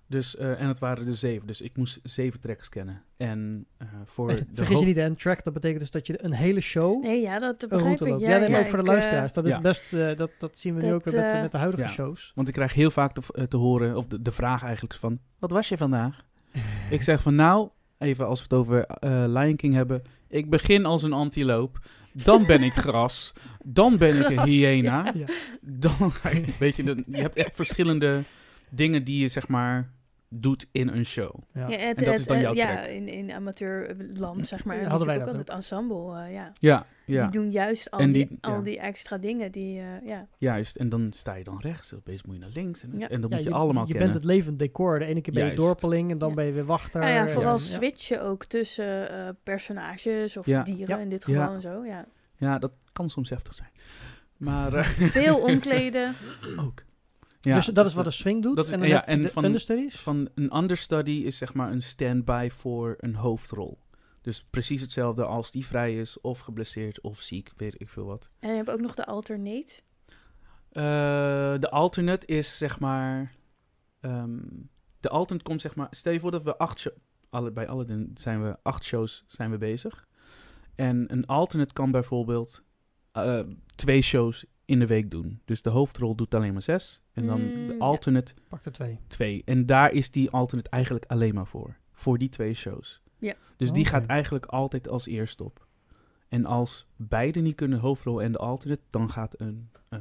Dus, 0.07 0.35
eh, 0.35 0.61
en 0.61 0.67
het 0.67 0.79
waren 0.79 1.07
er 1.07 1.13
zeven. 1.13 1.47
Dus 1.47 1.61
ik 1.61 1.77
moest 1.77 1.99
zeven 2.03 2.39
tracks 2.39 2.69
kennen. 2.69 3.01
En 3.17 3.65
eh, 3.77 3.87
voor 4.05 4.27
de 4.27 4.45
Vergis 4.53 4.79
je 4.79 4.85
niet, 4.85 4.95
hè, 4.95 5.03
een 5.03 5.15
track, 5.15 5.43
dat 5.43 5.53
betekent 5.53 5.79
dus 5.79 5.91
dat 5.91 6.07
je 6.07 6.23
een 6.23 6.33
hele 6.33 6.61
show 6.61 7.03
Nee, 7.03 7.21
ja, 7.21 7.39
dat 7.39 7.63
een 7.63 7.69
begrijp 7.69 7.85
route 7.85 8.03
ik. 8.05 8.09
loopt. 8.09 8.21
Ja, 8.21 8.29
Ja, 8.29 8.37
nee, 8.37 8.49
maar 8.49 8.59
ja, 8.59 8.63
ook 8.65 8.69
voor 8.69 8.77
de 8.77 8.83
ik, 8.83 8.89
eh, 8.89 8.95
luisteraars. 8.95 9.33
Dat 9.33 9.45
is 9.45 9.59
best, 9.61 9.93
eh, 9.93 10.15
dat, 10.17 10.31
dat 10.39 10.57
zien 10.59 10.75
we 10.75 10.81
nu 10.81 10.93
ook 10.93 11.03
weer 11.05 11.21
met, 11.21 11.31
de- 11.31 11.37
met 11.41 11.51
de 11.51 11.57
huidige 11.57 11.83
ja. 11.83 11.89
shows. 11.89 12.31
Want 12.35 12.47
ik 12.47 12.53
krijg 12.53 12.73
heel 12.73 12.91
vaak 12.91 13.11
te, 13.13 13.47
te 13.47 13.57
horen, 13.57 13.95
of 13.95 14.05
de, 14.07 14.21
de 14.21 14.31
vraag 14.31 14.63
eigenlijk 14.63 14.93
van... 14.93 15.19
Wat 15.39 15.51
was 15.51 15.69
je 15.69 15.77
vandaag? 15.77 16.25
ik 16.89 17.01
zeg 17.01 17.21
van 17.21 17.35
nou, 17.35 17.69
even 17.97 18.27
als 18.27 18.39
we 18.39 18.43
het 18.49 18.53
over 18.53 18.85
eh, 18.85 19.23
Lion 19.27 19.55
King 19.55 19.73
hebben... 19.73 20.01
Ik 20.27 20.49
begin 20.49 20.85
als 20.85 21.03
een 21.03 21.13
antiloop. 21.13 21.79
Dan 22.13 22.45
ben 22.45 22.63
ik 22.63 22.73
gras. 22.85 23.33
Dan 23.63 23.97
ben 23.97 24.19
ik 24.19 24.29
een 24.29 24.43
hyena. 24.47 25.11
Ja. 25.13 25.25
Dan 25.61 26.11
ga 26.11 26.29
je, 26.29 26.43
weet 26.59 26.75
je, 26.75 27.03
je 27.07 27.17
hebt 27.21 27.35
echt 27.35 27.55
verschillende 27.55 28.23
dingen 28.71 29.03
die 29.03 29.21
je 29.21 29.27
zeg 29.27 29.47
maar 29.47 29.93
doet 30.29 30.67
in 30.71 30.87
een 30.87 31.05
show. 31.05 31.35
Ja. 31.53 31.67
Ja, 31.67 31.77
het, 31.77 31.79
En 31.79 31.95
dat 31.95 32.05
het, 32.05 32.19
is 32.19 32.25
dan 32.27 32.35
eh, 32.37 32.41
jouw 32.43 32.53
ja, 32.53 32.73
track. 32.75 32.85
in, 32.87 33.07
in 33.07 33.31
amateurland, 33.31 34.47
zeg 34.47 34.65
maar. 34.65 34.75
Ja, 34.75 34.81
en 34.81 34.89
hadden 34.89 35.07
wij 35.07 35.17
dat 35.19 35.29
ook. 35.29 35.37
Het 35.37 35.49
ensemble, 35.49 36.19
eh, 36.23 36.33
ja. 36.33 36.51
Ja, 36.59 36.85
ja, 37.05 37.21
Die 37.21 37.31
doen 37.41 37.51
juist 37.51 37.91
al, 37.91 37.99
En 37.99 38.11
die, 38.11 38.27
die- 38.27 38.37
al 38.41 38.53
ja. 38.55 38.61
die 38.61 38.79
extra 38.79 39.17
dingen 39.17 39.51
die, 39.51 39.79
eh, 39.79 39.85
ja. 40.05 40.27
juist. 40.37 40.75
En 40.75 40.89
dan 40.89 41.11
sta 41.13 41.33
je 41.33 41.43
dan 41.43 41.59
rechts, 41.59 41.93
opeens 41.93 42.23
moet 42.23 42.35
je 42.35 42.41
naar 42.41 42.49
links. 42.53 42.83
En, 42.83 42.91
Ja. 42.97 43.09
en 43.09 43.21
dan 43.21 43.29
Ja, 43.29 43.35
moet 43.35 43.45
je, 43.45 43.51
allemaal 43.51 43.85
je 43.85 43.91
kennen. 43.93 44.11
bent 44.11 44.23
het 44.23 44.33
levend 44.33 44.59
decor. 44.59 44.99
De 44.99 45.05
ene 45.05 45.21
keer 45.21 45.33
ben 45.33 45.43
je 45.45 45.49
Juist. 45.55 45.65
dorpeling 45.65 46.11
en 46.11 46.17
dan 46.17 46.29
Ja. 46.29 46.35
ben 46.35 46.45
je 46.45 46.51
weer 46.51 46.65
wachter. 46.65 47.01
Nou 47.01 47.13
ja, 47.13 47.27
vooral 47.27 47.53
Ja. 47.53 47.57
switchen 47.59 48.21
ook 48.23 48.45
tussen 48.45 49.09
eh, 49.09 49.29
personages 49.43 50.37
of 50.37 50.45
Ja. 50.45 50.63
dieren 50.63 50.95
Ja. 50.95 51.01
in 51.01 51.09
dit 51.09 51.25
Ja. 51.27 51.33
geval 51.39 51.55
en 51.55 51.61
zo, 51.61 51.85
ja. 51.85 52.05
Ja, 52.37 52.59
dat 52.59 52.71
kan 52.93 53.09
soms 53.09 53.29
heftig 53.29 53.53
zijn. 53.53 53.69
Maar 54.37 54.73
eh, 54.73 54.83
Veel 54.85 55.37
omkleden. 55.51 56.13
ook. 56.59 56.83
Ja, 57.45 57.55
dus 57.55 57.65
dat 57.65 57.85
is 57.85 57.93
wat 57.93 58.05
een 58.05 58.11
swing 58.13 58.41
doet. 58.41 58.55
dat 58.55 58.65
is- 58.65 58.71
en 58.71 58.79
dan 58.79 58.87
ja, 58.87 58.95
heb 58.95 59.05
je 59.05 59.11
en 59.11 59.21
de 59.21 59.29
van- 59.29 59.45
understudies. 59.45 59.95
van 59.99 60.29
een 60.35 60.57
understudy 60.57 61.11
is 61.25 61.37
zeg 61.37 61.53
maar 61.53 61.71
een 61.71 61.81
stand-by 61.83 62.47
voor 62.51 62.95
een 62.99 63.15
hoofdrol. 63.15 63.79
Dus 64.21 64.43
precies 64.49 64.81
hetzelfde 64.81 65.25
als 65.25 65.51
die 65.51 65.65
vrij 65.65 65.95
is, 65.99 66.21
of 66.21 66.39
geblesseerd, 66.39 67.01
of 67.01 67.19
ziek, 67.21 67.51
weet 67.57 67.81
ik 67.81 67.89
veel 67.89 68.05
wat. 68.05 68.29
En 68.39 68.49
je 68.49 68.55
hebt 68.55 68.69
ook 68.69 68.79
nog 68.81 68.93
de 68.95 69.05
alternate. 69.05 69.73
Eh, 70.71 70.83
de 71.59 71.69
alternate 71.71 72.25
is 72.25 72.57
zeg 72.57 72.79
maar. 72.79 73.33
ehm, 73.99 74.39
de 74.99 75.09
alternate 75.09 75.43
komt 75.43 75.61
zeg 75.61 75.75
maar. 75.75 75.87
Stel 75.91 76.13
je 76.13 76.19
voor 76.19 76.31
dat 76.31 76.43
we 76.43 76.57
acht 76.57 76.79
shows. 76.79 76.95
Alle, 77.29 77.51
bij 77.51 77.67
Aladdin 77.67 78.11
zijn 78.13 78.43
we 78.43 78.57
acht 78.63 78.83
shows 78.83 79.23
zijn 79.27 79.51
we 79.51 79.57
bezig. 79.57 80.07
En 80.75 81.05
een 81.11 81.25
alternate 81.25 81.73
kan 81.73 81.91
bijvoorbeeld 81.91 82.63
eh, 83.11 83.39
twee 83.75 84.01
shows 84.01 84.45
in 84.65 84.79
de 84.79 84.85
week 84.87 85.11
doen. 85.11 85.41
Dus 85.45 85.61
de 85.61 85.69
hoofdrol 85.69 86.15
doet 86.15 86.35
alleen 86.35 86.53
maar 86.53 86.61
zes. 86.61 87.01
En 87.15 87.25
dan 87.25 87.41
Mm, 87.41 87.67
de 87.67 87.73
ja. 87.73 87.79
alternate 87.79 88.33
Pak 88.49 88.65
er 88.65 88.71
twee. 88.71 88.99
twee. 89.07 89.41
En 89.45 89.65
daar 89.65 89.91
is 89.91 90.11
die 90.11 90.29
alternate 90.29 90.69
eigenlijk 90.69 91.05
alleen 91.07 91.33
maar 91.33 91.47
voor. 91.47 91.75
Voor 91.93 92.17
die 92.17 92.29
twee 92.29 92.53
shows. 92.53 93.01
Ja. 93.17 93.33
Dus 93.57 93.71
die 93.71 93.81
Oké. 93.81 93.89
gaat 93.89 94.05
eigenlijk 94.05 94.45
altijd 94.45 94.87
als 94.87 95.07
eerste 95.07 95.43
op. 95.43 95.65
En 96.27 96.45
als 96.45 96.87
beide 96.95 97.39
niet 97.39 97.55
kunnen, 97.55 97.79
hoofdrol 97.79 98.21
en 98.21 98.31
de 98.31 98.37
alternate, 98.37 98.81
dan 98.89 99.09
gaat 99.11 99.39
een 99.39 99.69
uh, 99.89 99.99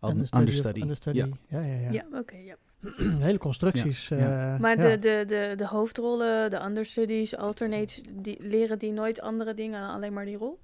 Understudy 0.00 0.80
understudy. 0.80 1.18
Ja. 1.18 1.28
Ja, 1.48 1.60
ja, 1.60 1.74
ja. 1.80 1.90
Ja, 1.90 2.04
oké, 2.12 2.36
ja. 2.36 2.56
Hele 3.26 3.38
constructies. 3.38 4.08
Ja. 4.08 4.16
eh, 4.54 4.60
Maar 4.60 4.76
ja. 4.76 4.82
de, 4.88 4.98
de, 4.98 5.24
de, 5.26 5.52
de 5.56 5.66
hoofdrollen, 5.66 6.50
de 6.50 6.64
understudies, 6.64 7.36
alternates, 7.36 8.02
die, 8.12 8.42
leren 8.46 8.78
die 8.78 8.92
nooit 8.92 9.20
andere 9.20 9.54
dingen, 9.54 9.88
alleen 9.88 10.12
maar 10.12 10.24
die 10.24 10.36
rol? 10.36 10.58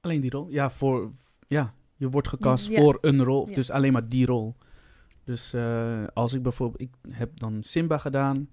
Alleen 0.00 0.20
die 0.20 0.30
rol? 0.30 0.48
Ja, 0.48 0.70
voor, 0.70 1.12
ja 1.48 1.74
je 1.98 2.08
wordt 2.08 2.28
gecast 2.28 2.68
Ja. 2.68 2.80
voor 2.80 2.98
een 3.00 3.22
rol, 3.24 3.48
Ja. 3.48 3.54
dus 3.54 3.70
alleen 3.70 3.92
maar 3.92 4.08
die 4.08 4.26
rol. 4.26 4.56
Dus 5.24 5.52
eh, 5.52 6.04
als 6.14 6.32
ik 6.32 6.42
bijvoorbeeld, 6.42 6.80
ik 6.80 6.90
heb 7.14 7.38
dan 7.38 7.62
Simba 7.62 7.98
gedaan. 7.98 8.48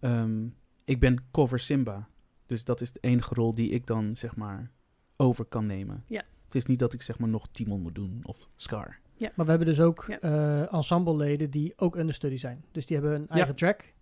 Ehm, 0.00 0.46
ik 0.84 1.00
ben 1.00 1.24
cover 1.30 1.58
Simba. 1.58 2.08
Dus 2.46 2.64
dat 2.64 2.80
is 2.80 2.92
de 2.92 3.00
enige 3.00 3.34
rol 3.34 3.54
die 3.54 3.70
ik 3.70 3.86
dan 3.86 4.16
zeg 4.16 4.36
maar 4.36 4.70
over 5.16 5.44
kan 5.44 5.66
nemen. 5.66 6.04
Ja. 6.06 6.22
Het 6.44 6.54
is 6.54 6.66
niet 6.66 6.78
dat 6.78 6.92
ik 6.92 7.02
zeg 7.02 7.18
maar 7.18 7.28
nog 7.28 7.48
Timon 7.52 7.80
moet 7.80 7.94
doen 7.94 8.20
of 8.22 8.48
Scar. 8.56 8.98
Maar 9.18 9.44
we 9.44 9.50
hebben 9.50 9.66
dus 9.68 9.80
ook 9.80 10.04
Ja. 10.08 10.18
eh, 10.20 10.72
ensembleleden 10.72 11.50
die 11.50 11.72
ook 11.76 11.96
understudy 11.96 12.36
zijn. 12.36 12.64
Dus 12.72 12.86
die 12.86 12.96
hebben 12.96 13.14
een 13.20 13.28
eigen 13.28 13.54
track. 13.54 13.92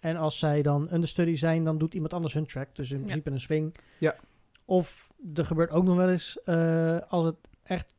En 0.00 0.16
als 0.16 0.38
zij 0.38 0.62
dan 0.62 0.88
understudy 0.92 1.34
zijn, 1.36 1.64
dan 1.64 1.78
doet 1.78 1.94
iemand 1.94 2.12
anders 2.12 2.32
hun 2.32 2.46
track. 2.46 2.74
Dus 2.74 2.90
in 2.90 2.98
Ja. 2.98 3.04
principe 3.04 3.30
een 3.30 3.40
swing. 3.40 3.74
Ja. 3.98 4.16
Of 4.64 5.12
er 5.34 5.46
gebeurt 5.46 5.70
ook 5.70 5.84
nog 5.84 5.96
wel 5.96 6.08
eens, 6.08 6.42
eh, 6.42 6.98
als 7.08 7.26
het 7.26 7.36
echt 7.62 7.94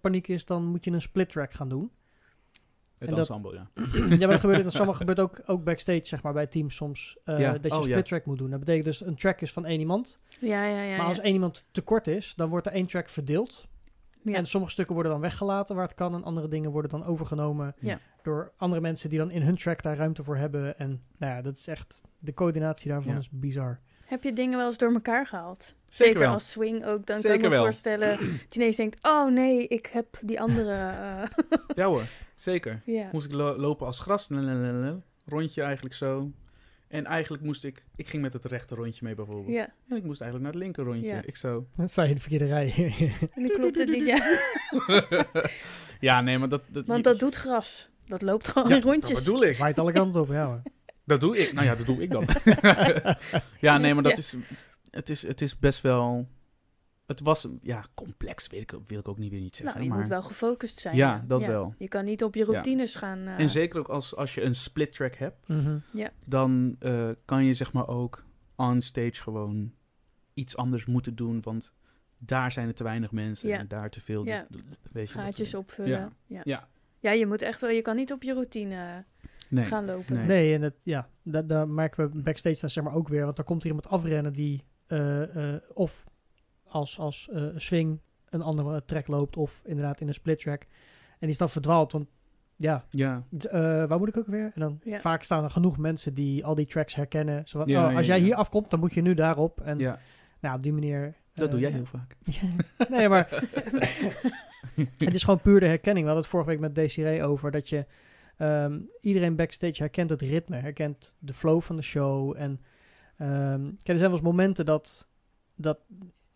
paniek 0.00 0.28
is, 0.28 0.44
dan 0.44 0.64
moet 0.64 0.84
je 0.84 0.90
een 0.90 1.00
split 1.00 1.30
track 1.30 1.52
gaan 1.52 1.68
doen. 1.68 1.90
Het 2.98 3.08
En 3.08 3.14
dat- 3.16 3.18
ensemble, 3.18 3.52
ja. 3.54 3.68
ja, 4.08 4.16
maar 4.18 4.28
dat 4.28 4.40
gebeurt, 4.40 4.62
dat 4.64 4.72
sommige 4.72 4.98
gebeurt 5.04 5.20
ook, 5.20 5.40
ook 5.46 5.64
backstage, 5.64 6.00
zeg 6.06 6.22
maar, 6.22 6.32
bij 6.32 6.46
teams 6.46 6.74
soms. 6.76 7.16
eh, 7.24 7.38
Ja. 7.38 7.52
Dat 7.52 7.62
je 7.62 7.70
Oh, 7.70 7.74
een 7.76 7.80
ja. 7.88 7.90
split 7.90 8.06
track 8.06 8.24
moet 8.26 8.38
doen. 8.38 8.50
Dat 8.50 8.58
betekent 8.58 8.84
dus, 8.84 9.00
een 9.06 9.16
track 9.16 9.40
is 9.40 9.52
van 9.52 9.64
één 9.66 9.80
iemand. 9.80 10.18
Ja, 10.40 10.64
ja, 10.64 10.82
ja. 10.82 10.96
maar 10.96 11.06
als 11.06 11.20
één 11.20 11.32
iemand 11.34 11.64
tekort 11.70 12.06
is, 12.06 12.34
dan 12.34 12.48
wordt 12.48 12.66
er 12.66 12.72
één 12.72 12.86
track 12.86 13.08
verdeeld. 13.08 13.66
Ja. 14.22 14.34
En 14.34 14.46
sommige 14.46 14.72
stukken 14.72 14.94
worden 14.94 15.12
dan 15.12 15.20
weggelaten 15.20 15.74
waar 15.76 15.84
het 15.86 15.94
kan. 15.94 16.14
En 16.14 16.24
andere 16.24 16.48
dingen 16.48 16.70
worden 16.70 16.90
dan 16.90 17.04
overgenomen 17.04 17.74
Ja. 17.80 18.00
door 18.22 18.52
andere 18.56 18.80
mensen 18.80 19.10
die 19.10 19.18
dan 19.18 19.30
in 19.30 19.42
hun 19.42 19.56
track 19.56 19.82
daar 19.82 19.96
ruimte 19.96 20.24
voor 20.24 20.36
hebben. 20.36 20.78
En 20.78 21.02
nou 21.16 21.32
ja, 21.34 21.42
dat 21.42 21.56
is 21.56 21.66
echt, 21.66 22.00
de 22.18 22.34
coördinatie 22.34 22.90
daarvan 22.90 23.12
Ja. 23.12 23.18
is 23.18 23.28
bizar. 23.30 23.80
Heb 24.06 24.22
je 24.22 24.32
dingen 24.32 24.58
wel 24.58 24.66
eens 24.66 24.76
door 24.76 24.92
elkaar 24.92 25.26
gehaald? 25.26 25.74
Zeker 25.90 26.18
wel. 26.18 26.32
als 26.32 26.50
swing 26.50 26.84
ook. 26.84 27.06
Dan 27.06 27.20
kan 27.20 27.32
ik 27.32 27.40
me 27.40 27.48
wel. 27.48 27.62
voorstellen 27.62 28.16
dat 28.42 28.54
je 28.54 28.60
ineens 28.60 28.76
denkt... 28.76 29.08
Oh 29.08 29.30
nee, 29.30 29.66
ik 29.66 29.86
heb 29.86 30.18
die 30.22 30.40
andere... 30.40 30.72
eh, 31.30 31.48
Ja 31.74 31.86
hoor, 31.86 32.02
zeker. 32.36 32.82
Moest 33.12 33.26
ik 33.26 33.32
lo- 33.32 33.56
lopen 33.56 33.86
als 33.86 34.00
gras, 34.00 34.28
lalalala, 34.28 35.00
rondje 35.26 35.62
eigenlijk 35.62 35.94
zo. 35.94 36.30
En 36.88 37.04
eigenlijk 37.06 37.42
moest 37.42 37.64
ik, 37.64 37.84
ik 37.96 38.08
ging 38.08 38.22
met 38.22 38.32
het 38.32 38.44
rechte 38.44 38.74
rondje 38.74 39.04
mee 39.04 39.14
bijvoorbeeld. 39.14 39.54
ja, 39.54 39.72
En 39.88 39.96
ik 39.96 40.04
moest 40.04 40.20
eigenlijk 40.20 40.52
naar 40.52 40.62
het 40.62 40.62
linker 40.62 40.84
rondje. 40.92 41.22
Ik 41.24 41.36
zo. 41.36 41.66
Dan 41.76 41.88
sta 41.88 42.02
je 42.02 42.08
in 42.08 42.14
de 42.14 42.20
verkeerde 42.20 42.46
rij. 42.46 42.72
en 43.34 43.46
dan 43.46 43.56
klopt 43.56 43.78
het 43.78 43.88
niet. 43.88 44.06
Ja. 44.06 44.38
ja, 46.08 46.20
nee, 46.20 46.38
maar 46.38 46.48
dat... 46.48 46.62
dat 46.68 46.86
Want 46.86 47.04
dat 47.04 47.18
doet 47.18 47.34
gras. 47.34 47.88
Dat 48.06 48.22
loopt 48.22 48.48
gewoon 48.48 48.68
ja, 48.68 48.76
in 48.76 48.82
rondjes. 48.82 49.14
Dat 49.14 49.24
bedoel 49.24 49.44
ik. 49.44 49.58
Waait 49.58 49.78
alle 49.78 49.92
kanten 49.92 50.20
op, 50.20 50.28
ja 50.28 50.46
hoor. 50.46 50.62
Dat 51.06 51.20
doe 51.20 51.38
ik. 51.38 51.52
Nou 51.52 51.66
ja, 51.66 51.74
dat 51.74 51.86
doe 51.86 52.02
ik 52.02 52.10
dan. 52.10 52.26
ja, 53.66 53.78
nee, 53.78 53.94
maar 53.94 54.02
dat 54.02 54.12
Ja. 54.12 54.18
is... 54.18 54.34
Het 54.90 55.08
is, 55.10 55.22
het 55.26 55.40
is 55.40 55.58
best 55.58 55.80
wel... 55.80 56.28
Het 57.06 57.20
was, 57.20 57.48
ja, 57.62 57.84
complex, 57.94 58.46
weet 58.46 58.60
ik, 58.60 58.72
wil 58.86 58.98
ik 58.98 59.08
ook 59.08 59.18
niet 59.18 59.30
weer 59.30 59.40
niet 59.40 59.56
zeggen. 59.56 59.74
Nou, 59.74 59.82
je 59.84 59.88
maar, 59.90 59.98
moet 59.98 60.08
wel 60.08 60.22
gefocust 60.22 60.80
zijn. 60.80 60.96
Ja, 60.96 61.24
dat 61.26 61.40
wel. 61.44 61.74
Je 61.78 61.88
kan 61.88 62.04
niet 62.04 62.22
op 62.24 62.34
je 62.34 62.44
routines 62.44 62.94
gaan... 62.94 63.26
eh, 63.26 63.38
En 63.38 63.48
zeker 63.48 63.78
ook 63.78 63.88
als, 63.88 64.16
als 64.16 64.34
je 64.34 64.42
een 64.42 64.54
split 64.54 64.92
track 64.92 65.14
hebt, 65.14 65.48
Mhm. 65.48 65.78
dan 66.24 66.76
eh, 66.78 67.08
kan 67.24 67.44
je 67.44 67.52
zeg 67.54 67.72
maar 67.72 67.88
ook 67.88 68.24
on 68.56 68.80
stage 68.80 69.22
gewoon 69.22 69.72
iets 70.34 70.56
anders 70.56 70.84
moeten 70.86 71.14
doen, 71.14 71.40
want 71.42 71.72
daar 72.18 72.52
zijn 72.52 72.68
er 72.68 72.74
te 72.74 72.82
weinig 72.82 73.10
mensen 73.12 73.48
Ja. 73.48 73.58
en 73.58 73.68
daar 73.68 73.90
te 73.90 74.00
veel. 74.00 74.24
Ja. 74.24 74.46
Dus, 74.50 74.60
weet 74.92 75.08
je, 75.08 75.14
gaatjes 75.18 75.54
opvullen. 75.54 75.90
Ja. 75.90 76.12
Ja. 76.26 76.40
Ja. 76.44 76.68
Ja. 77.00 77.10
je 77.10 77.26
moet 77.26 77.42
echt 77.42 77.60
wel... 77.60 77.70
Je 77.70 77.82
kan 77.82 77.96
niet 77.96 78.12
op 78.12 78.22
je 78.22 78.32
routine. 78.32 79.04
Nee. 79.48 79.64
gaan 79.64 79.84
lopen. 79.84 80.16
Nee. 80.16 80.26
Nee, 80.26 80.54
en 80.54 80.62
het, 80.62 80.74
ja, 80.82 81.08
dat, 81.22 81.48
daar 81.48 81.68
merken 81.68 82.10
we 82.10 82.22
backstage 82.22 82.60
dan 82.60 82.70
zeg 82.70 82.84
maar 82.84 82.94
ook 82.94 83.08
weer. 83.08 83.24
Want 83.24 83.36
dan 83.36 83.44
komt 83.44 83.60
er 83.62 83.66
iemand 83.66 83.88
afrennen 83.88 84.32
die 84.32 84.64
eh, 84.86 85.54
eh, 85.54 85.60
of 85.74 86.04
als, 86.64 86.98
als 86.98 87.28
eh, 87.32 87.44
swing 87.56 88.00
een 88.30 88.42
andere 88.42 88.84
track 88.84 89.06
loopt 89.06 89.36
of 89.36 89.62
inderdaad 89.64 90.00
in 90.00 90.08
een 90.08 90.14
split 90.14 90.40
track. 90.40 90.62
En 90.62 91.18
die 91.18 91.30
is 91.30 91.38
dan 91.38 91.50
verdwaald, 91.50 91.92
want 91.92 92.06
ja, 92.56 92.84
Ja, 92.90 93.22
eh, 93.50 93.60
waar 93.60 93.98
moet 93.98 94.08
ik 94.08 94.16
ook 94.16 94.26
weer? 94.26 94.50
En 94.54 94.60
dan 94.60 94.80
Ja. 94.84 95.00
vaak 95.00 95.22
staan 95.22 95.44
er 95.44 95.50
genoeg 95.50 95.78
mensen 95.78 96.14
die 96.14 96.44
al 96.44 96.54
die 96.54 96.66
tracks 96.66 96.94
herkennen. 96.94 97.48
Zo 97.48 97.58
van, 97.58 97.68
Ja, 97.68 97.88
oh, 97.88 97.96
als 97.96 98.06
ja, 98.06 98.12
jij 98.12 98.18
ja. 98.18 98.24
hier 98.24 98.34
afkomt, 98.34 98.70
dan 98.70 98.80
moet 98.80 98.94
je 98.94 99.02
nu 99.02 99.14
daarop. 99.14 99.60
En 99.60 99.78
ja, 99.78 99.98
nou, 100.40 100.56
op 100.56 100.62
die 100.62 100.72
manier... 100.72 101.14
dat 101.34 101.50
doe 101.50 101.60
jij 101.60 101.70
heel 101.70 101.84
vaak. 101.84 102.16
nee, 102.90 103.08
maar 103.08 103.28
het 104.98 105.14
is 105.14 105.24
gewoon 105.24 105.40
puur 105.40 105.60
de 105.60 105.66
herkenning. 105.66 106.06
We 106.06 106.12
hadden 106.12 106.22
het 106.22 106.26
vorige 106.26 106.50
week 106.50 106.60
met 106.60 106.74
Desiree 106.74 107.22
over 107.22 107.50
dat 107.50 107.68
je 107.68 107.86
ehm, 108.36 108.80
iedereen 109.00 109.36
backstage 109.36 109.82
herkent 109.82 110.10
het 110.10 110.20
ritme, 110.20 110.56
herkent 110.56 111.14
de 111.18 111.34
flow 111.34 111.60
van 111.60 111.76
de 111.76 111.82
show. 111.82 112.34
En 112.36 112.60
ehm, 113.16 113.64
kijk, 113.64 113.88
er 113.88 113.98
zijn 113.98 114.00
wel 114.00 114.10
eens 114.10 114.20
momenten 114.20 114.66
dat, 114.66 115.08
dat 115.54 115.78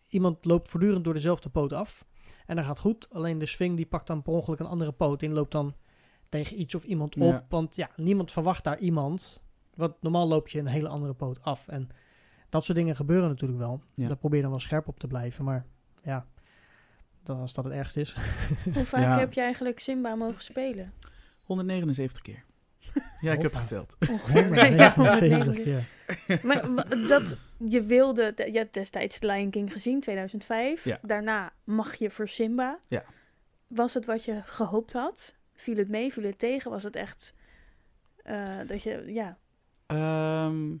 iemand 0.07 0.45
loopt 0.45 0.69
voortdurend 0.69 1.03
door 1.03 1.13
dezelfde 1.13 1.49
poot 1.49 1.73
af. 1.73 2.05
En 2.45 2.55
dat 2.55 2.65
gaat 2.65 2.79
goed, 2.79 3.09
alleen 3.09 3.37
de 3.39 3.45
swing 3.45 3.75
die 3.75 3.85
pakt 3.85 4.07
dan 4.07 4.21
per 4.21 4.33
ongeluk 4.33 4.59
een 4.59 4.65
andere 4.65 4.91
poot 4.91 5.21
in, 5.21 5.33
loopt 5.33 5.51
dan 5.51 5.75
tegen 6.29 6.59
iets 6.61 6.75
of 6.75 6.83
iemand 6.83 7.15
op. 7.15 7.21
Ja. 7.21 7.45
Want 7.49 7.75
ja, 7.75 7.89
niemand 7.95 8.31
verwacht 8.31 8.63
daar 8.63 8.79
iemand. 8.79 9.41
Want 9.75 10.01
normaal 10.01 10.27
loop 10.27 10.47
je 10.47 10.59
een 10.59 10.67
hele 10.67 10.87
andere 10.87 11.13
poot 11.13 11.41
af. 11.41 11.67
En 11.67 11.89
dat 12.49 12.65
soort 12.65 12.77
dingen 12.77 12.95
gebeuren 12.95 13.29
natuurlijk 13.29 13.59
wel. 13.59 13.81
Ja. 13.93 14.07
Daar 14.07 14.17
probeer 14.17 14.37
je 14.37 14.43
dan 14.43 14.51
wel 14.51 14.61
scherp 14.61 14.87
op 14.87 14.99
te 14.99 15.07
blijven. 15.07 15.45
Maar 15.45 15.65
ja, 16.03 16.25
dan 17.23 17.39
als 17.39 17.53
dat 17.53 17.63
het 17.63 17.73
ergste 17.73 17.99
is. 18.01 18.15
Hoe 18.73 18.85
vaak 18.85 19.01
Ja. 19.01 19.17
heb 19.19 19.33
je 19.33 19.41
eigenlijk 19.41 19.79
Simba 19.79 20.15
mogen 20.15 20.41
spelen? 20.43 20.93
179 21.43 22.21
keer. 22.21 22.43
Ja, 23.19 23.31
ik 23.31 23.41
heb 23.41 23.51
het 23.51 23.61
geteld. 23.61 23.97
Ongeveer. 24.09 24.55
Ja, 24.75 24.93
179 24.93 25.63
keer. 25.63 25.89
Maar 26.43 26.89
dat 27.07 27.37
je 27.57 27.83
wilde, 27.83 28.33
je 28.35 28.57
hebt 28.57 28.73
destijds 28.73 29.19
The 29.19 29.27
Lion 29.27 29.49
King 29.49 29.71
gezien, 29.71 29.99
2005. 29.99 30.83
Ja. 30.83 30.99
Daarna 31.01 31.53
mag 31.63 31.95
je 31.95 32.09
voor 32.09 32.27
Simba. 32.27 32.79
Ja. 32.87 33.03
Was 33.67 33.93
het 33.93 34.05
wat 34.05 34.25
je 34.25 34.41
gehoopt 34.45 34.93
had? 34.93 35.35
Viel 35.53 35.77
het 35.77 35.89
mee, 35.89 36.13
viel 36.13 36.23
het 36.23 36.39
tegen? 36.39 36.71
Was 36.71 36.83
het 36.83 36.95
echt 36.95 37.33
Eh, 38.23 38.59
dat 38.67 38.83
je, 38.83 39.03
ja. 39.07 39.37
Ehm, 39.85 40.75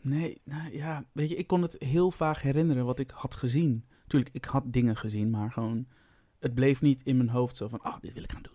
nee, 0.00 0.40
nou 0.44 0.76
ja, 0.76 1.04
weet 1.12 1.28
je, 1.28 1.36
ik 1.36 1.46
kon 1.46 1.62
het 1.62 1.76
heel 1.78 2.10
vaag 2.10 2.42
herinneren 2.42 2.84
wat 2.84 2.98
ik 2.98 3.10
had 3.10 3.34
gezien. 3.34 3.84
Tuurlijk, 4.06 4.34
ik 4.34 4.44
had 4.44 4.64
dingen 4.66 4.96
gezien, 4.96 5.30
maar 5.30 5.52
gewoon, 5.52 5.86
het 6.42 6.54
bleef 6.54 6.80
niet 6.80 7.00
in 7.04 7.16
mijn 7.16 7.28
hoofd 7.28 7.56
zo 7.56 7.68
van, 7.68 7.84
oh, 7.86 7.96
dit 8.00 8.14
wil 8.14 8.22
ik 8.22 8.32
gaan 8.32 8.42
doen. 8.42 8.52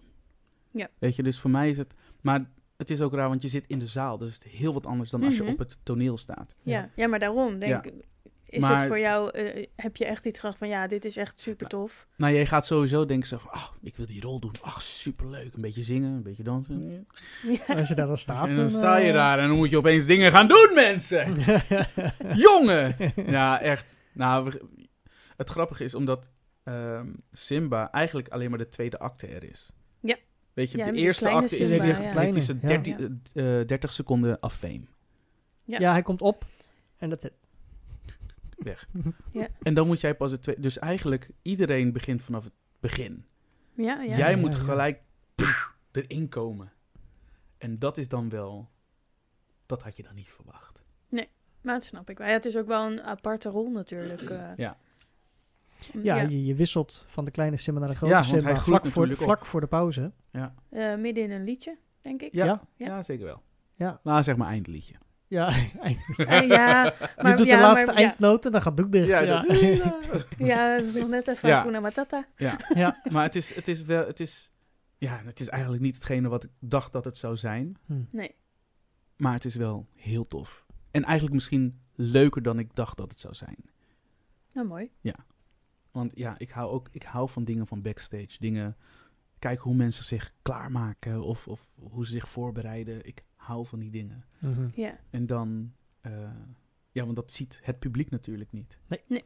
Ja. 0.72 0.88
Weet 1.00 1.16
je, 1.16 1.24
dus 1.24 1.40
voor 1.40 1.50
mij 1.50 1.70
is 1.70 1.78
het, 1.78 1.94
maar 2.22 2.50
het 2.78 2.90
is 2.90 3.02
ook 3.02 3.14
raar, 3.14 3.30
want 3.30 3.42
je 3.42 3.48
zit 3.48 3.68
in 3.68 3.80
de 3.80 3.88
zaal, 3.88 4.18
dus 4.18 4.34
het 4.34 4.46
is 4.46 4.52
heel 4.52 4.74
wat 4.74 4.86
anders 4.86 5.10
dan 5.10 5.24
als 5.24 5.36
je 5.38 5.44
Mhm. 5.44 5.52
op 5.52 5.58
het 5.60 5.78
toneel 5.84 6.18
staat. 6.18 6.56
Ja. 6.64 6.80
Ja. 6.80 6.90
ja, 6.96 7.08
maar 7.08 7.20
daarom 7.20 7.60
denk 7.60 7.72
Ja. 7.72 7.84
ik. 7.84 7.94
Is 8.50 8.62
Maar- 8.62 8.78
het 8.80 8.88
voor 8.88 9.00
jou, 9.00 9.30
eh, 9.32 9.66
heb 9.76 9.96
je 9.96 10.06
echt 10.06 10.26
iets 10.26 10.40
gedacht 10.40 10.58
van 10.58 10.68
ja, 10.68 10.88
dit 10.88 11.06
is 11.06 11.18
echt 11.18 11.40
super 11.40 11.68
tof? 11.68 12.08
Nou, 12.18 12.34
jij 12.34 12.46
gaat 12.46 12.66
sowieso 12.66 13.06
denken 13.06 13.28
zo 13.28 13.38
van, 13.38 13.52
oh, 13.54 13.68
ik 13.82 13.96
wil 13.96 14.06
die 14.06 14.22
rol 14.22 14.40
doen. 14.40 14.52
Ach, 14.62 14.82
superleuk. 14.82 15.54
Een 15.54 15.62
beetje 15.62 15.84
zingen, 15.84 16.12
een 16.14 16.24
beetje 16.24 16.44
dansen. 16.44 17.06
Ja. 17.44 17.76
Als 17.76 17.88
je 17.88 17.96
daar 17.96 18.08
dan 18.08 18.18
staat. 18.18 18.48
en 18.48 18.56
dan 18.56 18.70
sta 18.70 18.98
je 18.98 19.08
eh, 19.08 19.14
daar 19.14 19.40
en 19.40 19.48
dan 19.48 19.58
moet 19.58 19.70
je 19.70 19.78
opeens 19.78 20.06
dingen 20.06 20.32
gaan 20.32 20.48
doen, 20.48 20.72
mensen! 20.76 21.34
Jongen! 22.48 22.96
Ja, 23.16 23.62
echt. 23.62 24.00
Nou, 24.14 24.54
het 25.38 25.50
grappige 25.50 25.84
is 25.84 25.96
omdat 25.96 26.30
ehm, 26.74 27.14
Simba 27.32 27.92
eigenlijk 27.92 28.28
alleen 28.28 28.50
maar 28.50 28.60
de 28.60 28.70
tweede 28.70 29.00
acte 29.00 29.28
er 29.28 29.44
is. 29.44 29.72
Ja. 30.00 30.16
Weet 30.54 30.72
je, 30.72 30.78
Ja, 30.78 30.92
de 30.92 30.98
eerste 30.98 31.30
acte 31.30 31.58
is 31.58 31.70
heeft 31.70 32.04
ja. 32.04 32.10
Kleine, 32.12 32.60
13 32.60 33.22
eh, 33.34 33.60
eh, 33.60 33.68
30 33.68 33.94
seconden 33.94 34.40
af 34.40 34.56
fame. 34.56 34.82
Ja. 35.64 35.80
ja. 35.80 35.92
hij 35.92 36.02
komt 36.02 36.22
op 36.22 36.46
en 36.98 37.10
dat 37.10 37.24
is 37.24 37.24
het. 37.24 37.34
Weg. 38.58 38.88
Ja. 39.32 39.48
En 39.62 39.74
dan 39.74 39.88
moet 39.88 40.02
jij 40.02 40.16
pas 40.16 40.32
het 40.32 40.42
tweede... 40.42 40.62
Dus 40.62 40.80
eigenlijk, 40.80 41.30
iedereen 41.42 41.92
begint 41.92 42.22
vanaf 42.22 42.44
het 42.44 42.54
begin. 42.80 43.26
Ja, 43.74 44.02
ja. 44.02 44.18
jij 44.18 44.32
ja, 44.32 44.38
moet 44.38 44.54
ja. 44.54 44.60
gelijk 44.60 45.02
pff, 45.36 45.76
erin 45.92 46.30
komen. 46.30 46.72
En 47.58 47.80
dat 47.80 47.98
is 47.98 48.08
dan 48.08 48.30
wel... 48.30 48.70
Dat 49.66 49.82
had 49.82 49.98
je 49.98 50.04
dan 50.04 50.16
niet 50.16 50.30
verwacht. 50.30 50.86
Maar 51.68 51.76
dat 51.76 51.84
snap 51.84 52.10
ik 52.10 52.18
wel. 52.18 52.28
Ja, 52.28 52.34
het 52.34 52.46
is 52.46 52.58
ook 52.58 52.68
wel 52.68 52.86
een 52.86 53.02
aparte 53.02 53.50
rol 53.50 53.72
natuurlijk. 53.72 54.22
eh. 54.22 54.52
Ja. 54.56 54.78
Ja, 56.04 56.16
Je, 56.22 56.46
je 56.46 56.56
wisselt 56.56 57.06
van 57.08 57.26
de 57.26 57.32
kleine 57.32 57.58
Simba 57.58 57.80
naar 57.80 57.90
de 57.90 57.96
grote 57.96 58.14
Ja, 58.14 58.22
groeit 58.22 58.44
vlak, 58.58 58.86
voor, 58.86 59.16
vlak 59.16 59.46
voor 59.46 59.62
de 59.62 59.68
pauze. 59.68 60.12
Ja, 60.32 60.54
Eh, 60.70 60.96
midden 60.96 61.24
in 61.24 61.32
een 61.32 61.44
liedje, 61.44 61.78
denk 62.02 62.22
ik. 62.22 62.34
ja, 62.34 62.46
Ja. 62.46 62.62
ja. 62.76 63.02
zeker 63.04 63.26
wel. 63.26 63.42
Ja, 63.76 64.00
Nou, 64.04 64.24
zeg 64.24 64.36
maar 64.36 64.48
eindliedje. 64.48 64.96
ja. 65.28 65.48
Eh, 66.18 66.48
ja, 66.48 66.84
je 66.84 66.94
maar 67.22 67.38
doet 67.38 67.46
ja, 67.46 67.56
de 67.56 67.62
laatste 67.62 67.86
maar, 67.86 68.00
ja, 68.02 68.08
eindnoot 68.08 68.46
en 68.46 68.52
dan 68.52 68.62
gaat 68.62 68.78
Doek 68.78 68.92
dicht. 68.92 69.08
Ja, 69.08 69.20
Ja, 69.20 69.42
dat- 69.42 70.26
ja, 70.38 70.76
dat 70.78 70.86
is 70.86 70.94
nog 70.94 71.08
net 71.10 71.28
even 71.28 71.50
Ja. 71.50 71.58
Hakuna 71.58 71.80
Matata. 71.80 72.26
Ja, 72.36 72.60
Ja. 72.74 73.02
maar 73.12 73.24
het 73.24 73.36
is, 73.36 73.56
het 73.56 73.68
is 73.68 73.82
wel... 73.84 74.06
Het 74.06 74.20
is, 74.20 74.52
ja, 74.98 75.22
het 75.26 75.40
is 75.40 75.48
eigenlijk 75.50 75.82
niet 75.84 75.96
hetgene 75.96 76.28
wat 76.30 76.44
ik 76.44 76.50
dacht 76.60 76.92
dat 76.92 77.06
het 77.06 77.18
zou 77.18 77.36
zijn. 77.36 77.78
Hm. 77.86 77.94
Nee. 78.12 78.36
Maar 79.18 79.34
het 79.34 79.46
is 79.46 79.56
wel 79.56 79.88
heel 79.96 80.28
tof. 80.28 80.66
En 80.92 81.04
eigenlijk 81.04 81.34
misschien 81.34 81.82
leuker 81.96 82.42
dan 82.42 82.60
ik 82.60 82.76
dacht 82.76 82.98
dat 82.98 83.12
het 83.12 83.20
zou 83.20 83.34
zijn. 83.34 83.58
Nou, 84.54 84.68
mooi. 84.68 84.92
Want 85.98 86.12
ja, 86.16 86.36
ik 86.38 86.50
hou 86.50 86.72
ook 86.72 86.88
ik 86.92 87.04
hou 87.04 87.30
van 87.30 87.44
dingen 87.44 87.68
van 87.68 87.82
backstage. 87.82 88.40
Dingen, 88.40 88.76
kijken 89.40 89.64
hoe 89.64 89.76
mensen 89.76 90.04
zich 90.04 90.34
klaarmaken 90.42 91.22
of, 91.24 91.48
of 91.48 91.70
hoe 91.76 92.06
ze 92.06 92.12
zich 92.12 92.30
voorbereiden. 92.30 93.06
Ik 93.06 93.24
hou 93.36 93.66
van 93.66 93.80
die 93.80 93.92
dingen. 93.92 94.26
Ja. 94.76 95.00
En 95.10 95.26
dan, 95.26 95.74
eh, 96.02 96.32
ja, 96.92 97.04
want 97.04 97.16
dat 97.16 97.32
ziet 97.32 97.60
het 97.64 97.80
publiek 97.80 98.10
natuurlijk 98.10 98.52
niet. 98.52 98.78
Nee. 98.88 99.02
Nee. 99.08 99.24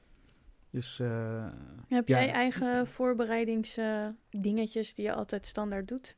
Dus, 0.70 1.00
eh, 1.00 1.48
Heb 1.88 2.08
Ja. 2.08 2.20
jij 2.20 2.32
eigen 2.32 2.88
voorbereidingsdingetjes 2.88 4.94
die 4.94 5.06
je 5.06 5.14
altijd 5.14 5.46
standaard 5.46 5.88
doet? 5.88 6.18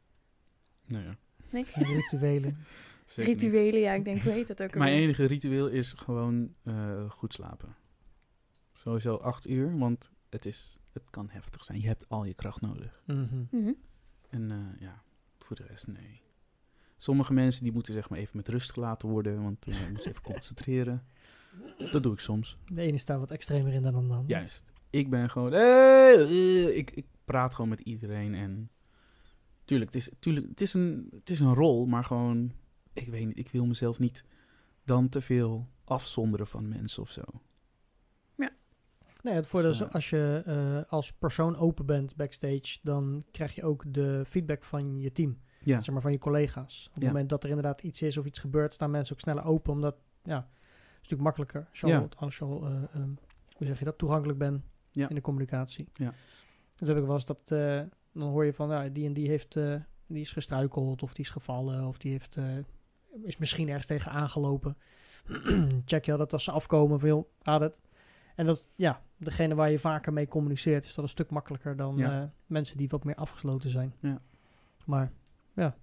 nou 0.86 1.04
ja, 1.04 1.18
Nee? 1.50 1.66
Rituelen. 1.74 2.58
zeker 3.06 3.32
niet. 3.34 3.42
Rituelen, 3.42 3.80
ja, 3.80 3.94
ik 3.94 4.04
denk, 4.04 4.22
heet 4.22 4.48
dat 4.48 4.64
ook 4.64 4.76
Mijn 4.76 4.94
enige 4.94 5.26
ritueel 5.26 5.68
is 5.68 5.94
gewoon 5.94 6.54
eh, 6.64 7.10
goed 7.10 7.34
slapen. 7.34 7.76
Sowieso 8.74 9.16
acht 9.16 9.50
uur, 9.50 9.78
want 9.78 10.12
het, 10.34 10.46
is, 10.46 10.78
het 10.92 11.10
kan 11.10 11.30
heftig 11.30 11.64
zijn. 11.64 11.82
Je 11.82 11.88
hebt 11.88 12.10
al 12.10 12.26
je 12.26 12.34
kracht 12.34 12.62
nodig. 12.62 13.04
Mhm. 13.06 13.44
Mhm. 13.52 13.74
En 14.30 14.52
eh, 14.52 14.80
ja, 14.80 15.04
voor 15.40 15.56
de 15.56 15.66
rest 15.66 15.88
nee. 15.88 16.22
Sommige 16.98 17.34
mensen 17.34 17.64
die 17.64 17.74
moeten 17.74 17.94
zeg 17.94 18.10
maar 18.10 18.20
even 18.20 18.38
met 18.38 18.48
rust 18.48 18.72
gelaten 18.72 19.10
worden, 19.10 19.44
want 19.44 19.68
uh, 19.68 19.90
moeten 19.90 20.10
even 20.10 20.22
concentreren. 20.34 21.06
Dat 21.92 22.04
doe 22.04 22.14
ik 22.14 22.20
soms. 22.20 22.58
De 22.66 22.82
ene 22.82 22.98
staat 22.98 23.20
wat 23.20 23.32
extremer 23.32 23.74
in 23.74 23.82
dan 23.82 23.92
de 23.92 23.98
ander. 23.98 24.24
Juist. 24.28 24.72
Ik 24.90 25.10
ben 25.10 25.30
gewoon, 25.30 25.52
hey, 25.52 26.16
eh, 26.16 26.78
ik, 26.78 26.92
ik 26.92 27.06
praat 27.26 27.54
gewoon 27.54 27.70
met 27.70 27.80
iedereen 27.80 28.34
en 28.34 28.70
tuurlijk, 29.66 29.94
het 29.94 30.02
is, 30.02 30.10
tuurlijk, 30.20 30.48
het 30.48 30.62
is, 30.62 30.74
een, 30.74 31.08
het 31.12 31.30
is 31.30 31.40
een 31.40 31.54
rol, 31.54 31.86
maar 31.86 32.04
gewoon, 32.04 32.52
ik 32.94 33.08
weet 33.08 33.26
niet, 33.26 33.38
ik 33.38 33.50
wil 33.50 33.66
mezelf 33.66 34.00
niet 34.00 34.24
dan 34.84 35.10
te 35.10 35.22
veel 35.22 35.68
afzonderen 35.84 36.48
van 36.48 36.70
mensen 36.70 37.02
of 37.02 37.10
zo. 37.10 37.22
Nee, 39.24 39.34
het 39.34 39.48
voordeel 39.48 39.70
is 39.72 39.78
Dus, 39.78 39.92
als 39.92 40.10
je 40.10 40.42
eh, 40.46 40.92
als 40.92 41.14
persoon 41.14 41.58
open 41.58 41.86
bent 41.86 42.16
backstage, 42.16 42.78
dan 42.82 43.24
krijg 43.32 43.56
je 43.56 43.64
ook 43.64 43.84
de 43.88 44.24
feedback 44.28 44.64
van 44.64 45.00
je 45.00 45.12
team. 45.12 45.38
Ja, 45.60 45.82
Zeg 45.82 45.94
maar 45.94 46.02
van 46.02 46.12
je 46.12 46.18
collega's. 46.18 46.86
Op 46.88 46.94
het 46.94 47.04
Ja. 47.04 47.10
moment 47.10 47.30
dat 47.30 47.44
er 47.44 47.50
inderdaad 47.50 47.82
iets 47.82 48.02
is 48.02 48.18
of 48.18 48.26
iets 48.26 48.40
gebeurt, 48.40 48.74
staan 48.74 48.92
mensen 48.92 49.14
ook 49.14 49.20
sneller 49.22 49.44
open. 49.46 49.72
Omdat, 49.74 49.96
ja, 50.24 50.36
het 50.36 50.46
is 50.86 50.94
natuurlijk 50.96 51.22
makkelijker 51.22 51.68
als 51.70 51.80
je, 51.80 51.88
Ja. 51.88 51.98
al, 52.00 52.10
als 52.16 52.38
je 52.38 52.44
al, 52.46 52.66
eh, 52.66 52.72
ehm, 52.94 53.10
hoe 53.58 53.68
zeg 53.68 53.80
je 53.80 53.86
dat, 53.86 53.98
toegankelijk 53.98 54.40
bent 54.40 54.64
in 54.92 55.16
de 55.16 55.22
communicatie. 55.22 55.88
Ja. 55.94 56.14
Dus 56.76 56.88
heb 56.88 56.98
ik 56.98 57.04
wel 57.06 57.14
eens 57.14 57.26
dat, 57.26 57.40
eh, 57.46 57.82
dan 58.14 58.30
hoor 58.30 58.46
je 58.46 58.54
van, 58.54 58.70
ja, 58.70 58.90
die 58.90 59.06
en 59.06 59.14
die 59.14 59.28
heeft, 59.28 59.54
die 60.08 60.22
is 60.22 60.32
gestruikeld 60.32 61.04
of 61.04 61.14
die 61.14 61.24
is 61.26 61.32
gevallen 61.32 61.88
of 61.88 61.98
die 61.98 62.12
heeft, 62.12 62.38
is 63.24 63.38
misschien 63.38 63.68
ergens 63.68 63.86
tegen 63.86 64.12
aangelopen. 64.12 64.78
Check 65.86 66.06
je 66.06 66.12
al 66.12 66.18
dat 66.18 66.34
als 66.34 66.44
ze 66.44 66.52
afkomen 66.52 67.00
van, 67.00 67.10
joh, 67.10 67.26
het. 67.42 67.78
En 68.36 68.46
dat, 68.46 68.66
ja, 68.76 69.02
degene 69.18 69.56
waar 69.56 69.70
je 69.72 69.80
vaker 69.80 70.14
mee 70.14 70.28
communiceert, 70.28 70.84
is 70.84 70.94
dat 70.94 71.04
een 71.04 71.10
stuk 71.10 71.30
makkelijker 71.30 71.76
dan 71.76 71.98
Ja. 71.98 72.22
eh, 72.22 72.28
mensen 72.46 72.78
die 72.78 72.90
wat 72.90 73.04
meer 73.04 73.16
afgesloten 73.16 73.70
zijn. 73.70 73.94
Ja. 74.00 74.22
Maar 74.86 75.12
ja, 75.54 75.76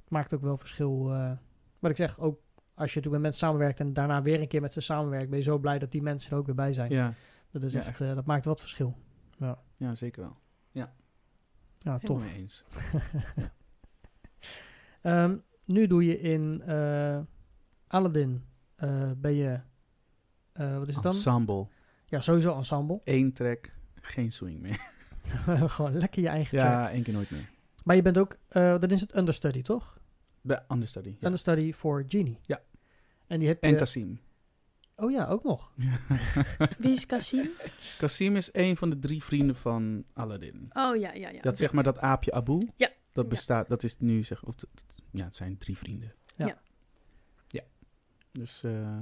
het 0.00 0.10
maakt 0.10 0.34
ook 0.34 0.40
wel 0.42 0.56
verschil. 0.56 1.12
eh, 1.12 1.32
wat 1.78 1.90
ik 1.90 1.96
zeg, 1.96 2.18
ook 2.18 2.40
als 2.74 2.92
je 2.92 2.96
natuurlijk 3.00 3.12
met 3.12 3.20
mensen 3.22 3.40
samenwerkt 3.46 3.80
en 3.80 3.92
daarna 3.92 4.22
weer 4.22 4.40
een 4.40 4.48
keer 4.48 4.60
met 4.60 4.72
ze 4.72 4.80
samenwerkt, 4.80 5.28
ben 5.30 5.38
je 5.38 5.44
zo 5.44 5.58
blij 5.58 5.78
dat 5.78 5.90
die 5.92 6.02
mensen 6.02 6.30
er 6.30 6.36
ook 6.36 6.46
weer 6.46 6.54
bij 6.54 6.72
zijn. 6.72 6.90
ja, 6.90 7.14
Dat 7.50 7.62
is 7.62 7.72
Ja, 7.72 7.80
echt, 7.82 8.00
eh, 8.00 8.14
dat 8.14 8.26
maakt 8.26 8.44
wat 8.44 8.60
verschil. 8.60 8.96
ja 9.76 9.94
zeker 9.94 10.22
wel. 10.22 10.36
Ja, 10.70 10.92
Helemaal 11.78 12.00
tof. 12.00 12.20
mee 12.20 12.34
eens. 12.34 12.64
Ehm, 15.02 15.36
nu 15.64 15.86
doe 15.86 16.04
je 16.04 16.18
in 16.20 16.62
Aladdin, 17.86 18.44
ben 19.16 19.34
je, 19.34 19.60
wat 20.52 20.88
is 20.88 20.94
het 20.94 21.02
dan? 21.02 21.12
Ensemble. 21.12 21.66
Ja, 22.06 22.20
sowieso 22.20 22.56
ensemble. 22.56 23.00
Eén 23.14 23.32
track, 23.32 23.70
geen 24.00 24.32
swing 24.32 24.60
meer. 24.60 24.80
Gewoon 25.70 25.98
lekker 25.98 26.22
je 26.22 26.28
eigen 26.28 26.58
track. 26.58 26.70
Ja, 26.70 26.90
één 26.90 27.02
keer 27.02 27.14
nooit 27.14 27.30
meer. 27.30 27.48
Maar 27.84 27.96
je 27.96 28.02
bent 28.02 28.18
ook, 28.18 28.36
eh 28.48 28.78
dat 28.80 28.90
is 28.90 29.00
het 29.00 29.16
understudy, 29.16 29.62
toch? 29.62 29.98
Bij 30.40 30.64
Understudy. 30.68 31.08
Ja. 31.08 31.26
Understudy 31.26 31.72
voor 31.72 32.04
Genie. 32.08 32.38
Ja. 32.42 32.62
En 33.26 33.38
die 33.38 33.48
heb 33.48 33.62
je... 33.62 33.68
En 33.70 33.76
Kasim. 33.76 34.20
oh 34.96 35.10
ja, 35.10 35.26
ook 35.26 35.42
nog. 35.44 35.72
Wie 36.78 36.92
is 36.92 37.06
Kasim? 37.06 37.50
Kasim 37.98 38.36
is 38.36 38.48
een 38.52 38.76
van 38.76 38.90
de 38.90 38.98
drie 38.98 39.22
vrienden 39.22 39.56
van 39.56 40.04
Aladdin. 40.12 40.70
Oh 40.72 40.96
ja, 40.96 41.12
ja, 41.12 41.28
ja. 41.30 41.40
Dat 41.40 41.56
zeg 41.56 41.72
maar 41.72 41.84
dat 41.84 41.98
aapje 41.98 42.32
Abu. 42.32 42.68
Ja. 42.76 42.88
Dat 43.12 43.24
Ja. 43.24 43.30
bestaat, 43.30 43.68
dat 43.68 43.82
is 43.82 43.98
nu 43.98 44.22
zeg, 44.22 44.42
of 44.44 44.54
dat- 44.54 44.70
dat- 44.74 45.02
ja, 45.10 45.24
het 45.24 45.36
zijn 45.36 45.56
drie 45.58 45.78
vrienden. 45.78 46.14
Ja. 46.36 46.46
Ja. 46.46 46.58
Ja. 47.48 47.62
Dus 48.32 48.62
eh, 48.62 48.98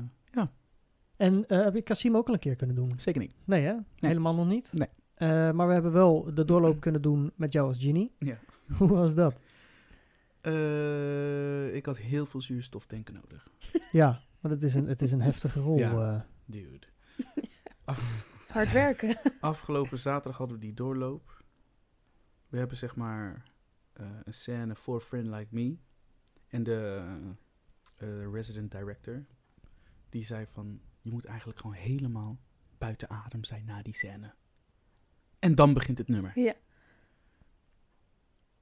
En 1.25 1.47
eh, 1.49 1.63
heb 1.63 1.75
je 1.75 1.83
Kasim 1.83 2.17
ook 2.17 2.29
al 2.29 2.35
een 2.35 2.41
keer 2.41 2.57
kunnen 2.57 2.77
doen? 2.77 2.93
zeker 2.97 3.21
niet. 3.21 3.35
Nee 3.45 3.63
hè? 3.63 3.75
Helemaal 3.97 4.35
nog 4.35 4.47
niet? 4.47 4.73
Nee. 4.73 4.89
Eh, 5.15 5.51
maar 5.51 5.67
we 5.67 5.73
hebben 5.73 5.93
wel 5.93 6.35
de 6.35 6.45
doorloop 6.45 6.81
kunnen 6.81 7.03
doen 7.03 7.33
met 7.35 7.53
jou 7.53 7.67
als 7.69 7.79
Genie. 7.79 8.15
Ja. 8.19 8.39
Hoe 8.79 8.89
was 8.89 9.15
dat? 9.15 9.35
Eh, 10.41 11.75
ik 11.75 11.87
had 11.87 11.99
heel 11.99 12.27
veel 12.27 12.41
zuurstoftanken 12.41 13.15
nodig. 13.15 13.49
Ja, 13.93 14.21
want 14.41 14.55
het 14.55 14.63
is 14.63 14.75
een, 14.75 14.87
het 14.87 15.03
is 15.03 15.13
een 15.13 15.21
heftige 15.21 15.61
rol. 15.61 15.79
Ja. 15.79 16.15
eh. 16.15 16.21
Dude. 16.45 16.87
Hard 18.49 18.73
werken. 18.73 19.21
Afgelopen 19.41 19.99
zaterdag 19.99 20.37
hadden 20.37 20.57
we 20.57 20.63
die 20.63 20.75
doorloop. 20.75 21.43
We 22.49 22.59
hebben 22.59 22.77
zeg 22.77 22.97
maar 22.97 23.51
eh, 23.93 24.07
een 24.25 24.35
scène 24.35 24.75
voor 24.75 25.01
Friend 25.01 25.27
Like 25.27 25.49
Me. 25.51 25.77
En 26.49 26.63
de 26.63 27.03
resident 28.33 28.71
director, 28.71 29.25
die 30.09 30.25
zei 30.25 30.47
van... 30.47 30.81
Je 31.05 31.11
moet 31.11 31.25
eigenlijk 31.25 31.59
gewoon 31.61 31.77
helemaal 31.77 32.39
buiten 32.79 33.11
adem 33.11 33.45
zijn 33.45 33.65
na 33.65 33.83
die 33.83 33.95
scène. 33.95 34.35
En 35.39 35.55
dan 35.55 35.75
begint 35.75 35.99
het 35.99 36.09
nummer. 36.09 36.33
Ja. 36.35 36.55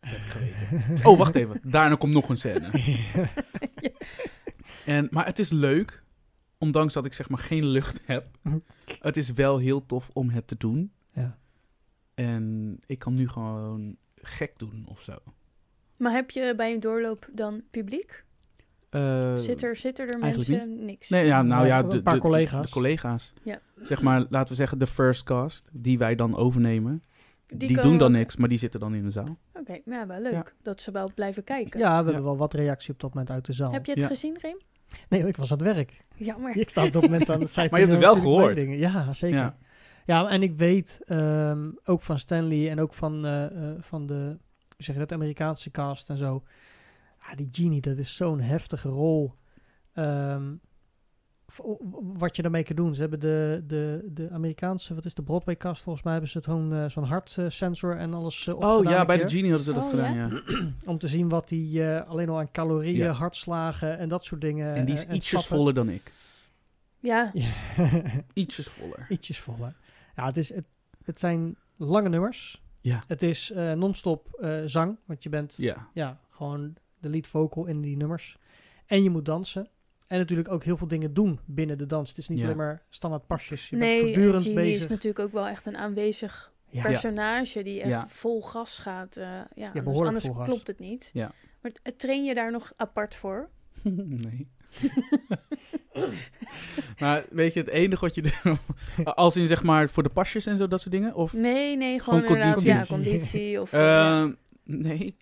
Dat 0.01 0.11
heb 0.11 0.21
ik 0.21 0.31
geweten. 0.31 1.07
Oh, 1.07 1.19
wacht 1.19 1.35
even. 1.35 1.61
Daarna 1.63 1.95
komt 1.97 2.13
nog 2.13 2.29
een 2.29 2.37
scène. 2.37 2.71
En, 4.87 5.09
maar 5.11 5.27
het 5.27 5.39
is 5.39 5.51
leuk, 5.51 6.03
ondanks 6.59 6.93
dat 6.93 7.05
ik 7.05 7.13
zeg 7.13 7.29
maar 7.29 7.39
geen 7.39 7.67
lucht 7.67 8.01
heb. 8.05 8.39
Het 9.01 9.17
is 9.17 9.33
wel 9.33 9.59
heel 9.59 9.87
tof 9.87 10.11
om 10.13 10.31
het 10.31 10.47
te 10.47 10.57
doen. 10.57 10.93
Ja. 11.13 11.39
En 12.15 12.77
ik 12.87 12.99
kan 12.99 13.15
nu 13.15 13.29
gewoon 13.29 13.97
gek 14.15 14.59
doen 14.59 14.85
of 14.87 15.03
zo. 15.03 15.19
Maar 15.97 16.13
heb 16.13 16.31
je 16.31 16.55
bij 16.57 16.73
een 16.73 16.81
doorloop 16.81 17.29
dan 17.33 17.63
publiek? 17.71 18.25
Eh, 18.93 19.35
Zit 19.37 19.63
er, 19.63 19.77
zitten 19.77 20.07
er 20.09 20.21
eigenlijk 20.21 20.51
mensen? 20.51 20.85
Niks. 20.85 21.09
Nee, 21.09 21.27
ja, 21.27 21.43
nou 21.43 21.67
ja, 21.67 21.79
een 21.79 21.89
de, 21.89 22.03
paar 22.03 22.13
de- 22.15 22.21
de- 22.21 22.27
collega's. 22.27 22.67
De, 22.67 22.73
collega's. 22.73 23.33
Ja. 23.43 23.59
Zeg 23.83 24.03
maar, 24.03 24.25
laten 24.29 24.49
we 24.49 24.55
zeggen, 24.55 24.79
de 24.79 24.87
first 24.87 25.23
cast, 25.25 25.69
die 25.73 25.99
wij 25.99 26.15
dan 26.15 26.37
overnemen. 26.37 27.03
Die, 27.47 27.81
doen 27.81 27.99
dan 27.99 28.09
ook- 28.11 28.17
niks, 28.17 28.37
maar 28.37 28.49
die 28.49 28.59
zitten 28.59 28.81
dan 28.81 28.95
in 28.95 29.03
de 29.05 29.11
zaal. 29.11 29.37
Oké, 29.55 29.79
ja, 29.85 30.07
wel 30.07 30.21
leuk. 30.21 30.33
Ja. 30.33 30.45
Dat 30.63 30.81
ze 30.81 30.91
wel 30.91 31.11
blijven 31.15 31.45
kijken. 31.45 31.81
Ja, 31.81 31.87
we 31.89 31.97
Ja. 31.99 32.05
hebben 32.05 32.23
wel 32.23 32.37
wat 32.37 32.55
reactie 32.55 32.93
op 32.93 33.01
dat 33.01 33.11
moment 33.15 33.31
uit 33.31 33.45
de 33.47 33.53
zaal. 33.53 33.73
Heb 33.73 33.85
je 33.87 33.93
het 33.93 34.01
Ja. 34.01 34.07
gezien, 34.07 34.39
Reem? 34.41 34.57
Nee, 35.09 35.27
ik 35.27 35.37
was 35.37 35.53
aan 35.53 35.59
het 35.65 35.75
werk. 35.75 36.01
Jammer. 36.17 36.57
Ik 36.57 36.69
sta 36.69 36.85
op 36.85 36.93
dat 36.93 37.03
moment 37.03 37.31
aan 37.31 37.41
het 37.41 37.51
site. 37.57 37.69
Maar 37.71 37.81
je 37.81 37.87
hebt 37.87 37.99
het 38.03 38.13
wel 38.13 38.23
gehoord. 38.23 38.55
Dingen. 38.55 38.79
Ja, 38.79 39.13
zeker. 39.13 39.37
Ja. 39.39 39.57
Ja. 40.07 40.29
en 40.29 40.43
ik 40.43 40.53
weet 40.57 41.01
ehm, 41.05 41.71
ook 41.85 42.01
van 42.01 42.19
Stanley 42.19 42.71
en 42.71 42.81
ook 42.81 42.95
van, 42.95 43.25
eh, 43.27 43.45
eh, 43.45 43.77
van 43.79 44.07
de, 44.07 44.15
hoe 44.69 44.85
zeg 44.85 44.95
je 44.95 45.01
dat, 45.01 45.13
Amerikaanse 45.13 45.71
cast 45.71 46.09
en 46.11 46.17
zo. 46.17 46.43
Ah, 47.23 47.37
die 47.37 47.49
Genie, 47.53 47.81
dat 47.81 47.99
is 47.99 48.17
zo'n 48.17 48.41
heftige 48.41 48.89
rol. 48.89 49.35
Ehm, 49.93 50.55
wat 52.19 52.37
je 52.37 52.43
daarmee 52.43 52.63
kan 52.63 52.77
doen. 52.77 52.95
Ze 52.95 53.01
hebben 53.01 53.21
de, 53.21 53.65
de, 53.67 54.09
de 54.13 54.31
Amerikaanse, 54.31 54.95
wat 54.95 55.05
is 55.05 55.15
de 55.15 55.23
Broadway 55.23 55.57
cast? 55.57 55.83
Volgens 55.83 56.05
mij 56.05 56.13
hebben 56.13 56.31
ze 56.31 56.37
het 56.37 56.47
gewoon 56.47 56.73
eh, 56.75 56.89
zo'n 56.89 57.05
hartsensor 57.05 57.97
en 57.97 58.15
alles 58.15 58.47
uh, 58.47 58.55
Oh 58.59 58.85
ja, 58.85 59.05
bij 59.05 59.17
de 59.19 59.29
Genie 59.31 59.49
hadden 59.53 59.65
ze 59.65 59.73
dat 59.73 59.83
Oh, 59.85 59.91
gedaan, 59.91 60.15
ja? 60.15 60.29
ja. 60.47 60.71
Om 60.91 60.99
te 60.99 61.09
zien 61.09 61.29
wat 61.29 61.49
die 61.49 61.87
eh, 61.91 62.09
alleen 62.09 62.29
al 62.29 62.39
aan 62.39 62.51
calorieën, 62.51 62.97
Ja. 62.97 63.13
hartslagen 63.13 63.99
en 63.99 64.09
dat 64.09 64.25
soort 64.25 64.41
dingen. 64.41 64.75
En 64.75 64.85
die 64.85 64.95
is 64.95 65.03
ietsjes 65.07 65.27
stappen. 65.29 65.57
voller 65.57 65.75
dan 65.75 65.89
ik. 65.89 66.13
Ja. 66.99 67.33
Ietsjes 68.35 68.67
voller. 68.69 69.07
Ietsjes 69.09 69.39
voller. 69.41 69.75
Ja, 70.17 70.27
het, 70.27 70.37
is, 70.37 70.55
het, 70.55 70.65
het 71.05 71.19
zijn 71.19 71.57
lange 71.77 72.09
nummers. 72.09 72.63
Ja. 72.81 73.03
Het 73.07 73.23
is 73.23 73.51
eh, 73.51 73.73
non-stop 73.73 74.29
eh, 74.41 74.61
zang, 74.67 74.99
want 75.05 75.23
je 75.23 75.29
bent 75.29 75.55
Ja. 75.57 75.89
ja, 75.95 76.19
gewoon 76.31 76.75
de 77.03 77.09
lead 77.09 77.27
vocal 77.27 77.67
in 77.67 77.81
die 77.81 77.97
nummers. 77.97 78.37
En 78.87 79.03
je 79.03 79.11
moet 79.11 79.25
dansen. 79.25 79.69
En 80.07 80.19
natuurlijk 80.19 80.51
ook 80.51 80.65
heel 80.65 80.77
veel 80.77 80.89
dingen 80.89 81.15
doen 81.15 81.39
binnen 81.45 81.79
de 81.79 81.87
dans. 81.87 82.09
Het 82.09 82.19
is 82.19 82.29
niet 82.29 82.39
Ja. 82.39 82.45
alleen 82.45 82.57
maar 82.57 82.83
standaard 82.91 83.27
pasjes. 83.27 83.69
Je 83.71 83.77
bent 83.77 83.91
nee, 83.91 84.01
voortdurend 84.03 84.43
Genie 84.43 84.59
bezig. 84.59 84.83
is 84.83 84.89
natuurlijk 84.89 85.19
ook 85.19 85.33
wel 85.33 85.47
echt 85.47 85.67
een 85.67 85.77
aanwezig 85.77 86.53
ja. 86.69 86.83
personage 86.83 87.63
die 87.63 87.81
echt 87.81 87.91
Ja. 87.91 88.09
vol 88.09 88.43
gas 88.43 88.79
gaat. 88.79 89.17
eh, 89.17 89.25
ja, 89.55 89.67
anders, 89.67 89.73
behoorlijk 89.85 90.07
anders 90.07 90.25
vol 90.25 90.35
gas. 90.35 90.47
klopt 90.47 90.67
het 90.67 90.79
niet. 90.79 91.11
Ja. 91.13 91.33
Maar 91.61 91.73
t- 91.73 91.99
train 91.99 92.25
je 92.25 92.35
daar 92.35 92.51
nog 92.51 92.73
apart 92.77 93.15
voor? 93.15 93.49
nee. 93.83 94.49
maar 96.99 97.25
weet 97.31 97.53
je, 97.53 97.61
het 97.61 97.69
enige 97.69 98.01
wat 98.01 98.15
je 98.15 98.23
doet, 98.23 98.41
als 99.15 99.37
in 99.37 99.47
zeg 99.47 99.63
maar 99.63 99.89
voor 99.89 100.03
de 100.03 100.09
pasjes 100.09 100.47
en 100.47 100.57
zo, 100.59 100.69
dat 100.69 100.81
soort 100.81 100.95
dingen? 100.95 101.15
Of, 101.15 101.33
Nee, 101.33 101.77
nee, 101.77 102.01
gewoon, 102.01 102.21
Gewoon 102.21 102.37
inderdaad, 102.37 102.65
conditie. 102.65 102.73
ja, 102.73 103.03
conditie. 103.03 103.61
Of, 103.61 103.73
eh, 103.73 103.81
ja. 103.81 104.21
Ehm, 104.23 104.33
nee. 104.65 105.17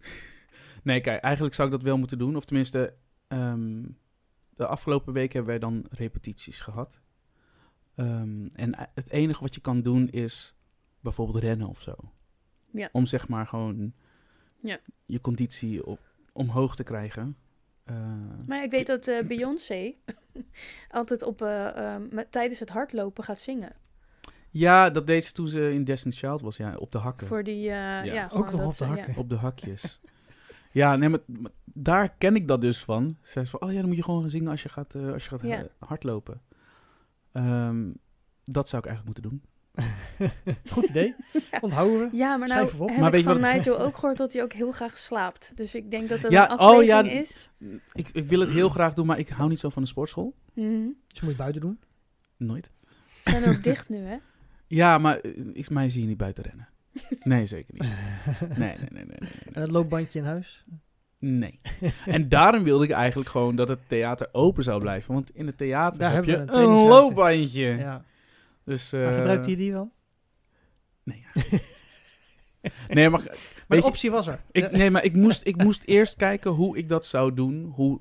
Nee, 0.82 1.00
kijk, 1.00 1.22
eigenlijk 1.22 1.54
zou 1.54 1.68
ik 1.68 1.74
dat 1.74 1.82
wel 1.84 1.98
moeten 1.98 2.18
doen. 2.18 2.36
Of 2.36 2.44
tenminste, 2.44 2.94
ehm, 3.28 3.82
de 4.56 4.66
afgelopen 4.66 5.12
week 5.12 5.32
hebben 5.32 5.50
wij 5.50 5.58
dan 5.60 5.84
repetities 5.90 6.60
gehad. 6.60 7.00
Ehm, 7.94 8.46
en 8.46 8.72
e- 8.80 8.86
het 8.94 9.10
enige 9.10 9.40
wat 9.42 9.54
je 9.54 9.60
kan 9.60 9.82
doen 9.82 10.08
is 10.08 10.54
bijvoorbeeld 11.00 11.42
rennen 11.44 11.68
of 11.68 11.80
zo. 11.80 11.94
Ja. 12.72 12.88
Om 12.92 13.06
zeg 13.06 13.28
maar 13.28 13.46
gewoon 13.46 13.92
Ja. 14.62 14.78
je 15.06 15.20
conditie 15.20 15.86
op, 15.86 16.00
omhoog 16.32 16.76
te 16.76 16.82
krijgen. 16.82 17.36
Eh, 17.84 17.96
Maar 18.46 18.62
ik 18.62 18.70
weet 18.70 18.86
dat 18.86 19.06
eh, 19.08 19.26
Beyoncé 19.26 19.94
altijd 20.90 21.22
op, 21.22 21.42
eh, 21.42 21.76
ehm, 21.76 22.02
met, 22.10 22.32
tijdens 22.32 22.58
het 22.60 22.68
hardlopen 22.68 23.24
gaat 23.24 23.40
zingen. 23.40 23.72
ja, 24.50 24.90
dat 24.90 25.06
deed 25.06 25.24
ze 25.24 25.32
toen 25.32 25.48
ze 25.48 25.72
in 25.72 25.84
Destiny's 25.84 26.18
Child 26.18 26.40
was, 26.40 26.56
ja, 26.56 26.76
op 26.76 26.92
de 26.92 26.98
hakken. 26.98 27.26
Voor 27.26 27.42
die, 27.44 27.68
eh, 27.70 28.04
ja. 28.04 28.28
Ook 28.32 28.52
nog 28.52 28.64
op 28.66 28.76
de 28.78 28.84
eh, 28.84 28.96
ja. 28.96 29.06
Op 29.16 29.28
de 29.28 29.36
hakjes. 29.36 30.00
ja, 30.70 30.96
nee, 30.96 31.08
maar, 31.08 31.20
maar 31.26 31.50
daar 31.64 32.14
ken 32.18 32.34
ik 32.34 32.48
dat 32.48 32.60
dus 32.60 32.84
van. 32.84 33.16
Ze 33.22 33.30
zei 33.30 33.46
van, 33.46 33.60
oh 33.60 33.72
ja, 33.72 33.78
dan 33.78 33.86
moet 33.86 33.96
je 33.96 34.02
gewoon 34.02 34.20
gaan 34.20 34.30
zingen 34.30 34.50
als 34.50 34.62
je 34.62 34.68
gaat, 34.68 34.94
eh, 34.94 35.12
als 35.12 35.22
je 35.24 35.28
gaat 35.28 35.42
Ja. 35.42 35.58
eh, 35.58 35.64
hardlopen. 35.78 36.40
Ehm, 37.32 37.90
dat 38.44 38.68
zou 38.68 38.82
ik 38.82 38.88
eigenlijk 38.88 39.04
moeten 39.04 39.22
doen. 39.22 39.42
Goed 40.72 40.88
idee. 40.88 41.14
Onthouden 41.60 41.98
we. 42.10 42.16
Ja, 42.16 42.36
maar 42.36 42.48
nou 42.48 42.60
heb 42.66 42.98
Maar 42.98 43.14
ik 43.14 43.24
van 43.24 43.40
wat- 43.40 43.52
Nigel 43.52 43.78
ook 43.80 43.94
gehoord 43.94 44.16
dat 44.16 44.32
hij 44.32 44.42
ook 44.42 44.52
heel 44.52 44.72
graag 44.72 44.98
slaapt. 44.98 45.52
Dus 45.54 45.74
ik 45.74 45.90
denk 45.90 46.08
dat 46.08 46.20
dat 46.20 46.30
Ja, 46.38 46.50
een 46.50 46.58
oh 46.58 46.82
ja, 46.82 47.02
is. 47.02 47.50
Ik, 47.92 48.08
ik 48.08 48.26
wil 48.26 48.40
het 48.40 48.50
heel 48.50 48.68
graag 48.68 48.94
doen, 48.94 49.06
maar 49.06 49.18
ik 49.18 49.28
hou 49.28 49.48
niet 49.48 49.58
zo 49.58 49.68
van 49.68 49.82
de 49.82 49.88
sportschool. 49.88 50.34
Mhm. 50.54 50.86
Dus 51.06 51.20
moet 51.20 51.30
je 51.30 51.36
buiten 51.36 51.60
doen. 51.60 51.80
Nooit. 52.36 52.70
Ze 53.24 53.30
zijn 53.30 53.48
ook 53.48 53.62
dicht 53.62 53.88
nu, 53.88 53.96
hè? 53.98 54.16
Ja, 54.66 54.98
maar 54.98 55.18
eh, 55.18 55.46
ik, 55.52 55.70
mij 55.70 55.90
zie 55.90 56.00
je 56.02 56.08
niet 56.08 56.16
buiten 56.16 56.44
rennen. 56.44 56.68
Nee, 57.22 57.46
zeker 57.46 57.74
niet. 57.74 57.82
Nee, 58.58 58.76
nee, 58.76 58.76
nee, 58.90 59.04
nee. 59.04 59.16
nee, 59.20 59.30
En 59.52 59.60
het 59.60 59.70
loopbandje 59.70 60.18
in 60.18 60.24
huis. 60.24 60.64
nee. 61.18 61.60
En 62.06 62.28
daarom 62.28 62.62
wilde 62.64 62.84
ik 62.84 62.90
eigenlijk 62.90 63.30
gewoon 63.30 63.56
dat 63.56 63.68
het 63.68 63.88
theater 63.88 64.28
open 64.32 64.62
zou 64.64 64.80
blijven. 64.80 65.14
Want 65.14 65.34
in 65.34 65.46
het 65.46 65.56
theater 65.58 66.00
Daar 66.00 66.12
heb 66.12 66.24
je 66.24 66.36
een 66.36 66.68
loopbandje. 66.68 67.66
Ja. 67.66 68.04
Dus, 68.64 68.90
Maar 68.90 69.02
eh, 69.10 69.14
gebruikt 69.14 69.46
hij 69.46 69.56
die 69.56 69.72
dan? 69.72 69.90
Nee, 71.02 71.24
nee, 72.88 73.08
maar 73.10 73.20
Maar 73.20 73.36
de 73.68 73.76
je- 73.76 73.84
optie 73.84 74.10
was 74.10 74.26
er. 74.26 74.40
Ik, 74.52 74.70
nee, 74.70 74.90
maar 74.90 75.04
ik 75.04 75.14
moest, 75.14 75.46
ik 75.46 75.56
moest 75.56 75.82
eerst 75.84 76.16
kijken 76.16 76.50
hoe 76.50 76.76
ik 76.76 76.88
dat 76.88 77.06
zou 77.06 77.34
doen, 77.34 77.64
hoe, 77.74 78.00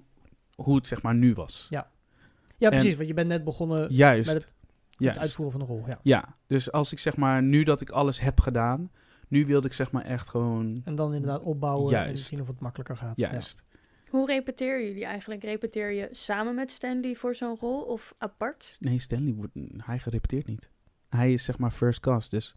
hoe 0.55 0.75
het 0.75 0.87
zeg 0.87 1.01
maar 1.01 1.15
nu 1.15 1.33
was. 1.33 1.67
Ja. 1.69 1.89
Ja, 2.57 2.69
precies. 2.69 2.95
Want 2.95 3.07
je 3.07 3.13
bent 3.13 3.27
net 3.27 3.43
begonnen 3.43 3.81
met 3.81 3.95
Juist, 3.95 4.33
met 4.33 4.43
het 4.43 4.53
juist. 5.06 5.20
uitvoeren 5.20 5.52
van 5.60 5.68
de 5.68 5.74
rol. 5.74 5.84
Ja. 5.88 6.00
Ja, 6.04 6.36
dus 6.47 6.72
als 6.72 6.91
ik 6.91 7.00
zeg 7.00 7.18
maar, 7.18 7.43
nu 7.43 7.64
dat 7.64 7.82
ik 7.82 7.89
alles 7.89 8.20
heb 8.20 8.39
gedaan, 8.39 8.91
nu 9.28 9.45
wilde 9.45 9.68
ik 9.68 9.74
zeg 9.74 9.91
maar 9.91 10.06
echt 10.06 10.30
gewoon, 10.30 10.82
En 10.86 10.95
dan 10.95 11.14
inderdaad 11.14 11.41
opbouwen 11.41 11.93
en 11.95 12.06
Juist. 12.06 12.26
zien 12.26 12.41
of 12.41 12.47
het 12.47 12.60
makkelijker 12.60 12.97
gaat. 12.97 13.18
Ja. 13.20 13.32
juist. 13.32 13.64
Hoe 14.10 14.26
repeteren 14.28 14.86
jullie 14.86 15.06
eigenlijk? 15.06 15.43
Repeteer 15.43 15.91
je 15.91 16.08
samen 16.12 16.56
met 16.56 16.72
Stanley 16.72 17.16
voor 17.16 17.36
zo'n 17.36 17.58
rol 17.60 17.82
of 17.82 18.14
apart? 18.18 18.76
Nee, 18.80 19.00
Stanley, 19.00 19.34
wordt, 19.34 19.54
hij 19.78 20.00
gerepeteerd 20.00 20.47
niet. 20.47 20.70
Hij 21.10 21.34
is 21.34 21.43
zeg 21.43 21.58
maar 21.58 21.72
first 21.72 22.00
cast, 22.00 22.32
dus 22.32 22.56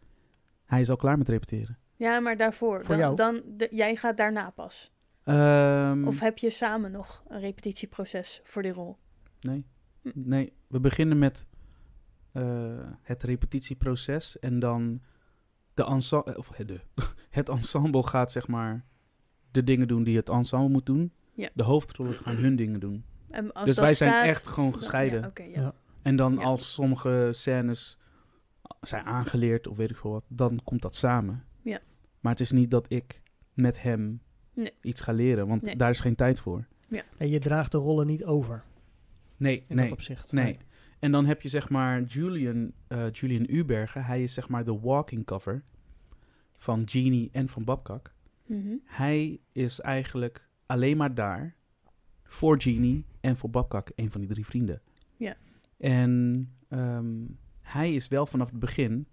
hij 0.65 0.81
is 0.81 0.91
al 0.91 0.97
klaar 0.97 1.19
met 1.19 1.29
repeteren. 1.29 1.79
Ja, 1.97 2.21
maar 2.21 2.37
daarvoor. 2.37 2.79
Voor 2.85 2.97
dan, 2.97 2.99
jou? 2.99 3.17
dan 3.17 3.43
de- 3.57 3.69
jij 3.71 3.97
gaat 3.97 4.17
daarna 4.17 4.51
pas. 4.51 4.93
Ehm, 5.25 6.07
Of 6.07 6.21
heb 6.21 6.39
je 6.39 6.51
samen 6.51 6.91
nog 6.91 7.25
een 7.29 7.41
repetitieproces 7.41 8.41
voor 8.45 8.63
die 8.63 8.73
rol? 8.73 8.97
Nee. 9.41 9.67
Hm. 10.03 10.11
Nee, 10.15 10.53
we 10.67 10.81
beginnen 10.81 11.19
met 11.19 11.47
het 13.03 13.23
repetitieproces 13.23 14.39
en 14.39 14.59
dan 14.59 15.01
de 15.75 15.85
ensemble, 15.85 16.39
of 16.39 16.51
het, 16.57 16.69
de, 16.69 16.81
het 17.31 17.49
ensemble 17.49 18.03
gaat 18.07 18.33
zeg 18.33 18.49
maar 18.49 18.85
de 19.51 19.65
dingen 19.65 19.89
doen 19.89 20.03
die 20.05 20.17
het 20.17 20.29
ensemble 20.29 20.69
moet 20.69 20.87
doen. 20.87 21.13
Ja. 21.35 21.49
De 21.55 21.63
hoofdrollen 21.63 22.15
gaan 22.15 22.37
hun 22.37 22.57
dingen 22.57 22.81
doen. 22.81 23.05
En 23.31 23.53
als 23.53 23.65
dus 23.67 23.77
wij 23.79 23.93
zijn 23.93 24.25
echt 24.29 24.47
gewoon 24.47 24.71
dan- 24.71 24.79
gescheiden. 24.79 25.21
Ja, 25.21 25.27
oké, 25.27 25.43
ja. 25.43 25.61
Ja. 25.61 25.75
En 26.03 26.17
dan 26.17 26.35
Ja. 26.35 26.41
als 26.43 26.73
sommige 26.73 27.29
scènes 27.31 27.99
zijn 28.81 29.05
aangeleerd 29.05 29.67
of 29.67 29.77
weet 29.77 29.91
ik 29.91 29.97
veel 29.97 30.11
wat, 30.11 30.25
dan 30.29 30.61
komt 30.65 30.83
dat 30.83 30.95
samen. 30.95 31.45
Ja. 31.63 31.81
Maar 32.21 32.33
het 32.33 32.41
is 32.41 32.53
niet 32.53 32.71
dat 32.71 32.87
ik 32.89 33.23
met 33.55 33.83
hem 33.83 34.23
Nee. 34.55 34.73
iets 34.83 35.01
ga 35.01 35.13
leren, 35.13 35.47
want 35.47 35.63
Nee. 35.63 35.77
daar 35.77 35.91
is 35.91 36.01
geen 36.01 36.15
tijd 36.15 36.41
voor. 36.41 36.65
En 37.19 37.29
je 37.29 37.39
draagt 37.39 37.73
de 37.73 37.79
rollen 37.79 38.07
niet 38.07 38.25
over 38.25 38.65
Nee, 39.37 39.65
in 39.69 39.77
nee. 39.77 39.85
dat 39.85 39.95
opzicht. 39.95 40.33
Nee. 40.33 40.59
En 41.03 41.13
dan 41.13 41.27
heb 41.27 41.43
je 41.43 41.49
zeg 41.49 41.69
maar 41.69 42.03
Julian, 42.03 42.73
eh, 42.87 43.11
Julian 43.11 43.47
Ubergen. 43.49 44.05
Hij 44.05 44.23
is 44.23 44.35
zeg 44.35 44.49
maar 44.49 44.65
de 44.65 44.81
walking 44.81 45.25
cover 45.25 45.63
van 46.59 46.83
Genie 46.89 47.29
en 47.33 47.49
van 47.49 47.65
Babkak. 47.65 48.15
Mhm. 48.47 48.75
Hij 48.85 49.41
is 49.53 49.81
eigenlijk 49.81 50.49
alleen 50.67 50.97
maar 50.97 51.15
daar 51.15 51.55
voor 52.25 52.63
Genie 52.63 53.05
en 53.21 53.37
voor 53.37 53.51
Babkak, 53.51 53.91
een 53.95 54.11
van 54.11 54.21
die 54.21 54.31
drie 54.31 54.47
vrienden. 54.47 54.83
Ja. 55.17 55.37
En 55.77 56.49
ehm, 56.69 57.25
hij 57.61 57.95
is 57.95 58.09
wel 58.09 58.27
vanaf 58.27 58.51
het 58.51 58.59
begin... 58.59 59.07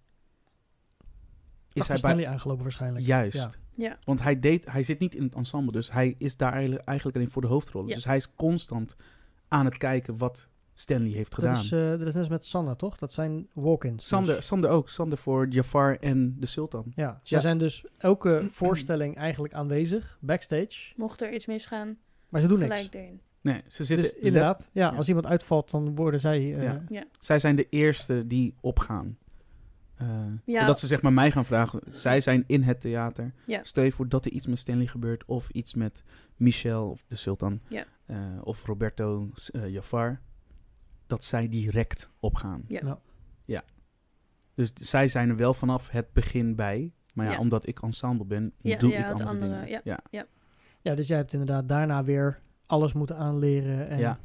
Is 1.74 1.82
Achter 1.82 2.08
hij 2.08 2.16
bij, 2.16 2.28
aangelopen 2.28 2.64
waarschijnlijk. 2.64 3.06
Juist. 3.06 3.38
Ja. 3.38 3.52
Ja. 3.74 3.98
Want 4.04 4.22
hij, 4.22 4.40
deed, 4.40 4.72
hij 4.72 4.84
zit 4.84 5.00
niet 5.00 5.16
in 5.16 5.24
het 5.24 5.36
ensemble, 5.36 5.72
dus 5.72 5.92
hij 5.92 6.16
is 6.18 6.38
daar 6.38 6.54
eigenlijk, 6.54 6.88
eigenlijk 6.88 7.18
alleen 7.18 7.32
voor 7.32 7.42
de 7.42 7.48
hoofdrollen. 7.48 7.90
Ja. 7.90 7.96
Dus 7.96 8.06
hij 8.06 8.16
is 8.16 8.34
constant 8.36 8.96
aan 9.48 9.66
het 9.66 9.78
kijken 9.78 10.18
wat 10.18 10.49
Stanley 10.80 11.10
heeft 11.12 11.34
gedaan. 11.36 11.54
Dat 11.54 11.64
is, 11.64 11.72
eh, 11.72 11.90
dat 11.90 12.00
is 12.00 12.06
net 12.06 12.16
als 12.16 12.28
met 12.28 12.46
Sander, 12.46 12.76
toch? 12.76 12.98
Dat 12.98 13.14
zijn 13.14 13.48
walk-ins. 13.54 14.08
Sander, 14.08 14.36
dus. 14.36 14.46
Sander 14.46 14.70
ook. 14.70 14.90
Sander 14.90 15.18
voor 15.18 15.48
Jafar 15.48 15.98
en 16.00 16.36
de 16.40 16.46
Sultan. 16.46 16.92
Ja, 16.96 17.20
zij 17.24 17.38
Ja. 17.38 17.40
zijn 17.44 17.58
dus 17.58 17.86
elke 17.98 18.48
voorstelling 18.52 19.16
eigenlijk 19.18 19.54
aanwezig, 19.54 20.18
backstage. 20.22 20.94
Mocht 20.96 21.22
er 21.22 21.34
iets 21.34 21.46
misgaan, 21.46 21.98
Maar 22.30 22.42
ze 22.42 22.48
doen 22.48 22.60
niks. 22.60 22.88
erin. 22.92 23.22
Nee, 23.42 23.62
ze 23.70 23.84
zitten... 23.84 24.12
Dus 24.12 24.16
inderdaad, 24.22 24.70
ja, 24.72 24.90
Ja. 24.92 24.98
als 24.98 25.08
iemand 25.08 25.26
uitvalt, 25.26 25.72
dan 25.72 25.96
worden 25.96 26.20
zij... 26.20 26.56
eh, 26.56 26.74
Ja. 26.90 27.04
Zij 27.20 27.40
zijn 27.40 27.56
de 27.56 27.68
eerste 27.70 28.28
die 28.28 28.56
opgaan. 28.62 29.18
Eh, 29.96 30.08
Ja. 30.46 30.58
Voordat 30.58 30.80
ze 30.80 30.88
zeg 30.88 31.02
maar 31.02 31.14
mij 31.14 31.32
gaan 31.32 31.46
vragen. 31.46 31.80
Zij 31.88 32.22
zijn 32.22 32.44
in 32.48 32.62
het 32.64 32.82
theater. 32.82 33.34
Ja. 33.46 33.60
Stel 33.64 33.84
je 33.84 33.92
voor 33.92 34.08
dat 34.10 34.26
er 34.26 34.32
iets 34.32 34.48
met 34.48 34.60
Stanley 34.60 34.88
gebeurt. 34.88 35.26
Of 35.26 35.50
iets 35.50 35.74
met 35.74 36.04
Michel 36.36 36.90
of 36.90 37.04
de 37.08 37.16
Sultan. 37.16 37.60
Ja. 37.68 37.86
eh, 38.06 38.18
of 38.44 38.66
Roberto 38.66 39.30
Jafar. 39.68 40.20
Dat 41.10 41.24
zij 41.24 41.48
direct 41.48 42.10
opgaan. 42.20 42.64
Ja. 42.68 42.80
Ja. 42.84 43.00
Ja. 43.46 43.64
Dus 44.54 44.72
zij 44.74 45.08
zijn 45.08 45.30
er 45.30 45.36
wel 45.36 45.54
vanaf 45.54 45.90
het 45.90 46.14
begin 46.14 46.56
bij. 46.56 46.94
Maar 47.14 47.26
ja, 47.26 47.32
Ja. 47.32 47.40
omdat 47.40 47.68
ik 47.68 47.82
ensemble 47.82 48.26
ben, 48.26 48.54
Ja, 48.62 48.78
doe 48.78 48.90
ja, 48.92 48.98
ik 49.00 49.10
andere, 49.10 49.30
andere, 49.30 49.52
dingen. 49.52 49.68
ja, 49.70 49.82
ja. 49.84 50.00
ja. 50.10 50.26
Ja, 50.82 50.96
dus 50.96 51.08
jij 51.08 51.18
hebt 51.18 51.34
inderdaad 51.34 51.70
daarna 51.70 52.04
weer 52.04 52.42
alles 52.66 52.94
moeten 52.94 53.18
aanleren. 53.18 53.88
En, 53.90 54.00
Ja. 54.00 54.20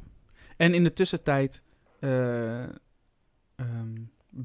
En 0.57 0.73
in 0.73 0.83
de 0.83 0.93
tussentijd 0.93 1.63
eh, 1.99 2.63
ehm, 2.63 3.95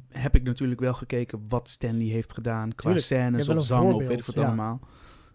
heb 0.08 0.34
ik 0.34 0.42
natuurlijk 0.42 0.80
wel 0.80 0.94
gekeken 0.94 1.44
wat 1.48 1.68
Stanley 1.68 2.06
heeft 2.06 2.32
gedaan 2.32 2.68
qua 2.74 2.82
Tuurlijk, 2.82 3.04
scènes 3.04 3.48
of 3.48 3.64
zang 3.64 3.92
of 3.92 4.06
weet 4.06 4.18
ik 4.18 4.24
wat 4.26 4.34
ja. 4.34 4.44
allemaal. 4.46 4.80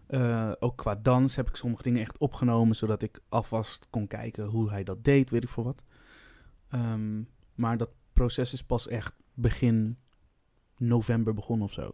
Eh, 0.06 0.52
ook 0.58 0.76
qua 0.76 0.94
dans 0.94 1.36
heb 1.36 1.48
ik 1.48 1.56
sommige 1.56 1.82
dingen 1.82 2.00
echt 2.00 2.18
opgenomen, 2.18 2.76
zodat 2.76 3.02
ik 3.02 3.20
alvast 3.28 3.86
kon 3.90 4.06
kijken 4.06 4.44
hoe 4.44 4.70
hij 4.70 4.84
dat 4.84 5.04
deed, 5.04 5.30
weet 5.30 5.42
ik 5.44 5.48
veel 5.48 5.64
wat. 5.64 5.82
Ehm, 6.70 7.22
maar 7.54 7.76
dat 7.76 7.90
proces 8.12 8.52
is 8.52 8.62
pas 8.64 8.88
echt 8.88 9.14
begin 9.34 9.98
november 10.78 11.34
begonnen 11.34 11.66
of 11.66 11.72
zo. 11.72 11.90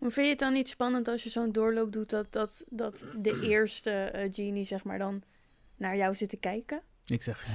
Vind 0.00 0.14
je 0.14 0.22
het 0.22 0.38
dan 0.38 0.52
niet 0.52 0.68
spannend 0.68 1.08
als 1.08 1.22
je 1.22 1.30
zo'n 1.30 1.52
doorloop 1.52 1.92
doet 1.92 2.10
dat, 2.10 2.32
dat, 2.32 2.64
dat 2.68 3.04
de 3.18 3.40
eerste 3.50 3.90
eh, 3.90 4.32
genie 4.34 4.64
zeg 4.64 4.84
maar 4.84 4.98
dan 4.98 5.22
naar 5.76 5.96
jou 5.96 6.14
zit 6.14 6.28
te 6.28 6.36
kijken? 6.36 6.82
Ik 7.04 7.22
zeg, 7.22 7.46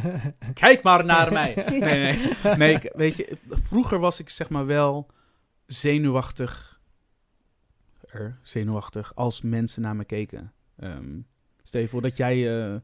kijk 0.54 0.82
maar 0.82 1.04
naar 1.04 1.32
mij. 1.32 1.54
Nee, 1.70 1.80
nee. 1.80 2.56
nee 2.56 2.74
ik- 2.74 2.92
weet 2.94 3.16
je, 3.16 3.38
vroeger 3.48 3.98
was 3.98 4.20
ik 4.20 4.28
zeg 4.28 4.48
maar 4.48 4.66
wel 4.66 5.10
zenuwachtig, 5.66 6.80
er, 8.08 8.38
zenuwachtig 8.42 9.14
als 9.14 9.42
mensen 9.42 9.82
naar 9.82 9.96
me 9.96 10.04
keken. 10.04 10.52
Ehm, 10.76 11.20
stel 11.62 11.80
je 11.80 11.88
voor 11.88 12.02
dat 12.02 12.16
jij 12.16 12.64
eh, 12.72 12.76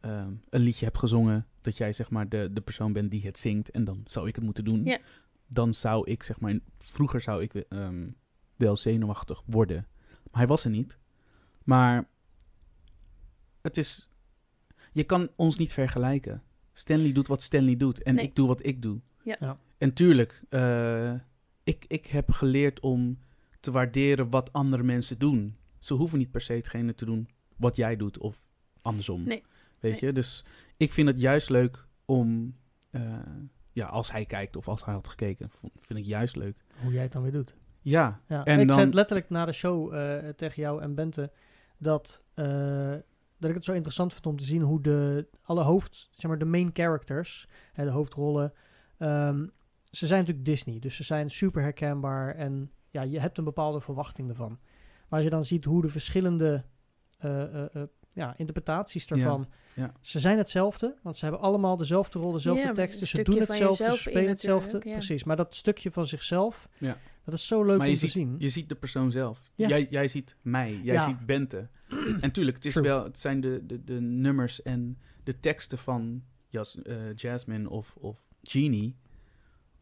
ehm, 0.00 0.32
een 0.50 0.60
liedje 0.60 0.84
hebt 0.84 0.98
gezongen, 0.98 1.46
dat 1.60 1.76
jij 1.76 1.92
zeg 1.92 2.10
maar 2.10 2.28
de, 2.28 2.50
de 2.52 2.60
persoon 2.60 2.92
bent 2.92 3.10
die 3.10 3.22
het 3.26 3.38
zingt 3.38 3.70
en 3.70 3.84
dan 3.84 4.00
zou 4.04 4.28
ik 4.28 4.34
het 4.34 4.44
moeten 4.44 4.64
doen. 4.64 4.84
Ja. 4.84 4.98
Dan 5.46 5.74
zou 5.74 6.10
ik 6.10 6.22
zeg 6.22 6.40
maar, 6.40 6.58
vroeger 6.78 7.20
zou 7.20 7.42
ik 7.42 7.54
ehm, 7.54 8.08
wel 8.56 8.76
zenuwachtig 8.76 9.42
worden. 9.46 9.86
Maar 10.06 10.40
hij 10.40 10.46
was 10.46 10.64
er 10.64 10.70
niet. 10.70 10.98
Maar 11.64 12.08
het 13.62 13.76
is, 13.76 14.10
je 14.92 15.04
kan 15.04 15.28
ons 15.36 15.56
niet 15.56 15.72
vergelijken. 15.72 16.42
Stanley 16.72 17.12
doet 17.12 17.26
wat 17.28 17.42
Stanley 17.42 17.76
doet 17.76 18.02
en 18.02 18.14
Nee. 18.14 18.24
ik 18.24 18.34
doe 18.34 18.46
wat 18.46 18.66
ik 18.66 18.82
doe. 18.82 19.00
Ja. 19.22 19.36
Ja. 19.40 19.58
En 19.78 19.92
tuurlijk, 19.92 20.42
eh, 20.48 21.14
ik, 21.64 21.84
ik 21.88 22.06
heb 22.06 22.30
geleerd 22.30 22.80
om 22.80 23.18
te 23.60 23.70
waarderen 23.70 24.30
wat 24.30 24.52
andere 24.52 24.82
mensen 24.82 25.18
doen. 25.18 25.56
Ze 25.78 25.94
hoeven 25.94 26.18
niet 26.18 26.30
per 26.30 26.40
se 26.40 26.52
hetgene 26.52 26.94
te 26.94 27.04
doen 27.04 27.28
wat 27.56 27.76
jij 27.76 27.96
doet 27.96 28.18
of 28.18 28.44
andersom. 28.82 29.22
Nee. 29.22 29.42
Weet 29.80 29.92
Nee. 29.92 30.00
je, 30.00 30.12
dus 30.12 30.44
ik 30.76 30.92
vind 30.92 31.08
het 31.08 31.20
juist 31.20 31.50
leuk 31.50 31.86
om, 32.04 32.56
eh, 32.90 33.02
ja, 33.72 33.86
als 33.86 34.12
hij 34.12 34.24
kijkt 34.24 34.56
of 34.56 34.68
als 34.68 34.84
hij 34.84 34.94
had 34.94 35.08
gekeken, 35.08 35.50
vind 35.76 35.98
ik 35.98 36.04
juist 36.04 36.36
leuk. 36.36 36.64
Hoe 36.82 36.92
jij 36.92 37.02
het 37.02 37.12
dan 37.12 37.22
weer 37.22 37.32
doet. 37.32 37.56
Ja, 37.80 38.20
Ja. 38.28 38.44
En 38.44 38.60
ik 38.60 38.66
dan- 38.66 38.74
zei 38.74 38.86
het 38.86 38.94
letterlijk 38.94 39.30
na 39.30 39.44
de 39.44 39.52
show 39.52 39.94
eh, 39.94 40.28
tegen 40.28 40.62
jou 40.62 40.82
en 40.82 40.94
Bente 40.94 41.32
dat, 41.78 42.22
eh, 42.34 42.92
dat 43.38 43.50
ik 43.50 43.54
het 43.54 43.64
zo 43.64 43.72
interessant 43.72 44.12
vind 44.12 44.26
om 44.26 44.36
te 44.36 44.44
zien 44.44 44.62
hoe 44.62 44.80
de 44.82 45.28
alle 45.42 45.62
hoofd, 45.62 46.08
zeg 46.12 46.30
maar 46.30 46.38
de 46.38 46.44
main 46.44 46.70
characters, 46.72 47.48
hè, 47.72 47.84
de 47.84 47.90
hoofdrollen, 47.90 48.52
ehm, 48.98 49.46
ze 49.90 50.06
zijn 50.06 50.20
natuurlijk 50.20 50.46
Disney, 50.46 50.78
dus 50.78 50.96
ze 50.96 51.04
zijn 51.04 51.30
super 51.30 51.62
herkenbaar 51.62 52.34
en 52.34 52.70
ja, 52.90 53.02
je 53.02 53.20
hebt 53.20 53.38
een 53.38 53.44
bepaalde 53.44 53.80
verwachting 53.80 54.28
ervan. 54.28 54.58
Maar 55.08 55.18
als 55.18 55.22
je 55.22 55.30
dan 55.30 55.44
ziet 55.44 55.64
hoe 55.64 55.82
de 55.82 55.88
verschillende 55.88 56.64
ja, 58.12 58.34
interpretaties 58.36 59.06
daarvan, 59.06 59.40
ja. 59.50 59.56
Ze 60.00 60.20
zijn 60.20 60.38
hetzelfde, 60.38 60.94
want 61.02 61.16
ze 61.16 61.24
hebben 61.24 61.42
allemaal 61.42 61.76
dezelfde 61.76 62.18
rol, 62.18 62.32
dezelfde 62.32 62.62
Ja, 62.62 62.72
teksten, 62.72 63.06
ze 63.06 63.22
doen 63.22 63.38
hetzelfde, 63.38 63.84
ze 63.84 63.96
spelen 63.96 64.28
hetzelfde, 64.28 64.80
ja. 64.84 64.92
precies. 64.92 65.24
Maar 65.24 65.36
dat 65.36 65.54
stukje 65.54 65.90
van 65.90 66.06
zichzelf, 66.06 66.68
Ja. 66.78 66.98
dat 67.24 67.34
is 67.34 67.46
zo 67.46 67.64
leuk 67.64 67.78
maar 67.78 67.86
om 67.86 67.92
je 67.92 67.98
te 67.98 68.04
ziet, 68.06 68.10
zien. 68.10 68.34
je 68.38 68.48
ziet 68.48 68.68
de 68.68 68.74
persoon 68.74 69.10
zelf. 69.10 69.50
Ja. 69.54 69.68
Jij, 69.68 69.86
jij 69.90 70.08
ziet 70.08 70.36
mij, 70.42 70.80
jij 70.82 70.94
Ja. 70.94 71.04
ziet 71.04 71.26
Bente. 71.26 71.68
en 72.20 72.32
tuurlijk, 72.32 72.56
het, 72.56 72.66
is 72.66 72.72
True. 72.72 72.84
wel, 72.86 73.04
het 73.04 73.18
zijn 73.18 73.40
de, 73.40 73.62
de, 73.66 73.84
de 73.84 74.00
nummers 74.00 74.62
en 74.62 74.98
de 75.24 75.40
teksten 75.40 75.78
van 75.78 76.22
Jas, 76.48 76.82
eh, 76.82 77.14
Jasmine 77.14 77.70
of, 77.70 77.96
of 77.96 78.26
Genie. 78.42 78.96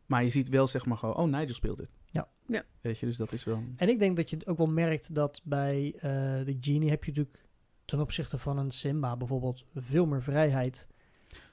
Maar 0.06 0.22
je 0.22 0.30
ziet 0.30 0.48
wel 0.48 0.66
zeg 0.66 0.86
maar 0.86 0.96
gewoon, 0.98 1.14
oh, 1.16 1.28
Nigel 1.28 1.54
speelt 1.54 1.78
het. 1.78 1.90
Ja. 2.10 2.28
Ja. 2.46 2.64
Weet 2.80 2.98
je, 2.98 3.06
dus 3.06 3.16
dat 3.16 3.32
is 3.32 3.44
wel... 3.44 3.62
En 3.76 3.88
ik 3.88 3.98
denk 3.98 4.16
dat 4.16 4.30
je 4.30 4.36
het 4.36 4.46
ook 4.46 4.56
wel 4.58 4.66
merkt 4.66 5.14
dat 5.14 5.40
bij 5.44 5.92
eh, 5.96 6.00
de 6.44 6.56
Genie 6.60 6.90
heb 6.90 7.04
je 7.04 7.10
natuurlijk 7.10 7.45
ten 7.86 8.00
opzichte 8.00 8.38
van 8.38 8.58
een 8.58 8.70
Simba 8.70 9.16
bijvoorbeeld 9.16 9.64
veel 9.74 10.06
meer 10.06 10.22
vrijheid 10.22 10.86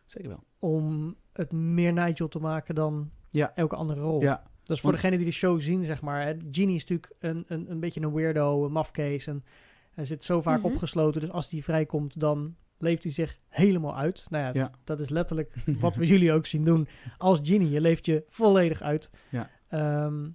Zeker 0.05 0.29
wel. 0.29 0.43
om 0.59 1.15
het 1.31 1.51
meer 1.51 1.93
Nigel 1.93 2.27
te 2.27 2.39
maken 2.39 2.75
dan 2.75 3.11
Ja. 3.29 3.51
elke 3.55 3.75
andere 3.75 4.01
rol. 4.01 4.21
Ja, 4.21 4.43
Dus 4.63 4.79
voor 4.79 4.89
Want- 4.89 5.01
degenen 5.01 5.17
die 5.23 5.27
de 5.33 5.37
show 5.37 5.59
zien, 5.59 5.83
zeg 5.85 6.01
maar, 6.01 6.25
hè, 6.25 6.33
Genie 6.51 6.75
is 6.75 6.85
natuurlijk 6.85 7.13
een, 7.19 7.43
een, 7.47 7.71
een 7.71 7.79
beetje 7.79 8.01
een 8.01 8.13
weirdo, 8.13 8.65
een 8.65 8.71
mafkees 8.71 9.27
en 9.27 9.43
hij 9.91 10.05
zit 10.05 10.23
zo 10.23 10.41
vaak 10.41 10.57
Mhm. 10.61 10.67
opgesloten, 10.67 11.21
dus 11.21 11.29
als 11.29 11.51
hij 11.51 11.61
vrijkomt, 11.61 12.19
dan 12.19 12.55
leeft 12.77 13.03
hij 13.03 13.11
zich 13.11 13.39
helemaal 13.49 13.97
uit. 13.97 14.25
Nou 14.29 14.43
ja, 14.43 14.49
Ja. 14.53 14.71
dat 14.83 14.99
is 14.99 15.09
letterlijk 15.09 15.53
wat 15.79 15.95
we 15.95 16.07
jullie 16.07 16.31
ook 16.33 16.45
zien 16.45 16.65
doen 16.65 16.87
als 17.17 17.39
Genie. 17.43 17.69
Je 17.69 17.81
leeft 17.81 18.05
je 18.05 18.23
volledig 18.27 18.81
uit. 18.81 19.09
Ja. 19.31 19.49
Ehm, 19.67 20.23
ja, 20.23 20.31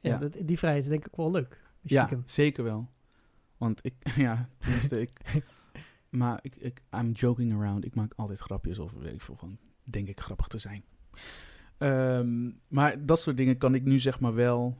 Ja. 0.00 0.18
Dat, 0.18 0.36
die 0.44 0.58
vrijheid 0.58 0.84
is 0.84 0.90
denk 0.90 1.06
ik 1.06 1.16
wel 1.16 1.30
leuk. 1.30 1.62
ja 1.82 2.08
zeker 2.26 2.64
wel. 2.64 2.88
Want 3.56 3.84
ik, 3.84 3.94
ja, 4.16 4.48
tenminste, 4.58 5.00
ik... 5.00 5.20
maar 6.10 6.38
ik, 6.42 6.56
ik, 6.56 6.82
I'm 6.94 7.10
joking 7.10 7.52
around. 7.54 7.84
Ik 7.84 7.94
maak 7.94 8.12
altijd 8.16 8.38
grapjes 8.38 8.78
of 8.78 8.92
weet 8.92 9.12
ik 9.14 9.22
veel 9.22 9.36
van, 9.36 9.58
denk 9.82 10.08
ik 10.08 10.20
grappig 10.20 10.46
te 10.46 10.58
zijn. 10.58 10.84
Ehm, 11.78 12.50
maar 12.68 13.06
dat 13.06 13.20
soort 13.20 13.36
dingen 13.36 13.58
kan 13.58 13.74
ik 13.74 13.84
nu 13.84 13.98
zeg 13.98 14.20
maar 14.20 14.34
wel 14.34 14.78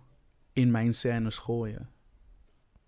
in 0.53 0.71
mijn 0.71 0.95
scènes 0.95 1.39
gooien. 1.39 1.89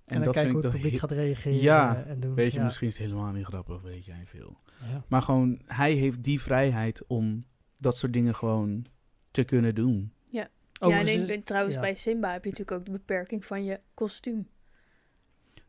En, 0.05 0.15
dan 0.15 0.25
dat 0.25 0.35
kijken 0.35 0.53
hoe 0.53 0.61
vind 0.61 0.73
het 0.73 0.83
ik 0.83 0.91
publiek 0.91 1.01
gaat 1.01 1.11
reageren 1.11 1.61
Ja, 1.61 2.05
en 2.05 2.21
doen. 2.21 2.35
Weet 2.35 2.53
je, 2.53 2.59
ja. 2.59 2.65
misschien 2.65 2.87
is 2.87 2.99
het 2.99 3.07
helemaal 3.07 3.33
niet 3.33 3.45
grappig, 3.45 3.83
weet 3.83 4.05
jij 4.05 4.23
veel. 4.27 4.59
Ja. 4.81 5.05
Maar 5.09 5.23
gewoon, 5.23 5.61
hij 5.65 5.93
heeft 5.93 6.23
die 6.23 6.41
vrijheid 6.41 7.07
om 7.07 7.45
dat 7.77 7.97
soort 7.97 8.13
dingen 8.13 8.35
gewoon 8.35 8.87
te 9.31 9.45
kunnen 9.45 9.75
doen. 9.75 10.13
ja, 10.29 10.49
en 10.79 11.09
ik 11.09 11.21
is- 11.21 11.27
ben, 11.27 11.43
trouwens 11.45 11.75
ja. 11.75 11.81
bij 11.81 11.95
Simba 11.95 12.33
heb 12.33 12.45
je 12.45 12.51
natuurlijk 12.51 12.79
ook 12.79 12.85
de 12.85 12.93
beperking 12.93 13.45
van 13.45 13.65
je 13.65 13.81
kostuum. 13.95 14.49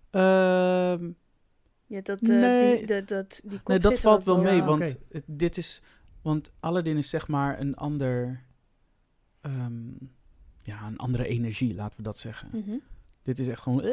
Ehm, 0.09 1.11
Ja, 1.89 2.01
dat, 2.01 2.21
eh, 2.21 2.27
Nee. 2.29 2.77
die, 2.77 2.85
dat, 2.87 3.07
dat, 3.07 3.41
die 3.45 3.57
kop 3.57 3.67
nee, 3.67 3.79
dat 3.79 3.99
valt 3.99 4.23
wel 4.23 4.41
mee, 4.41 4.55
Ja, 4.55 4.65
want 4.65 4.83
het- 5.09 5.23
dit 5.25 5.57
is... 5.57 5.81
Want 6.21 6.51
Aladdin 6.59 6.97
is 6.97 7.09
zeg 7.09 7.27
maar 7.27 7.59
een 7.59 7.75
ander... 7.75 8.43
ehm, 9.41 9.87
ja, 10.61 10.87
een 10.87 10.97
andere 10.97 11.27
energie, 11.27 11.75
laten 11.75 11.97
we 11.97 12.03
dat 12.03 12.17
zeggen. 12.17 12.49
Mhm. 12.53 12.77
Dit 13.23 13.39
is 13.39 13.47
echt 13.47 13.61
gewoon... 13.61 13.83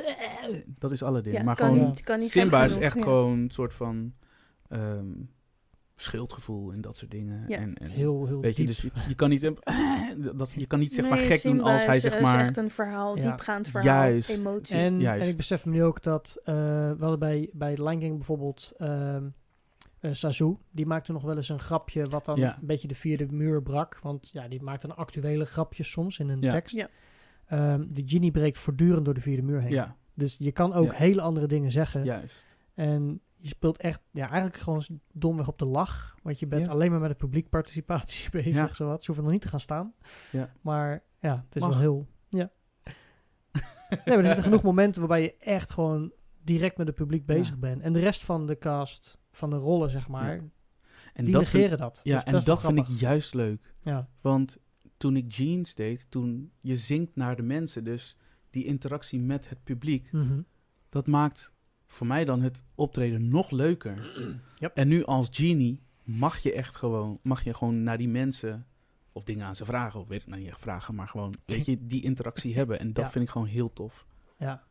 dat 0.78 0.90
is 0.90 1.02
Aladdin. 1.02 1.32
Ja, 1.32 1.36
het 1.38 1.46
maar 1.46 1.56
kan 1.56 1.72
gewoon... 1.74 1.86
niet, 1.88 2.00
kan 2.00 2.18
niet 2.18 2.30
Simba 2.30 2.64
is 2.64 2.76
echt 2.76 2.96
ja. 2.96 3.02
gewoon 3.02 3.38
een 3.38 3.50
soort 3.50 3.74
van... 3.74 4.14
ehm, 4.68 5.06
schuldgevoel 5.97 6.72
en 6.72 6.80
dat 6.80 6.97
soort 6.97 7.11
dingen. 7.11 7.45
Ja. 7.49 7.59
En, 7.59 7.74
en, 7.74 7.90
heel, 7.90 8.26
heel 8.26 8.40
Weet 8.40 8.57
je, 8.57 8.64
diep. 8.64 8.66
dus 8.74 8.82
je, 8.82 8.90
je 9.09 9.14
kan 9.14 9.28
niet, 9.28 9.40
dat, 10.36 10.53
je 10.57 10.66
kan 10.66 10.78
niet 10.78 10.95
zeg 10.95 11.09
maar 11.09 11.18
Nee, 11.18 11.26
gek 11.26 11.42
doen 11.42 11.61
als 11.61 11.84
hij 11.86 11.97
is, 11.97 12.03
zeg 12.03 12.14
is 12.14 12.20
maar... 12.20 12.40
echt 12.40 12.57
een 12.57 12.70
verhaal, 12.70 13.16
Ja. 13.16 13.22
diepgaand 13.22 13.68
verhaal, 13.68 14.09
Juist. 14.09 14.28
emoties. 14.28 14.76
En, 14.76 15.01
juist. 15.01 15.22
en 15.22 15.28
ik 15.28 15.36
besef 15.36 15.64
me 15.64 15.72
nu 15.72 15.84
ook 15.84 16.03
dat 16.03 16.36
eh 16.45 16.55
we 16.90 16.97
hadden 17.01 17.18
bij, 17.18 17.51
bij 17.53 17.74
Lion 17.76 17.99
King 17.99 18.14
bijvoorbeeld 18.16 18.72
ehm 18.76 19.24
eh, 20.01 20.12
Sazu, 20.12 20.57
die 20.70 20.86
maakte 20.86 21.12
nog 21.12 21.22
wel 21.22 21.36
eens 21.36 21.49
een 21.49 21.61
grapje 21.61 22.05
wat 22.05 22.24
dan 22.24 22.36
Ja. 22.36 22.57
een 22.61 22.66
beetje 22.66 22.88
de 22.88 22.95
vierde 22.95 23.26
muur 23.30 23.62
brak. 23.62 23.99
Want 24.03 24.30
ja, 24.32 24.49
die 24.49 24.62
maakte 24.62 24.86
een 24.88 24.95
actuele 24.95 25.45
grapjes 25.45 25.90
soms 25.90 26.18
in 26.18 26.28
een 26.28 26.40
Ja. 26.40 26.51
tekst. 26.51 26.74
Ja. 26.74 26.88
Ehm, 27.47 27.84
de 27.88 28.03
genie 28.07 28.30
breekt 28.30 28.59
voortdurend 28.59 29.05
door 29.05 29.14
de 29.14 29.20
vierde 29.20 29.42
muur 29.42 29.61
heen. 29.61 29.70
Ja, 29.72 29.97
Dus 30.14 30.36
je 30.38 30.53
kan 30.53 30.72
ook 30.72 30.84
Ja. 30.92 30.99
hele 30.99 31.20
andere 31.20 31.47
dingen 31.47 31.72
zeggen. 31.72 32.05
juist. 32.05 32.57
En 32.74 33.20
je 33.45 33.51
speelt 33.51 33.76
echt, 33.78 34.03
ja, 34.11 34.26
eigenlijk 34.30 34.57
gewoon 34.62 34.82
domweg 35.12 35.49
op 35.49 35.59
de 35.59 35.64
lach. 35.64 36.14
Want 36.22 36.38
je 36.38 36.47
bent 36.47 36.66
Ja. 36.66 36.72
alleen 36.72 36.90
maar 36.90 37.01
met 37.01 37.11
de 37.11 37.16
publiekparticipatie 37.16 38.30
bezig, 38.40 38.55
Ja. 38.68 38.74
zowat. 38.74 39.01
Ze 39.01 39.07
hoeven 39.07 39.24
nog 39.24 39.32
niet 39.32 39.42
te 39.42 39.49
gaan 39.49 39.61
staan. 39.61 39.95
Ja. 40.32 40.53
Maar 40.61 41.03
ja, 41.20 41.45
het 41.47 41.55
is 41.57 41.62
Mag. 41.62 41.70
wel 41.70 41.80
heel... 41.80 42.07
Ja. 42.28 42.51
nee, 43.88 44.01
maar 44.05 44.18
er 44.18 44.24
zitten 44.24 44.42
genoeg 44.45 44.62
momenten 44.62 45.01
waarbij 45.01 45.22
je 45.22 45.36
echt 45.36 45.70
gewoon 45.70 46.12
direct 46.42 46.76
met 46.76 46.86
het 46.86 46.97
publiek 46.97 47.26
bezig 47.26 47.59
bent. 47.59 47.82
En 47.82 47.92
de 47.92 48.01
rest 48.01 48.24
van 48.24 48.47
de 48.47 48.59
cast, 48.59 49.18
van 49.32 49.51
de 49.51 49.57
rollen, 49.57 49.90
zeg 49.90 50.09
maar, 50.09 50.34
Ja. 50.34 50.40
die 50.40 50.51
En 51.14 51.24
dat 51.24 51.42
vind, 51.49 51.53
negeren 51.53 51.78
dat. 51.78 52.01
ja, 52.03 52.24
en 52.24 52.45
dat 52.45 52.61
vind 52.61 52.78
ik 52.78 52.86
juist 52.86 53.34
leuk. 53.34 53.74
Ja, 53.82 54.09
Want 54.20 54.57
toen 54.97 55.16
ik 55.16 55.32
Jeans 55.32 55.74
deed, 55.74 56.07
toen 56.11 56.53
je 56.61 56.76
zingt 56.76 57.16
naar 57.16 57.36
de 57.36 57.42
mensen, 57.42 57.84
dus 57.84 58.16
die 58.51 58.64
interactie 58.64 59.20
met 59.20 59.49
het 59.49 59.64
publiek, 59.64 60.12
Mhm. 60.12 60.40
dat 60.88 61.07
maakt 61.07 61.53
voor 61.95 62.07
mij 62.07 62.24
dan 62.24 62.42
het 62.42 62.62
optreden 62.74 63.28
nog 63.28 63.51
leuker. 63.51 64.12
Yep. 64.59 64.76
En 64.76 64.88
nu 64.88 65.05
als 65.05 65.28
genie 65.32 65.82
mag 66.03 66.38
je 66.38 66.53
echt 66.53 66.76
gewoon, 66.76 67.18
mag 67.22 67.45
je 67.45 67.55
gewoon 67.55 67.82
naar 67.82 67.99
die 67.99 68.09
mensen 68.09 68.66
of 69.12 69.24
dingen 69.24 69.47
aan 69.47 69.57
ze 69.57 69.64
vragen, 69.64 70.01
of 70.01 70.09
weet 70.09 70.20
ik 70.20 70.26
nou 70.26 70.40
niet 70.40 70.49
echt 70.51 70.61
vragen, 70.61 70.95
maar 70.95 71.09
gewoon, 71.09 71.34
weet 71.47 71.66
je, 71.66 71.86
die 71.86 72.03
interactie 72.03 72.55
hebben. 72.55 72.78
En 72.78 72.92
dat 72.92 73.05
Ja. 73.05 73.11
vind 73.11 73.24
ik 73.24 73.30
gewoon 73.30 73.47
heel 73.47 73.72
tof. 73.72 74.07
ja. 74.38 74.62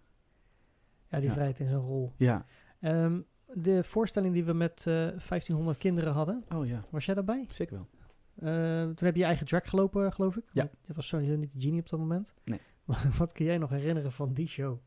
Ja, 1.10 1.20
die 1.20 1.28
Ja. 1.28 1.34
vrijheid 1.34 1.60
in 1.60 1.68
zijn 1.68 1.80
rol. 1.80 2.14
Ja. 2.18 2.46
Ehm, 2.80 3.20
de 3.54 3.84
voorstelling 3.84 4.34
die 4.34 4.44
we 4.44 4.54
met 4.54 4.78
eh 4.88 4.94
1500 5.18 5.78
kinderen 5.78 6.14
hadden, 6.14 6.44
Oh 6.56 6.66
ja, 6.68 6.84
was 6.90 7.06
jij 7.06 7.16
daarbij? 7.16 7.46
zeker 7.50 7.74
wel. 7.76 7.88
Eh, 8.36 8.84
toen 8.84 9.06
heb 9.06 9.14
je 9.14 9.20
je 9.20 9.26
eigen 9.28 9.46
track 9.46 9.66
gelopen, 9.66 10.14
geloof 10.14 10.36
ik. 10.38 10.44
Ja. 10.52 10.70
Je 10.86 10.94
was 10.94 11.08
sowieso 11.08 11.36
niet 11.36 11.52
de 11.54 11.60
genie 11.62 11.80
op 11.80 11.90
dat 11.90 12.00
moment. 12.00 12.34
Nee. 12.46 12.60
Maar 12.86 13.12
wat 13.18 13.32
kun 13.32 13.46
jij 13.46 13.58
nog 13.58 13.70
herinneren 13.70 14.12
van 14.12 14.34
die 14.34 14.48
show? 14.48 14.78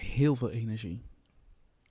Heel 0.00 0.34
veel 0.36 0.50
energie. 0.50 1.02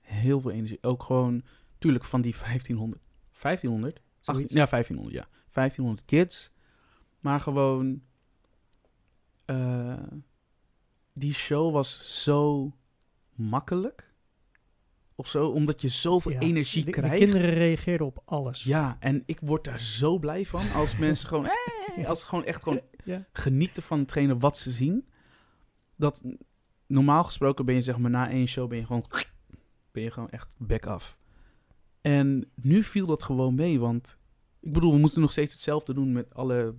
heel 0.02 0.40
veel 0.40 0.50
energie. 0.50 0.78
Ook 0.82 1.02
gewoon, 1.02 1.42
tuurlijk, 1.78 2.04
van 2.04 2.20
die 2.20 2.32
1500. 2.40 3.00
1500? 3.42 3.96
18, 3.96 4.34
Zoiets. 4.34 4.52
ja, 4.52 4.66
1500, 4.66 5.14
ja. 5.16 5.28
1500 5.52 6.04
kids. 6.06 6.50
Maar 7.20 7.40
gewoon. 7.40 8.02
eh, 9.44 10.02
die 11.12 11.34
show 11.34 11.72
was 11.72 12.22
zo 12.24 12.72
makkelijk. 13.34 14.14
Of 15.14 15.28
zo, 15.28 15.48
omdat 15.48 15.80
je 15.80 15.88
zoveel 15.88 16.32
Ja, 16.32 16.38
energie 16.40 16.84
de, 16.84 16.90
de 16.90 16.96
krijgt. 16.96 17.16
kinderen 17.16 17.50
reageerden 17.50 18.06
op 18.06 18.22
alles. 18.24 18.62
Ja, 18.64 18.96
en 19.00 19.22
ik 19.26 19.38
word 19.40 19.64
daar 19.64 19.80
zo 19.80 20.18
blij 20.18 20.46
van 20.46 20.72
als 20.72 20.96
mensen 21.06 21.28
gewoon, 21.28 21.46
hey, 21.94 22.06
als 22.08 22.20
ze 22.20 22.26
gewoon 22.26 22.44
echt 22.44 22.62
gewoon 22.62 22.80
Ja. 23.04 23.26
genieten 23.32 23.82
van 23.82 23.98
hetgene 23.98 24.38
wat 24.38 24.56
ze 24.56 24.70
zien. 24.70 25.06
Dat 25.96 26.22
normaal 26.86 27.24
gesproken 27.24 27.64
ben 27.64 27.74
je 27.74 27.82
zeg 27.82 27.98
maar 27.98 28.10
na 28.10 28.30
één 28.30 28.48
show 28.48 28.68
ben 28.68 28.78
je 28.78 28.86
gewoon, 28.86 29.04
ben 29.92 30.02
je 30.02 30.10
gewoon 30.10 30.30
echt 30.30 30.54
back 30.56 30.86
af. 30.86 31.18
En 32.00 32.50
nu 32.54 32.82
viel 32.82 33.06
dat 33.06 33.22
gewoon 33.22 33.54
mee, 33.54 33.80
want 33.80 34.16
ik 34.60 34.72
bedoel, 34.72 34.92
we 34.92 34.98
moesten 34.98 35.20
nog 35.20 35.32
steeds 35.32 35.52
hetzelfde 35.52 35.94
doen 35.94 36.12
met 36.12 36.34
alle 36.34 36.74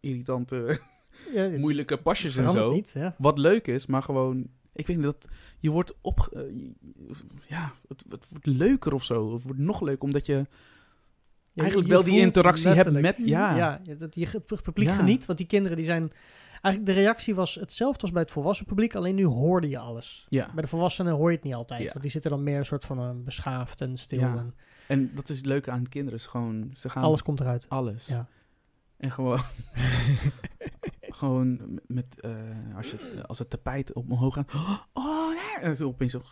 irritante, 0.00 0.80
Ja, 1.32 1.48
moeilijke 1.58 1.96
pasjes 1.96 2.36
en 2.36 2.50
zo. 2.50 2.72
niet, 2.72 2.90
ja. 2.94 3.14
Wat 3.18 3.38
leuk 3.38 3.66
is, 3.66 3.86
maar 3.86 4.02
gewoon, 4.02 4.46
ik 4.72 4.86
weet 4.86 4.96
niet 4.96 5.04
dat 5.04 5.28
je 5.58 5.70
wordt 5.70 5.94
op, 6.00 6.28
eh, 6.32 6.42
ja, 7.46 7.72
het, 7.88 8.04
het 8.08 8.28
wordt 8.28 8.46
leuker 8.46 8.92
of 8.92 9.04
zo. 9.04 9.34
Het 9.34 9.42
wordt 9.42 9.58
nog 9.58 9.80
leuker 9.80 10.02
omdat 10.02 10.26
je 10.26 10.46
eigenlijk 11.54 11.88
je 11.88 11.94
wel 11.94 12.04
die 12.04 12.20
interactie 12.20 12.68
hebt 12.68 13.00
met, 13.00 13.16
ja, 13.24 13.56
Ja, 13.56 13.80
dat 13.98 14.14
je 14.14 14.28
het 14.32 14.62
publiek 14.62 14.90
geniet, 14.90 15.26
want 15.26 15.38
die 15.38 15.46
kinderen 15.46 15.76
die 15.76 15.86
zijn... 15.86 16.12
Eigenlijk 16.62 16.94
de 16.96 17.00
reactie 17.02 17.34
was 17.34 17.54
hetzelfde 17.54 18.02
als 18.02 18.10
bij 18.10 18.22
het 18.22 18.30
volwassen 18.30 18.66
publiek, 18.66 18.94
alleen 18.94 19.14
nu 19.14 19.24
hoorde 19.24 19.68
je 19.68 19.78
alles. 19.78 20.26
ja. 20.28 20.50
Bij 20.54 20.62
de 20.62 20.68
volwassenen 20.68 21.12
hoor 21.14 21.30
je 21.30 21.36
het 21.36 21.44
niet 21.44 21.54
altijd, 21.54 21.82
Ja. 21.82 21.88
want 21.88 22.02
die 22.02 22.10
zitten 22.10 22.30
dan 22.30 22.42
meer 22.42 22.58
een 22.58 22.64
soort 22.64 22.84
van 22.84 22.98
eh, 22.98 23.10
beschaafd 23.14 23.80
en 23.80 23.96
stil 23.96 24.18
Ja. 24.20 24.34
en 24.36 24.54
En 24.86 25.10
dat 25.14 25.28
is 25.28 25.36
het 25.36 25.46
leuke 25.46 25.70
aan 25.70 25.88
kinderen, 25.88 26.18
is 26.18 26.26
gewoon, 26.26 26.70
ze 26.76 26.88
gaan 26.88 27.02
alles 27.02 27.22
komt 27.22 27.40
eruit. 27.40 27.66
alles. 27.68 28.06
Ja. 28.06 28.26
En 28.96 29.10
gewoon, 29.10 29.38
gewoon 31.00 31.80
met, 31.86 32.20
eh, 32.20 32.30
als, 32.76 32.90
je, 32.90 32.96
het- 33.00 33.28
als 33.28 33.38
het 33.38 33.50
tapijt 33.50 33.92
op 33.92 34.10
omhoog 34.10 34.34
gaat, 34.34 34.52
oh, 34.92 35.28
nee, 35.28 35.62
en 35.62 35.76
zo 35.76 35.86
opeens 35.86 36.12
zo, 36.12 36.22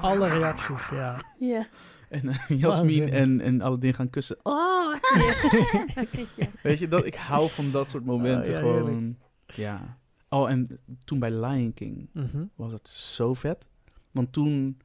Alle 0.00 0.28
reacties, 0.28 0.88
ja. 0.88 1.22
Ja. 1.38 1.66
en 2.08 2.26
uh, 2.26 2.34
Jasmin 2.48 2.60
Waanzinnig. 2.60 3.10
en, 3.10 3.40
en 3.40 3.60
alle 3.60 3.78
dingen 3.78 3.94
gaan 3.96 4.10
kussen. 4.10 4.36
Oh, 4.42 4.94
ja. 5.14 6.04
weet 6.62 6.78
je, 6.78 6.88
dat, 6.88 7.06
ik 7.06 7.14
hou 7.14 7.50
van 7.50 7.70
dat 7.70 7.88
soort 7.90 8.04
momenten 8.04 8.54
Oh, 8.54 8.60
ja, 8.60 8.78
gewoon. 8.78 9.16
Ja. 9.56 9.98
Oh, 10.28 10.50
en 10.50 10.80
toen 11.04 11.18
bij 11.18 11.30
Lion 11.30 11.74
King 11.74 12.08
Mhm. 12.12 12.44
was 12.54 12.72
het 12.72 12.88
zo 12.88 13.34
vet. 13.34 13.66
Want 14.10 14.32
toen, 14.32 14.80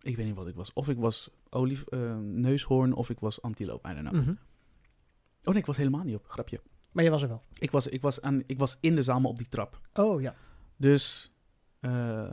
ik 0.00 0.16
weet 0.16 0.26
niet 0.26 0.34
wat 0.34 0.46
ik 0.46 0.54
was. 0.54 0.72
Of 0.72 0.88
ik 0.88 0.98
was 0.98 1.30
olief, 1.48 1.82
eh, 1.86 2.16
neushoorn 2.18 2.92
of 2.92 3.10
ik 3.10 3.20
was 3.20 3.42
antiloop, 3.42 3.86
I 3.86 3.94
don't 3.94 4.08
know. 4.08 4.20
Mhm. 4.20 4.30
Oh 4.30 5.52
nee, 5.52 5.56
ik 5.56 5.66
was 5.66 5.76
helemaal 5.76 6.04
niet 6.04 6.14
op, 6.16 6.26
grapje. 6.28 6.60
Maar 6.92 7.04
je 7.04 7.10
was 7.10 7.22
er 7.22 7.28
wel. 7.28 7.42
Ik 7.58 7.70
was, 7.70 7.86
ik 7.86 8.00
was, 8.00 8.20
aan, 8.20 8.42
ik 8.46 8.58
was 8.58 8.76
in 8.80 8.94
de 8.94 9.02
zaal, 9.02 9.20
maar 9.20 9.30
op 9.30 9.36
die 9.36 9.48
trap. 9.48 9.80
Oh 9.94 10.20
ja. 10.20 10.34
Dus 10.76 11.32
eh, 11.80 12.30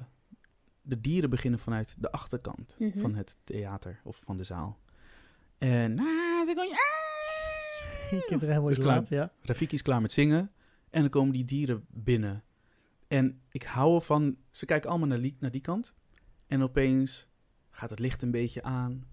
de 0.82 1.02
dieren 1.02 1.30
beginnen 1.30 1.60
vanuit 1.60 1.96
de 1.98 2.12
achterkant 2.12 2.76
Mhm. 2.80 3.00
van 3.00 3.16
het 3.16 3.38
theater 3.44 4.00
of 4.04 4.22
van 4.26 4.38
de 4.38 4.44
zaal. 4.44 4.78
En 5.58 6.00
ah, 6.00 6.46
ze 6.46 6.54
gaan, 6.56 6.68
Je 6.68 8.26
kinderen 8.28 8.48
helemaal 8.54 8.68
Dus 8.74 8.78
klaar. 8.84 8.96
laat, 8.96 9.10
ja. 9.10 9.32
Rafiki 9.42 9.76
is 9.76 9.82
klaar 9.82 10.02
met 10.02 10.12
zingen. 10.12 10.52
En 10.90 11.02
dan 11.02 11.10
komen 11.10 11.34
die 11.34 11.46
dieren 11.46 11.86
binnen. 11.90 12.44
En 13.08 13.42
ik 13.52 13.64
hou 13.64 13.96
ervan, 13.96 14.36
ze 14.52 14.66
kijken 14.66 14.90
allemaal 14.90 15.08
naar, 15.08 15.22
die- 15.22 15.38
naar 15.40 15.52
die 15.52 15.62
kant. 15.62 15.94
En 16.48 16.62
opeens 16.64 17.28
gaat 17.70 17.90
het 17.90 18.00
licht 18.00 18.22
een 18.22 18.32
beetje 18.32 18.64
aan. 18.64 19.04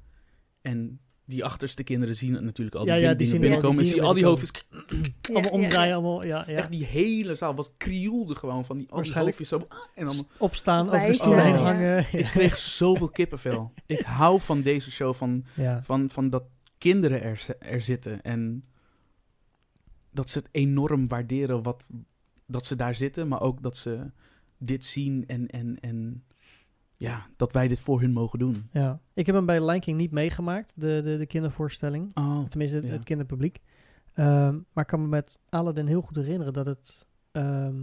En 0.63 1.01
die 1.27 1.45
achterste 1.45 1.83
kinderen 1.83 2.17
zien 2.17 2.35
het 2.35 2.43
natuurlijk 2.45 2.77
al 2.77 2.85
die 2.85 2.93
Ja, 2.93 2.99
ja, 2.99 3.09
bin- 3.09 3.17
die 3.17 3.27
zien 3.27 3.41
binnenkomen. 3.41 3.79
En 3.79 3.85
zie 3.91 4.03
al 4.03 4.13
die 4.13 4.25
hoofdjes. 4.25 4.51
Ja, 5.23 5.33
allemaal 5.33 5.51
omdraaien, 5.53 5.89
ja. 5.89 5.95
allemaal, 5.95 6.25
ja, 6.25 6.45
ja. 6.47 6.57
Echt 6.57 6.71
die 6.71 6.85
hele 6.85 7.35
zaal 7.35 7.55
was 7.55 7.71
krioelde 7.77 8.35
gewoon 8.35 8.65
van 8.65 8.79
die, 8.79 8.91
al 8.91 9.03
die 9.03 9.13
hoofdjes 9.13 9.49
zo. 9.49 9.65
ah, 9.69 9.79
En 9.95 10.05
dan, 10.07 10.15
Opstaan, 10.39 10.87
over 10.87 10.99
de 11.07 11.41
heen 11.41 11.53
ja. 11.53 11.57
hangen. 11.63 12.07
ik 12.13 12.25
kreeg 12.25 12.57
zoveel 12.57 13.09
kippenvel. 13.09 13.73
Ik 13.87 14.01
hou 14.01 14.41
van 14.41 14.63
deze 14.63 14.91
show, 14.91 15.15
van, 15.15 15.45
Ja. 15.57 15.83
van, 15.83 16.11
van 16.11 16.31
dat 16.31 16.45
kinderen 16.79 17.23
er, 17.23 17.47
er 17.59 17.81
zitten. 17.81 18.23
En 18.23 18.65
dat 20.15 20.31
ze 20.31 20.39
het 20.39 20.49
enorm 20.51 21.09
waarderen 21.09 21.63
wat, 21.63 21.89
dat 22.47 22.67
ze 22.67 22.77
daar 22.77 22.95
zitten. 22.95 23.29
Maar 23.29 23.41
ook 23.41 23.63
dat 23.63 23.77
ze 23.77 24.11
dit 24.59 24.85
zien 24.85 25.27
en, 25.27 25.47
en, 25.47 25.81
en 25.81 26.25
ja, 26.97 27.27
dat 27.37 27.53
wij 27.53 27.69
dit 27.69 27.81
voor 27.81 28.01
hun 28.01 28.13
mogen 28.13 28.39
doen. 28.39 28.69
ja. 28.73 29.01
Ik 29.15 29.27
heb 29.27 29.35
hem 29.35 29.47
bij 29.47 29.65
Lion 29.67 29.81
King 29.81 29.97
niet 29.99 30.11
meegemaakt, 30.11 30.73
de, 30.77 31.01
de, 31.05 31.17
de 31.19 31.27
kindervoorstelling. 31.27 32.11
Oh, 32.17 32.45
Tenminste, 32.49 32.77
het, 32.77 32.87
Ja. 32.87 32.93
het 32.93 33.05
kinderpubliek. 33.05 33.61
Ehm, 34.13 34.55
maar 34.73 34.85
ik 34.85 34.91
kan 34.91 35.01
me 35.01 35.07
met 35.09 35.39
Aladdin 35.49 35.87
heel 35.87 36.03
goed 36.03 36.17
herinneren 36.17 36.53
dat 36.53 36.67
het... 36.67 37.07
ehm, 37.33 37.77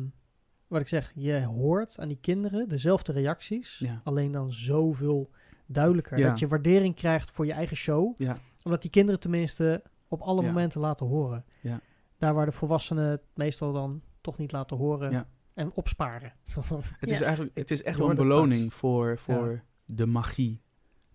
wat 0.68 0.82
ik 0.82 0.88
zeg, 0.88 1.12
je 1.16 1.44
hoort 1.46 2.00
aan 2.00 2.08
die 2.08 2.18
kinderen 2.22 2.68
dezelfde 2.70 3.12
reacties. 3.12 3.78
Ja. 3.80 4.02
Alleen 4.04 4.32
dan 4.32 4.52
zoveel 4.54 5.30
duidelijker. 5.66 6.18
Ja. 6.18 6.30
Dat 6.30 6.40
je 6.40 6.48
waardering 6.48 6.96
krijgt 6.96 7.32
voor 7.32 7.46
je 7.46 7.54
eigen 7.54 7.78
show. 7.78 8.14
ja, 8.18 8.38
Omdat 8.64 8.82
die 8.82 8.92
kinderen 8.92 9.20
tenminste 9.20 9.84
op 10.08 10.22
alle 10.22 10.42
momenten 10.42 10.82
laten 10.82 11.06
horen. 11.06 11.46
Ja. 11.62 11.80
Daar 12.22 12.34
waar 12.34 12.46
de 12.46 12.52
volwassenen 12.52 13.10
het 13.10 13.22
meestal 13.34 13.74
dan 13.74 14.02
toch 14.22 14.38
niet 14.38 14.52
laten 14.52 14.78
horen. 14.78 15.12
Ja. 15.12 15.30
En 15.54 15.72
opsparen. 15.74 16.34
Zo 16.54 16.62
van, 16.62 16.82
het 17.00 17.10
Ja. 17.10 17.16
is 17.16 17.22
eigenlijk 17.22 17.58
het 17.58 17.72
is 17.72 17.84
echt 17.84 17.98
wel 17.98 18.10
een 18.10 18.16
beloning 18.16 18.74
voor, 18.74 19.18
voor 19.18 19.52
Ja. 19.52 19.64
de 19.86 20.06
magie 20.06 20.62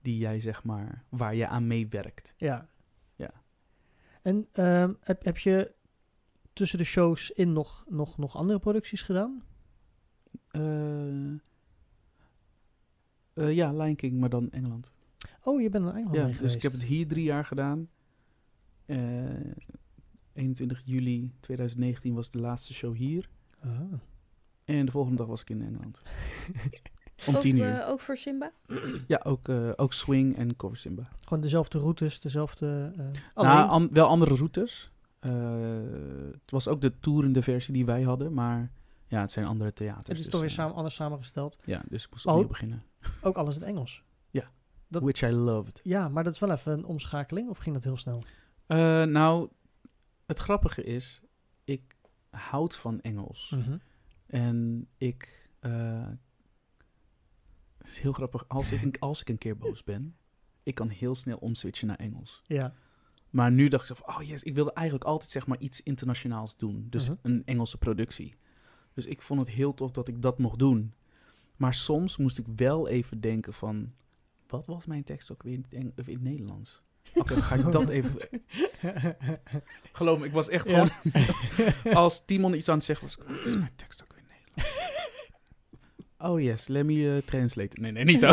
die 0.01 0.19
jij 0.19 0.41
zeg 0.41 0.65
maar, 0.65 1.05
waar 1.09 1.35
je 1.35 1.47
aan 1.47 1.67
meewerkt. 1.67 2.35
Ja. 2.37 2.69
Ja. 3.15 3.31
En 4.23 4.49
ehm, 4.53 4.93
heb, 5.01 5.25
heb 5.25 5.39
je 5.39 5.75
tussen 6.53 6.79
de 6.79 6.85
shows 6.85 7.31
in 7.31 7.53
nog, 7.53 7.85
nog, 7.89 8.19
nog 8.19 8.37
andere 8.37 8.59
producties 8.59 9.03
gedaan? 9.03 9.43
Eh, 10.51 11.31
eh, 13.33 13.53
ja, 13.55 13.73
Lion 13.73 13.97
King, 13.97 14.19
maar 14.21 14.29
dan 14.29 14.51
Engeland. 14.51 14.91
Oh, 15.43 15.61
je 15.61 15.69
bent 15.69 15.85
naar 15.85 15.95
Engeland 15.95 16.17
Ja, 16.17 16.21
mee 16.23 16.29
dus 16.31 16.37
geweest. 16.37 16.55
ik 16.57 16.63
heb 16.63 16.73
het 16.73 16.83
hier 16.83 17.09
drie 17.09 17.25
jaar 17.25 17.45
gedaan. 17.45 17.89
Eh 18.87 18.97
21 20.37 20.83
juli 20.85 21.33
2019 21.41 22.15
was 22.15 22.31
de 22.31 22.39
laatste 22.41 22.75
show 22.75 22.97
hier. 22.97 23.29
Ah. 23.65 23.71
En 24.65 24.85
de 24.87 24.91
volgende 24.93 25.17
dag 25.17 25.27
was 25.27 25.41
ik 25.41 25.51
in 25.51 25.63
Engeland. 25.63 26.03
Om 27.27 27.35
Ook, 27.35 27.41
tien 27.41 27.57
uur. 27.57 27.69
eh, 27.81 27.89
ook 27.89 28.01
voor 28.01 28.17
Simba? 28.17 28.53
ja, 29.07 29.21
ook, 29.25 29.49
eh, 29.49 29.71
ook 29.77 29.93
swing 29.93 30.37
en 30.37 30.57
cover 30.57 30.77
Simba. 30.77 31.09
Gewoon 31.25 31.43
dezelfde 31.43 31.79
routes, 31.79 32.21
dezelfde... 32.21 32.93
eh, 32.97 33.05
alleen... 33.35 33.51
Nou, 33.51 33.69
an- 33.69 33.89
wel 33.93 34.07
andere 34.07 34.35
routes. 34.35 34.91
Eh, 35.19 35.33
het 36.33 36.51
was 36.51 36.69
ook 36.69 36.81
de 36.81 36.93
toerende 37.01 37.43
versie 37.43 37.73
die 37.75 37.85
wij 37.85 38.03
hadden, 38.03 38.33
maar 38.35 38.71
ja, 39.09 39.21
het 39.21 39.31
zijn 39.31 39.47
andere 39.47 39.73
theaters. 39.73 40.09
het 40.09 40.17
is 40.17 40.23
dus, 40.23 40.33
toch 40.33 40.41
weer 40.41 40.51
samen, 40.51 40.75
anders 40.75 40.95
samengesteld. 40.95 41.57
Ja, 41.65 41.83
dus 41.89 42.05
ik 42.05 42.11
moest 42.11 42.27
Oh. 42.27 42.33
opnieuw 42.33 42.49
beginnen. 42.49 42.83
Ook 43.23 43.37
alles 43.37 43.55
in 43.55 43.61
het 43.61 43.71
Engels. 43.71 44.03
Ja. 44.31 44.51
Dat, 44.89 45.03
Which 45.03 45.23
I 45.23 45.31
loved. 45.33 45.81
Ja, 45.85 46.09
maar 46.09 46.25
dat 46.25 46.33
is 46.33 46.39
wel 46.39 46.51
even 46.51 46.73
een 46.73 46.85
omschakeling. 46.85 47.49
Of 47.49 47.59
ging 47.59 47.75
dat 47.75 47.85
heel 47.85 47.97
snel? 47.97 48.23
Eh, 48.67 49.03
nou, 49.03 49.49
het 50.27 50.39
grappige 50.39 50.83
is, 50.85 51.21
ik 51.65 51.97
houd 52.31 52.77
van 52.77 53.01
Engels. 53.01 53.51
Mhm. 53.57 53.79
En 54.27 54.87
ik. 54.97 55.49
eh, 55.61 56.09
het 57.79 57.89
is 57.89 57.99
heel 57.99 58.13
grappig. 58.13 58.49
Als 58.49 58.73
ik, 58.73 58.83
een, 58.83 58.99
als 59.09 59.21
ik 59.21 59.29
een 59.29 59.39
keer 59.39 59.57
boos 59.57 59.85
ben, 59.85 60.17
ik 60.63 60.75
kan 60.75 60.89
heel 60.89 61.15
snel 61.15 61.37
omswitchen 61.37 61.87
naar 61.89 61.97
Engels. 61.99 62.43
Ja. 62.47 62.75
Maar 63.31 63.53
nu 63.53 63.69
dacht 63.69 63.91
ik 63.91 63.97
zo 63.97 64.03
van, 64.05 64.15
oh 64.15 64.23
yes, 64.23 64.43
ik 64.43 64.55
wilde 64.55 64.73
eigenlijk 64.73 65.07
altijd 65.07 65.31
zeg 65.31 65.47
maar 65.47 65.59
iets 65.59 65.83
internationaals 65.83 66.57
doen. 66.57 66.87
Dus 66.91 67.09
Mhm. 67.09 67.19
een 67.23 67.43
Engelse 67.45 67.79
productie. 67.79 68.35
Dus 68.95 69.07
ik 69.07 69.23
vond 69.23 69.41
het 69.41 69.51
heel 69.51 69.75
tof 69.75 69.91
dat 69.91 70.09
ik 70.09 70.23
dat 70.23 70.39
mocht 70.39 70.59
doen. 70.59 70.93
Maar 71.57 71.75
soms 71.75 72.17
moest 72.17 72.39
ik 72.39 72.47
wel 72.57 72.89
even 72.89 73.21
denken 73.21 73.53
van, 73.53 73.93
wat 74.47 74.67
was 74.67 74.87
mijn 74.87 75.05
tekst 75.05 75.33
ook 75.33 75.43
weer 75.43 75.53
in 75.53 75.63
het, 75.63 75.73
Eng- 75.75 75.93
of 75.97 76.07
in 76.07 76.15
het 76.15 76.23
Nederlands? 76.23 76.83
Oké, 77.15 77.35
dan 77.35 77.43
ga 77.43 77.55
ik 77.55 77.73
dat 77.73 77.89
even... 77.89 78.13
Geloof 79.93 80.19
me, 80.19 80.25
ik 80.27 80.33
was 80.33 80.49
echt 80.49 80.69
Ja. 80.69 80.87
gewoon... 80.87 81.95
Als 82.03 82.25
Timon 82.25 82.55
iets 82.55 82.69
aan 82.69 82.77
het 82.77 82.85
zeggen 82.85 83.07
was, 83.07 83.17
wat 83.37 83.45
is 83.47 83.57
mijn 83.57 83.71
tekst 83.77 84.03
ook 84.03 84.13
weer 84.15 84.23
Nederlands? 84.29 84.85
Oh 86.19 86.41
yes, 86.41 86.69
let 86.69 86.85
me 86.85 87.15
eh, 87.17 87.23
translate. 87.27 87.81
Nee, 87.81 87.93
nee, 87.93 88.05
niet 88.05 88.19
zo. 88.19 88.33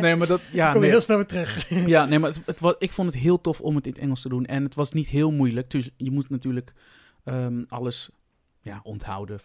Nee, 0.00 0.16
maar 0.16 0.26
dat... 0.26 0.40
Ja, 0.52 0.64
Kom 0.66 0.74
je 0.74 0.80
nee, 0.80 0.90
heel 0.90 1.00
snel 1.00 1.16
weer 1.16 1.26
terug. 1.26 1.68
ja, 1.86 2.04
nee, 2.04 2.18
maar 2.18 2.30
het, 2.30 2.42
het 2.60 2.76
ik 2.78 2.92
vond 2.92 3.12
het 3.12 3.20
heel 3.22 3.40
tof 3.40 3.60
om 3.60 3.76
het 3.76 3.86
in 3.86 3.92
het 3.92 4.00
Engels 4.00 4.20
te 4.22 4.28
doen. 4.28 4.46
En 4.46 4.62
het 4.64 4.74
was 4.74 4.92
niet 4.92 5.08
heel 5.08 5.30
moeilijk. 5.30 5.70
Dus 5.70 5.90
je 5.96 6.10
moet 6.10 6.28
natuurlijk 6.30 6.72
ehm, 7.24 7.64
alles 7.68 8.10
ja, 8.60 8.80
onthouden, 8.82 9.40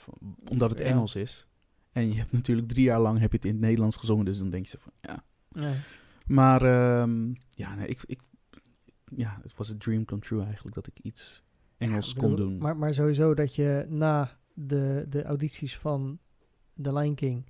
omdat 0.49 0.69
het 0.69 0.79
Ja. 0.79 0.85
Engels 0.85 1.15
is. 1.15 1.47
En 1.91 2.07
je 2.11 2.17
hebt 2.17 2.31
natuurlijk 2.31 2.67
drie 2.67 2.83
jaar 2.83 2.99
lang 2.99 3.19
heb 3.19 3.31
je 3.31 3.37
het 3.37 3.45
in 3.45 3.51
het 3.51 3.61
Nederlands 3.61 3.95
gezongen. 3.95 4.25
Dus 4.25 4.37
dan 4.37 4.49
denk 4.49 4.65
je 4.65 4.69
zo 4.71 4.77
van, 4.83 4.93
ja. 5.01 5.23
Nee. 5.61 5.75
Maar 6.27 6.61
ehm, 6.61 7.33
ja, 7.49 7.75
nee, 7.75 7.87
ik, 7.87 8.01
ik, 8.05 8.19
ja, 9.15 9.39
het 9.41 9.55
was 9.55 9.69
een 9.69 9.77
dream 9.77 10.05
come 10.05 10.21
true 10.21 10.43
eigenlijk 10.43 10.75
dat 10.75 10.87
ik 10.87 10.99
iets 10.99 11.43
Engels 11.77 12.11
Ja, 12.11 12.19
kon 12.19 12.29
bedoel, 12.29 12.47
doen. 12.49 12.57
Maar, 12.57 12.77
maar 12.77 12.93
sowieso 12.93 13.33
dat 13.33 13.55
je 13.55 13.85
na 13.89 14.37
de, 14.53 15.05
de 15.09 15.23
audities 15.23 15.77
van 15.77 16.19
The 16.81 16.93
Lion 16.93 17.15
King, 17.15 17.45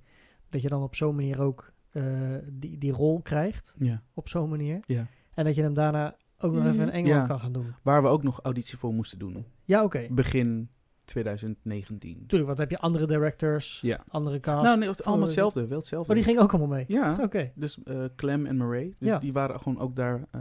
dat 0.48 0.62
je 0.62 0.68
dan 0.68 0.82
op 0.82 0.94
zo'n 0.94 1.14
manier 1.14 1.40
ook 1.40 1.72
eh, 1.90 2.04
die, 2.52 2.78
die 2.78 2.92
rol 2.92 3.20
krijgt 3.22 3.74
Ja, 3.78 4.02
op 4.14 4.28
zo'n 4.28 4.48
manier. 4.50 4.80
ja. 4.86 5.06
En 5.34 5.44
dat 5.44 5.54
je 5.54 5.62
hem 5.62 5.74
daarna 5.74 6.16
ook 6.38 6.52
nog 6.52 6.62
Mhm. 6.62 6.72
even 6.72 6.82
in 6.86 6.90
Engeland 6.90 7.26
kan 7.28 7.40
gaan 7.40 7.52
doen. 7.52 7.74
Waar 7.82 8.02
we 8.02 8.08
ook 8.08 8.22
nog 8.22 8.40
auditie 8.42 8.78
voor 8.78 8.92
moesten 8.94 9.18
doen. 9.18 9.44
Ja, 9.64 9.82
oké. 9.84 10.06
Begin 10.10 10.68
2019. 11.04 12.26
Tuurlijk, 12.26 12.46
want 12.46 12.58
heb 12.58 12.70
je 12.70 12.78
andere 12.78 13.06
directors, 13.06 13.80
Ja. 13.80 14.04
andere 14.08 14.40
cast. 14.40 14.62
Nou, 14.64 14.78
nee, 14.78 14.88
het 14.88 15.04
allemaal 15.04 15.24
hetzelfde. 15.26 15.66
Wel 15.66 15.78
hetzelfde. 15.78 16.08
Oh, 16.10 16.14
die 16.16 16.24
ging 16.24 16.38
ook 16.38 16.50
allemaal 16.52 16.76
mee? 16.76 16.84
Ja. 16.88 17.18
Oké. 17.20 17.52
Dus 17.54 17.82
eh, 17.82 18.04
Clem 18.16 18.46
en 18.46 18.56
Murray. 18.56 18.94
Dus 18.98 19.08
Ja. 19.08 19.18
die 19.18 19.32
waren 19.32 19.60
gewoon 19.60 19.78
ook 19.80 19.96
daar. 19.96 20.24
eh, 20.30 20.40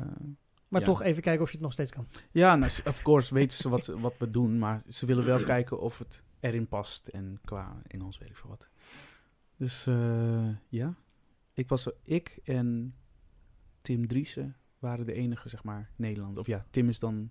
Maar 0.68 0.82
Ja. 0.82 0.88
toch 0.88 1.01
even 1.03 1.22
kijken 1.22 1.41
of 1.41 1.47
je 1.47 1.53
het 1.53 1.64
nog 1.64 1.72
steeds 1.74 1.91
kan. 1.91 2.07
ja, 2.32 2.55
nou, 2.55 2.72
of 2.88 3.01
course 3.01 3.34
weten 3.34 3.57
ze 3.57 3.70
wat, 3.70 3.86
wat 3.86 4.18
we 4.18 4.32
doen. 4.32 4.59
Maar 4.59 4.82
ze 4.88 5.05
willen 5.05 5.26
wel 5.26 5.43
kijken 5.43 5.80
of 5.80 5.97
het 5.97 6.24
erin 6.39 6.68
past. 6.68 7.07
En 7.07 7.39
qua 7.45 7.82
Engels 7.88 8.18
weet 8.18 8.30
ik 8.30 8.36
veel 8.38 8.49
wat. 8.49 8.68
Dus 9.57 9.88
eh, 9.88 10.47
ja. 10.70 10.93
Ik 11.53 11.70
was 11.70 11.89
ik 12.03 12.39
en 12.43 12.95
Tim 13.82 14.07
Driessen 14.07 14.55
waren 14.80 15.05
de 15.05 15.14
enige, 15.14 15.49
zeg 15.49 15.64
maar, 15.64 15.89
Nederlander. 15.95 16.39
Of 16.39 16.47
ja, 16.47 16.66
Tim 16.70 16.88
is 16.89 16.99
dan 16.99 17.30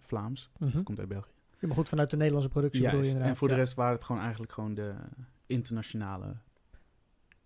Vlaams. 0.00 0.50
Mhm. 0.58 0.82
Komt 0.82 0.98
uit 0.98 1.08
België. 1.08 1.30
Ja, 1.66 1.72
maar 1.74 1.76
goed, 1.76 1.88
vanuit 1.88 2.10
de 2.10 2.16
Nederlandse 2.16 2.50
productie 2.50 2.82
bedoel 2.82 3.00
je 3.00 3.06
inderdaad. 3.06 3.28
En 3.30 3.36
voor 3.36 3.48
de 3.48 3.54
rest 3.54 3.74
waren 3.74 3.94
het 3.94 4.04
gewoon 4.04 4.20
eigenlijk 4.22 4.52
gewoon 4.52 4.74
de 4.74 4.94
internationale 5.46 6.36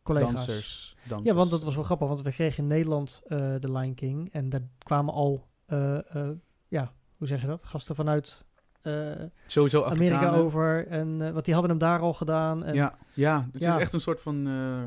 collega's. 0.02 0.32
dansers, 0.32 0.96
dansers. 1.08 1.30
Ja, 1.30 1.34
want 1.36 1.50
dat 1.50 1.64
was 1.64 1.74
wel 1.74 1.84
grappig, 1.84 2.08
want 2.08 2.20
we 2.22 2.32
kregen 2.32 2.62
in 2.62 2.68
Nederland 2.68 3.20
eh 3.26 3.54
The 3.54 3.72
Lion 3.72 3.94
King. 3.94 4.32
En 4.32 4.48
daar 4.48 4.60
kwamen 4.78 5.14
al, 5.14 5.46
eh, 5.66 6.14
eh, 6.16 6.30
ja, 6.68 6.92
hoe 7.16 7.26
zeg 7.26 7.40
je 7.40 7.46
dat? 7.46 7.64
Gasten 7.64 7.94
vanuit 7.94 8.44
eh, 8.82 9.10
Sowieso 9.46 9.84
Amerika 9.84 10.14
Afrikanen. 10.16 10.44
over. 10.44 10.86
En 10.86 11.22
eh, 11.22 11.30
wat 11.30 11.44
die 11.44 11.52
hadden 11.54 11.70
hem 11.72 11.80
daar 11.80 12.00
al 12.00 12.14
gedaan. 12.14 12.64
En, 12.64 12.74
ja, 12.74 12.98
ja, 13.12 13.48
het 13.52 13.62
Ja. 13.62 13.74
is 13.74 13.80
echt 13.80 13.92
een 13.92 14.00
soort 14.00 14.20
van, 14.20 14.46
eh, 14.46 14.82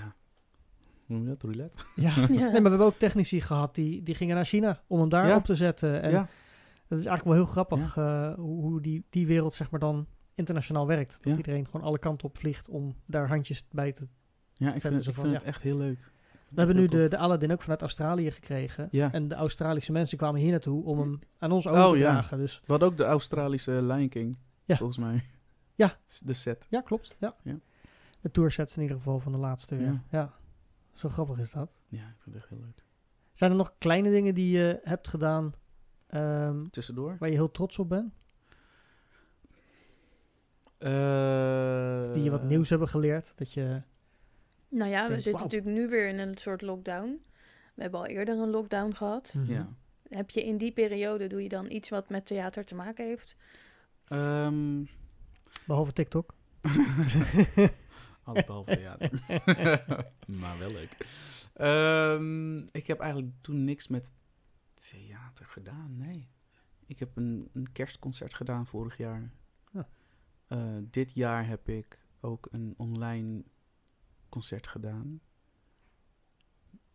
ja, 0.00 0.14
hoe 1.06 1.16
noem 1.16 1.22
je 1.22 1.28
dat, 1.28 1.42
roulette? 1.42 1.76
Ja. 1.96 2.14
Ja. 2.16 2.26
Nee, 2.28 2.38
maar 2.38 2.62
we 2.62 2.68
hebben 2.68 2.86
ook 2.86 2.98
technici 2.98 3.40
gehad 3.40 3.74
die, 3.74 4.02
die 4.02 4.14
gingen 4.14 4.34
naar 4.36 4.44
China 4.44 4.80
om 4.86 5.00
hem 5.00 5.08
daar 5.08 5.26
Ja. 5.26 5.36
op 5.36 5.44
te 5.44 5.54
zetten. 5.56 6.02
En 6.02 6.10
ja, 6.10 6.28
dat 6.88 6.98
is 6.98 7.06
eigenlijk 7.06 7.24
wel 7.24 7.34
heel 7.44 7.52
grappig 7.52 7.96
eh, 7.96 8.34
hoe, 8.34 8.60
hoe 8.62 8.80
die, 8.80 9.04
die 9.10 9.26
wereld 9.26 9.54
zeg 9.54 9.70
maar 9.70 9.80
dan 9.80 10.06
internationaal 10.34 10.86
werkt. 10.86 11.12
Dat 11.20 11.32
Ja. 11.32 11.36
iedereen 11.36 11.66
gewoon 11.66 11.86
alle 11.86 11.98
kanten 11.98 12.28
op 12.28 12.38
vliegt 12.38 12.68
om 12.68 12.94
daar 13.06 13.28
handjes 13.28 13.64
bij 13.70 13.92
te... 13.92 14.06
ja, 14.54 14.66
ik 14.66 14.72
zetten 14.72 14.90
vind, 14.90 15.02
ze 15.02 15.08
ik 15.08 15.14
van, 15.14 15.24
vind 15.24 15.34
ja. 15.36 15.40
het 15.40 15.48
echt 15.54 15.62
heel 15.62 15.76
leuk. 15.76 16.12
We 16.48 16.60
hebben 16.60 16.76
nu 16.76 16.86
de, 16.86 17.08
de 17.08 17.18
Aladdin 17.18 17.52
ook 17.52 17.62
vanuit 17.62 17.80
Australië 17.80 18.30
gekregen. 18.30 18.88
Ja. 18.90 19.12
En 19.12 19.28
de 19.28 19.34
Australische 19.34 19.92
mensen 19.92 20.18
kwamen 20.18 20.40
hier 20.40 20.50
naartoe 20.50 20.84
om 20.84 20.98
hem 20.98 21.18
aan 21.38 21.52
ons 21.52 21.66
over 21.68 21.84
Oh, 21.84 21.90
te 21.90 21.98
ja. 21.98 22.10
dragen. 22.10 22.38
Dus 22.38 22.58
We 22.60 22.64
hadden 22.66 22.88
ook 22.88 22.96
de 22.96 23.04
Australische 23.04 23.82
Lion 23.82 24.08
King, 24.08 24.36
Ja. 24.64 24.76
volgens 24.76 24.98
mij. 24.98 25.24
Ja. 25.74 25.96
De 26.24 26.32
set. 26.32 26.66
ja, 26.70 26.80
klopt. 26.80 27.16
Ja. 27.18 27.32
De 28.20 28.30
toursets 28.30 28.76
in 28.76 28.82
ieder 28.82 28.96
geval 28.96 29.18
van 29.20 29.32
de 29.32 29.38
laatste. 29.38 30.00
Ja. 30.10 30.32
Zo 30.92 31.08
grappig 31.08 31.38
is 31.38 31.50
dat. 31.52 31.70
Ja, 31.88 31.98
ik 31.98 32.14
vind 32.22 32.34
het 32.34 32.34
echt 32.34 32.48
heel 32.48 32.60
leuk. 32.60 32.84
Zijn 33.32 33.50
er 33.50 33.56
nog 33.56 33.74
kleine 33.78 34.10
dingen 34.10 34.34
die 34.34 34.56
je 34.56 34.80
hebt 34.82 35.08
gedaan 35.08 35.52
ehm, 36.14 36.66
Tussendoor? 36.70 37.16
waar 37.18 37.28
je 37.28 37.34
heel 37.34 37.50
trots 37.50 37.78
op 37.78 37.88
bent? 37.88 38.12
Eh, 40.78 42.12
Die 42.12 42.22
je 42.22 42.30
wat 42.30 42.42
nieuws 42.42 42.70
hebben 42.70 42.88
geleerd? 42.88 43.32
Dat 43.36 43.52
je... 43.52 43.82
Nou 44.68 44.90
ja, 44.90 45.08
we 45.08 45.20
zitten 45.20 45.42
natuurlijk 45.42 45.76
nu 45.76 45.88
weer 45.88 46.08
in 46.08 46.18
een 46.18 46.36
soort 46.36 46.62
lockdown. 46.62 47.20
We 47.74 47.82
hebben 47.82 48.00
al 48.00 48.06
eerder 48.06 48.38
een 48.38 48.50
lockdown 48.50 48.92
gehad. 48.92 49.34
Mhm. 49.36 49.52
Ja. 49.52 49.68
Heb 50.08 50.30
je 50.30 50.44
in 50.44 50.56
die 50.56 50.72
periode, 50.72 51.26
doe 51.26 51.42
je 51.42 51.48
dan 51.48 51.70
iets 51.70 51.88
wat 51.88 52.08
met 52.08 52.26
theater 52.26 52.64
te 52.64 52.74
maken 52.74 53.06
heeft? 53.06 53.36
Ehm, 54.08 54.82
Behalve 55.66 55.92
TikTok. 55.92 56.34
Alles 58.24 58.44
behalve 58.44 58.76
theater. 58.76 59.10
maar 60.40 60.58
wel 60.58 60.70
leuk. 60.72 60.96
Ehm, 61.54 62.58
ik 62.58 62.86
heb 62.86 63.00
eigenlijk 63.00 63.32
toen 63.40 63.64
niks 63.64 63.88
met 63.88 64.12
theater 64.90 65.46
gedaan, 65.46 65.96
nee. 65.96 66.28
Ik 66.86 66.98
heb 66.98 67.16
een, 67.16 67.48
een 67.52 67.72
kerstconcert 67.72 68.34
gedaan 68.34 68.66
vorig 68.66 68.96
jaar. 68.96 69.30
Ja. 69.72 69.88
Eh, 70.46 70.76
dit 70.90 71.14
jaar 71.14 71.46
heb 71.46 71.68
ik 71.68 71.98
ook 72.20 72.48
een 72.50 72.74
online 72.76 73.42
concert 74.28 74.66
gedaan. 74.66 75.20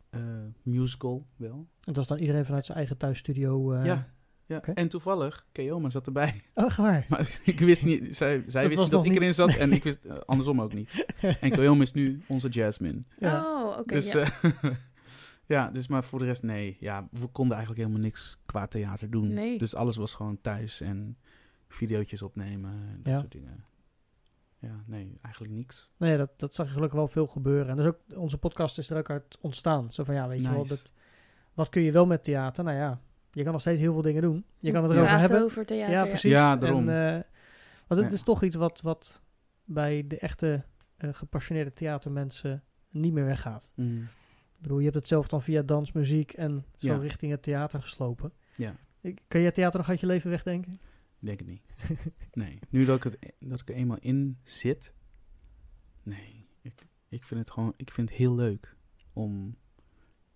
Eh, 0.09 0.21
musical 0.63 1.27
wel. 1.35 1.67
En 1.83 1.93
dat 1.93 1.97
is 1.97 2.07
dan 2.07 2.17
iedereen 2.17 2.45
vanuit 2.45 2.65
zijn 2.65 2.77
eigen 2.77 2.97
thuisstudio. 2.97 3.73
eh 3.73 3.85
ja, 3.85 4.13
ja. 4.45 4.61
en 4.61 4.87
toevallig, 4.87 5.47
Keoma 5.51 5.89
zat 5.89 6.05
erbij. 6.05 6.43
Oh, 6.53 6.77
waar? 6.77 7.05
Maar 7.09 7.39
ik 7.43 7.59
wist 7.59 7.85
niet, 7.85 8.15
zij, 8.15 8.43
zij 8.45 8.61
Dat 8.61 8.71
wist 8.71 8.91
dat 8.91 9.05
ik 9.05 9.15
erin 9.15 9.33
zat 9.33 9.55
en 9.55 9.71
ik 9.79 9.83
wist 9.83 10.25
andersom 10.25 10.61
ook 10.61 10.73
niet. 10.73 11.05
En 11.39 11.51
Keoma 11.51 11.81
is 11.81 11.93
nu 11.93 12.21
onze 12.27 12.49
Jasmine. 12.49 13.03
Ja. 13.19 13.43
Oh, 13.45 13.77
oké. 13.77 13.93
dus, 13.93 14.11
ja. 14.11 14.31
ja, 15.49 15.69
dus 15.71 15.87
maar 15.87 16.03
voor 16.03 16.19
de 16.19 16.25
rest 16.25 16.43
nee. 16.43 16.77
Ja, 16.79 17.07
we 17.11 17.27
konden 17.27 17.57
eigenlijk 17.57 17.85
helemaal 17.87 18.05
niks 18.07 18.37
qua 18.45 18.67
theater 18.67 19.09
doen. 19.09 19.33
Nee. 19.33 19.57
Dus 19.57 19.75
alles 19.75 19.97
was 19.97 20.13
gewoon 20.13 20.41
thuis 20.41 20.81
en 20.81 21.17
videootjes 21.67 22.21
opnemen 22.21 22.71
en 22.71 22.99
dat 23.03 23.13
Ja. 23.13 23.19
soort 23.19 23.31
dingen. 23.31 23.63
Ja, 24.59 24.83
nee, 24.85 25.17
eigenlijk 25.21 25.53
niks. 25.53 25.89
Nee, 25.97 26.17
dat, 26.17 26.29
dat 26.37 26.53
zag 26.53 26.67
je 26.67 26.73
gelukkig 26.73 26.97
wel 26.97 27.07
veel 27.07 27.27
gebeuren. 27.27 27.69
En 27.69 27.75
dus 27.75 27.85
ook 27.85 27.97
onze 28.15 28.37
podcast 28.37 28.77
is 28.77 28.89
er 28.89 28.97
ook 28.97 29.09
uit 29.09 29.37
ontstaan. 29.41 29.91
Zo 29.91 30.03
van 30.03 30.15
ja, 30.15 30.27
weet 30.27 30.41
je 30.41 30.49
wel, 30.49 30.67
dat, 30.67 30.93
wat 31.53 31.69
kun 31.69 31.81
je 31.81 31.91
wel 31.91 32.05
met 32.05 32.23
theater? 32.23 32.63
Nou 32.63 32.77
ja, 32.77 33.01
je 33.31 33.43
kan 33.43 33.51
nog 33.51 33.61
steeds 33.61 33.79
heel 33.81 33.93
veel 33.93 34.01
dingen 34.01 34.21
doen. 34.21 34.45
Je 34.59 34.71
kan 34.71 34.83
het 34.83 34.91
erover 34.91 35.17
hebben. 35.19 35.43
over 35.43 35.65
theater. 35.65 35.93
ja, 35.93 36.05
precies. 36.05 36.31
Ja, 36.31 36.55
daarom. 36.55 36.89
En, 36.89 37.07
eh, 37.07 37.21
want 37.87 38.01
het 38.01 38.09
Ja. 38.09 38.15
is 38.15 38.23
toch 38.23 38.43
iets 38.43 38.55
wat, 38.55 38.81
wat 38.81 39.21
bij 39.63 40.07
de 40.07 40.17
echte 40.19 40.63
eh, 40.97 41.09
gepassioneerde 41.13 41.73
theatermensen 41.73 42.63
niet 42.89 43.13
meer 43.13 43.25
weggaat. 43.25 43.71
Mm. 43.75 44.07
Ik 44.59 44.65
bedoel, 44.65 44.77
je 44.77 44.83
hebt 44.83 44.95
het 44.97 45.07
zelf 45.07 45.27
dan 45.27 45.41
via 45.41 45.61
dans, 45.61 45.91
muziek 45.91 46.31
en 46.33 46.65
zo 46.75 46.87
Ja. 46.87 46.97
richting 46.97 47.31
het 47.31 47.43
theater 47.43 47.81
geslopen. 47.81 48.33
Ja. 48.55 48.75
Ik- 49.01 49.21
Kan 49.27 49.41
je 49.41 49.51
theater 49.51 49.79
nog 49.79 49.89
uit 49.89 49.99
je 49.99 50.05
leven 50.05 50.29
wegdenken? 50.29 50.79
Denk 51.19 51.39
het 51.39 51.47
niet. 51.47 51.63
nee, 52.33 52.59
nu 52.69 52.85
dat 52.85 52.95
ik, 52.97 53.03
het, 53.03 53.33
dat 53.39 53.59
ik 53.61 53.69
er 53.69 53.75
eenmaal 53.75 53.97
in 53.99 54.37
zit, 54.43 54.93
nee. 56.03 56.47
Ik, 56.61 56.87
ik 57.09 57.23
vind 57.23 57.39
het 57.39 57.49
gewoon, 57.51 57.73
ik 57.75 57.91
vind 57.91 58.09
het 58.09 58.17
heel 58.17 58.35
leuk 58.35 58.75
om 59.13 59.55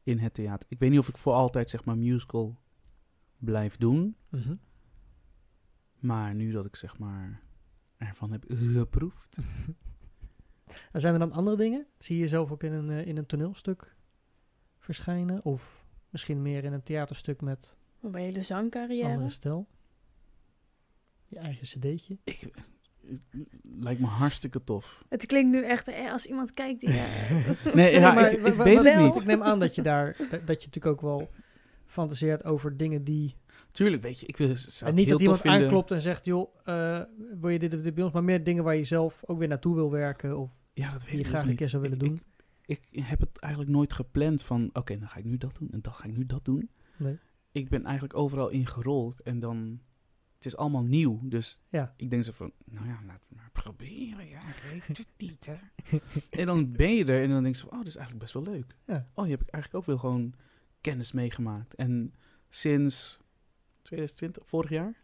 in 0.03 0.19
het 0.19 0.34
theater. 0.34 0.69
Ik 0.71 0.80
weet 0.80 0.89
niet 0.89 0.99
of 0.99 1.07
ik 1.07 1.17
voor 1.17 1.34
altijd 1.34 1.69
zeg 1.69 1.86
maar 1.86 1.97
musical 1.97 2.57
blijf 3.38 3.78
doen, 3.78 4.15
Mhm. 4.30 4.55
maar 5.99 6.36
nu 6.36 6.51
dat 6.51 6.65
ik 6.65 6.76
zeg 6.76 6.97
maar 6.97 7.41
ervan 7.97 8.32
heb 8.32 8.43
geproefd. 8.47 9.38
En 10.91 11.01
zijn 11.01 11.13
er 11.13 11.19
dan 11.19 11.32
andere 11.32 11.57
dingen? 11.57 11.88
Zie 11.97 12.15
je 12.15 12.21
jezelf 12.21 12.51
ook 12.51 12.63
in 12.63 12.71
een, 12.71 12.89
eh, 12.89 13.05
in 13.07 13.17
een 13.17 13.26
toneelstuk 13.26 13.95
verschijnen? 14.84 15.45
Of 15.45 15.86
misschien 16.09 16.41
meer 16.41 16.63
in 16.63 16.73
een 16.73 16.84
theaterstuk 16.84 17.41
met 17.41 17.75
een 18.01 18.15
hele 18.15 18.41
zangcarrière. 18.43 19.09
andere 19.11 19.29
stijl? 19.29 19.67
Je 21.27 21.36
eigen 21.39 21.63
cd'tje? 21.67 22.17
Ik, 22.23 22.39
het 22.41 23.21
lijkt 23.79 23.99
me 23.99 24.05
hartstikke 24.07 24.63
tof. 24.63 25.03
Het 25.09 25.25
klinkt 25.25 25.51
nu 25.51 25.63
echt 25.63 25.88
eh, 25.88 26.11
als 26.11 26.25
iemand 26.25 26.53
kijkt 26.53 26.79
die... 26.79 26.89
Nee, 27.73 27.91
ja, 27.99 28.13
maar 28.13 28.31
ik, 28.31 28.39
weet 28.41 28.75
het 28.75 28.84
wel. 28.84 29.05
niet. 29.05 29.15
Ik 29.15 29.25
neem 29.25 29.43
aan 29.43 29.59
dat 29.59 29.75
je 29.75 29.81
daar, 29.81 30.15
dat, 30.29 30.29
je 30.29 30.45
natuurlijk 30.45 30.86
ook 30.86 31.01
wel 31.01 31.29
fantaseert 31.86 32.43
over 32.43 32.77
dingen 32.77 33.03
die... 33.03 33.36
Tuurlijk, 33.71 34.01
weet 34.01 34.19
je, 34.19 34.25
ik 34.25 34.38
wil, 34.38 34.55
zou 34.55 34.89
en 34.89 34.95
niet 34.97 35.09
dat 35.09 35.21
iemand 35.21 35.41
vinden. 35.41 35.61
aanklopt 35.61 35.91
en 35.91 36.01
zegt, 36.01 36.25
joh, 36.25 36.49
eh, 36.63 37.01
wil 37.39 37.49
je 37.49 37.59
dit 37.59 37.73
of 37.73 37.81
dit 37.81 37.93
bij 37.93 38.03
ons? 38.03 38.13
Maar 38.13 38.23
meer 38.23 38.43
dingen 38.43 38.63
waar 38.63 38.75
je 38.75 38.84
zelf 38.84 39.23
ook 39.25 39.38
weer 39.39 39.47
naartoe 39.47 39.75
wil 39.75 39.91
werken 39.91 40.38
of 40.38 40.51
Ja, 40.73 40.91
dat 40.91 41.01
weet 41.01 41.09
die 41.09 41.17
je 41.17 41.23
ik 41.23 41.29
graag 41.29 41.41
dus 41.41 41.49
een 41.49 41.55
keer 41.55 41.69
zou 41.69 41.81
willen 41.81 41.97
Ik- 41.99 42.03
doen. 42.05 42.15
Ik, 42.15 42.23
ik 42.66 42.82
heb 42.91 43.20
het 43.20 43.38
eigenlijk 43.39 43.74
nooit 43.74 43.93
gepland 43.93 44.43
van, 44.43 44.70
oké, 44.74 44.97
dan 44.99 45.09
ga 45.09 45.18
ik 45.18 45.26
nu 45.26 45.38
dat 45.38 45.55
doen 45.55 45.72
en 45.72 45.82
dan 45.82 45.93
ga 45.93 46.05
ik 46.05 46.18
nu 46.18 46.26
dat 46.26 46.45
doen. 46.45 46.70
Nee. 46.97 47.18
Ik 47.51 47.70
ben 47.70 47.84
eigenlijk 47.84 48.16
overal 48.18 48.49
ingerold 48.49 49.22
en 49.22 49.39
dan, 49.39 49.82
het 50.36 50.45
is 50.45 50.55
allemaal 50.57 50.84
nieuw. 50.84 51.20
Dus 51.24 51.61
Ja. 51.70 51.93
ik 51.97 52.09
denk 52.09 52.24
zo 52.24 52.32
van, 52.32 52.51
nou 52.66 52.88
ja, 52.88 52.99
laten 53.05 53.26
we 53.30 53.36
maar 53.36 53.49
proberen. 53.51 54.28
Ja, 54.28 54.41
ik 54.47 54.64
weet 54.72 54.97
het 54.97 55.07
niet, 55.30 55.45
hè. 55.45 55.57
en 56.30 56.45
dan 56.45 56.72
ben 56.72 56.93
je 56.95 57.05
er 57.05 57.24
en 57.24 57.30
dan 57.30 57.43
denk 57.43 57.55
je 57.55 57.61
van, 57.61 57.72
oh, 57.72 57.78
dit 57.78 57.88
is 57.88 57.95
eigenlijk 57.95 58.32
best 58.32 58.45
wel 58.45 58.53
leuk. 58.53 58.76
Ja. 58.86 59.09
Oh, 59.14 59.24
hier 59.24 59.32
heb 59.38 59.41
ik 59.41 59.49
eigenlijk 59.53 59.84
ook 59.84 59.89
wel 59.89 59.97
gewoon 59.97 60.34
kennis 60.82 61.11
meegemaakt. 61.11 61.76
En 61.76 62.14
sinds 62.49 63.20
2020, 63.82 64.47
vorig 64.47 64.70
jaar, 64.70 65.03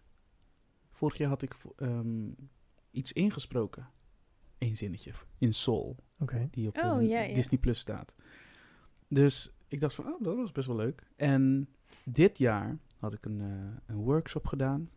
vorig 0.91 1.17
jaar 1.17 1.29
had 1.29 1.41
ik 1.41 1.55
ehm, 1.75 2.29
iets 2.91 3.13
ingesproken. 3.13 3.89
Eén 4.57 4.75
zinnetje 4.75 5.11
in 5.37 5.53
Soul 5.53 5.95
Oké. 6.19 6.47
die 6.51 6.67
op 6.67 6.77
Oh, 6.77 7.01
eh, 7.01 7.09
ja, 7.09 7.19
ja. 7.21 7.33
Disney 7.33 7.59
Plus 7.59 7.79
staat. 7.79 8.15
Dus 9.07 9.51
ik 9.67 9.79
dacht 9.79 9.93
van, 9.95 10.05
oh, 10.05 10.21
dat 10.23 10.35
was 10.35 10.51
best 10.51 10.67
wel 10.67 10.75
leuk. 10.75 11.03
En 11.15 11.69
dit 12.03 12.37
jaar 12.37 12.77
had 12.97 13.13
ik 13.13 13.25
een, 13.25 13.41
eh, 13.41 13.77
een 13.95 13.95
workshop 14.03 14.45
gedaan. 14.47 14.89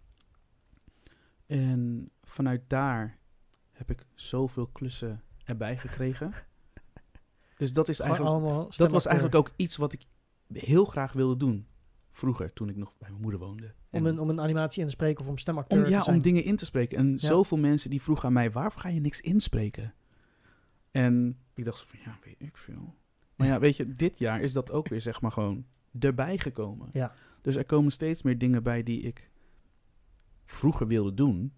En 1.46 2.10
vanuit 2.22 2.62
daar 2.66 3.18
heb 3.72 3.90
ik 3.90 4.04
zoveel 4.14 4.66
klussen 4.66 5.22
erbij 5.44 5.76
gekregen. 5.78 6.32
Dus 7.56 7.72
dat 7.72 7.88
is 7.88 7.96
Gewoon 7.96 8.10
eigenlijk, 8.16 8.42
allemaal 8.44 8.58
dat 8.58 8.66
was 8.66 8.74
stemacteur. 8.74 9.10
eigenlijk 9.10 9.34
ook 9.48 9.50
iets 9.56 9.76
wat 9.76 9.92
ik 9.92 10.04
heel 10.52 10.84
graag 10.84 11.12
wilde 11.12 11.36
doen. 11.36 11.66
Vroeger, 12.12 12.52
toen 12.52 12.68
ik 12.68 12.76
nog 12.76 12.94
bij 12.98 13.08
mijn 13.10 13.22
moeder 13.22 13.40
woonde. 13.40 13.74
Om 13.90 13.98
En- 13.98 14.04
een, 14.12 14.18
om 14.18 14.28
een 14.28 14.40
animatie 14.40 14.80
in 14.80 14.86
te 14.86 14.92
spreken 14.92 15.22
of 15.24 15.30
om 15.30 15.38
stemacteur 15.38 15.84
om, 15.84 15.90
ja, 15.90 15.98
te 15.98 16.04
zijn. 16.04 16.16
om 16.16 16.22
dingen 16.22 16.44
in 16.44 16.56
te 16.56 16.64
spreken. 16.64 16.98
En 16.98 17.18
zoveel 17.18 17.58
mensen 17.58 17.90
die 17.90 18.02
vroegen 18.02 18.26
aan 18.26 18.32
mij, 18.32 18.50
waarvoor 18.50 18.80
ga 18.80 18.88
je 18.88 19.00
niks 19.00 19.20
inspreken? 19.20 19.94
En 20.92 21.38
ik 21.54 21.64
dacht 21.64 21.78
zo 21.78 21.84
van, 21.88 21.98
ja, 22.04 22.18
weet 22.24 22.40
ik 22.48 22.56
veel. 22.56 22.94
Maar 23.36 23.46
ja, 23.46 23.58
weet 23.58 23.76
je, 23.76 23.84
dit 23.94 24.18
jaar 24.18 24.40
is 24.40 24.52
dat 24.52 24.70
ook 24.70 24.88
weer 24.88 25.00
zeg 25.00 25.20
maar 25.20 25.32
gewoon 25.32 25.64
erbij 25.98 26.38
gekomen. 26.38 26.88
Ja. 26.92 27.12
Dus 27.40 27.56
er 27.56 27.64
komen 27.64 27.92
steeds 27.92 28.22
meer 28.22 28.38
dingen 28.38 28.62
bij 28.62 28.82
die 28.82 29.00
ik 29.02 29.30
vroeger 30.46 30.86
wilde 30.86 31.14
doen. 31.14 31.52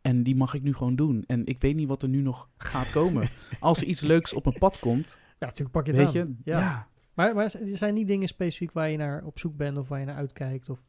En 0.00 0.22
die 0.22 0.36
mag 0.36 0.54
ik 0.54 0.62
nu 0.62 0.74
gewoon 0.74 0.96
doen. 0.96 1.24
En 1.26 1.46
ik 1.46 1.60
weet 1.60 1.74
niet 1.74 1.88
wat 1.88 2.02
er 2.02 2.08
nu 2.08 2.20
nog 2.20 2.50
gaat 2.56 2.90
komen. 2.90 3.28
Als 3.60 3.80
er 3.80 3.86
iets 3.86 4.00
leuks 4.00 4.32
op 4.32 4.44
mijn 4.44 4.58
pad 4.58 4.78
komt, 4.78 5.16
Ja, 5.38 5.46
natuurlijk 5.46 5.70
pak 5.70 5.86
je 5.86 5.92
het 5.92 6.12
weet 6.12 6.22
aan. 6.22 6.36
je, 6.44 6.50
Ja. 6.50 6.58
ja. 6.58 6.88
Maar, 7.14 7.34
maar 7.34 7.44
er 7.44 7.76
zijn 7.76 7.94
niet 7.94 8.06
dingen 8.06 8.28
specifiek 8.28 8.72
waar 8.72 8.90
je 8.90 8.96
naar 8.96 9.24
op 9.24 9.38
zoek 9.38 9.56
bent 9.56 9.76
of 9.76 9.88
waar 9.88 10.00
je 10.00 10.06
naar 10.06 10.16
uitkijkt? 10.16 10.68
Of... 10.68 10.82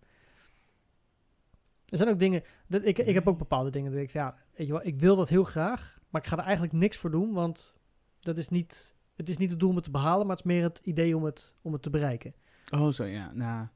Er 1.85 1.97
zijn 1.97 2.09
ook 2.09 2.19
dingen... 2.19 2.43
Dat, 2.67 2.85
ik, 2.85 2.97
ik 2.97 3.13
heb 3.13 3.27
ook 3.27 3.37
bepaalde 3.37 3.69
dingen 3.69 3.91
dat 3.91 4.01
ik 4.01 4.11
ja, 4.11 4.37
weet 4.55 4.67
je 4.67 4.73
wel, 4.73 4.85
ik 4.85 4.99
wil 4.99 5.15
dat 5.15 5.29
heel 5.29 5.43
graag, 5.43 5.92
maar 6.13 6.21
ik 6.21 6.27
ga 6.27 6.37
er 6.37 6.43
eigenlijk 6.43 6.73
niks 6.73 6.97
voor 6.97 7.11
doen, 7.11 7.33
want 7.33 7.73
dat 8.19 8.37
is 8.37 8.49
niet, 8.49 8.95
het 9.15 9.29
is 9.29 9.37
niet 9.37 9.49
het 9.49 9.59
doel 9.59 9.69
om 9.69 9.75
het 9.75 9.83
te 9.83 9.91
behalen, 9.91 10.27
maar 10.27 10.35
het 10.35 10.45
is 10.45 10.51
meer 10.51 10.63
het 10.63 10.79
idee 10.83 11.17
om 11.17 11.23
het, 11.23 11.55
om 11.61 11.73
het 11.73 11.81
te 11.81 11.89
bereiken. 11.89 12.33
Oh, 12.73 12.91
zo 12.91 13.03
ja. 13.03 13.31
Nou, 13.33 13.67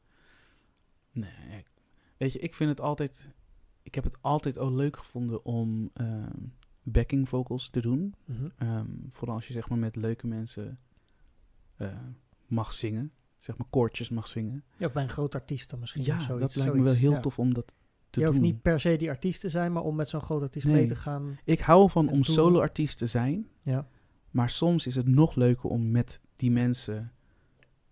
nee. 1.12 1.58
ik- 1.58 1.72
Weet 2.18 2.34
je, 2.34 2.40
ik 2.40 2.56
vind 2.56 2.70
het 2.70 2.82
altijd. 2.82 3.30
Ik 3.84 3.96
heb 3.96 4.04
het 4.04 4.18
altijd 4.22 4.58
al 4.58 4.74
leuk 4.74 4.98
gevonden 4.98 5.46
om 5.46 5.90
ehm, 5.94 6.32
backing 6.84 7.30
vocals 7.30 7.70
te 7.70 7.82
doen. 7.82 8.16
Ehm, 8.58 8.88
vooral 9.10 9.36
als 9.36 9.48
je 9.48 9.54
zeg 9.54 9.70
maar 9.70 9.78
met 9.78 9.96
leuke 9.96 10.28
mensen 10.28 10.80
eh, 11.76 11.98
mag 12.48 12.74
zingen. 12.74 13.12
Zeg 13.40 13.58
maar 13.58 13.68
koortjes 13.70 14.10
mag 14.10 14.28
zingen. 14.28 14.64
Ja, 14.78 14.86
of 14.86 14.94
bij 14.94 15.04
een 15.04 15.10
groot 15.10 15.36
artiest 15.36 15.70
dan 15.70 15.80
misschien. 15.80 16.04
Ja, 16.04 16.16
of 16.18 16.22
zoiets, 16.24 16.54
dat 16.54 16.64
lijkt 16.64 16.78
me 16.80 16.84
wel 16.84 16.94
heel 16.94 17.12
ja. 17.12 17.20
tof 17.20 17.40
om 17.40 17.54
dat 17.54 17.78
te 18.18 18.24
Je 18.26 18.32
hoeft 18.32 18.45
niet 18.45 18.61
per 18.61 18.80
se 18.80 18.95
die 18.97 19.09
artiest 19.09 19.41
te 19.41 19.49
zijn, 19.49 19.72
maar 19.72 19.84
om 19.84 19.95
met 19.95 20.09
zo'n 20.09 20.22
groot 20.22 20.41
artiest 20.41 20.65
Nee. 20.65 20.76
mee 20.76 20.86
te 20.86 20.95
gaan. 20.95 21.38
Ik 21.43 21.59
hou 21.59 21.89
van 21.89 22.09
om 22.09 22.24
solo-artiest 22.24 22.97
te 22.97 23.05
zijn. 23.07 23.47
Ja. 23.61 23.88
Maar 24.32 24.49
soms 24.49 24.88
is 24.88 24.95
het 24.95 25.07
nog 25.07 25.36
leuker 25.36 25.70
om 25.70 25.91
met 25.91 26.22
die 26.36 26.51
mensen 26.51 27.11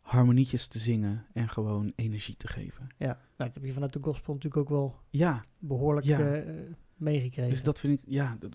harmonietjes 0.01 0.67
te 0.67 0.80
zingen 0.80 1.26
en 1.34 1.49
gewoon 1.49 1.93
energie 1.95 2.38
te 2.38 2.47
geven. 2.47 2.88
Ja, 2.97 3.05
nou, 3.07 3.17
dat 3.38 3.53
heb 3.53 3.63
je 3.63 3.73
vanuit 3.73 3.93
de 3.93 3.99
gospel 4.01 4.34
natuurlijk 4.34 4.61
ook 4.61 4.69
wel 4.78 4.99
Ja, 5.09 5.45
behoorlijk 5.59 6.05
Ja. 6.05 6.19
eh, 6.34 6.51
meegekregen. 6.95 7.49
dus 7.51 7.63
dat 7.63 7.80
vind 7.80 7.99
ik, 7.99 8.05
ja, 8.07 8.36
dat, 8.39 8.51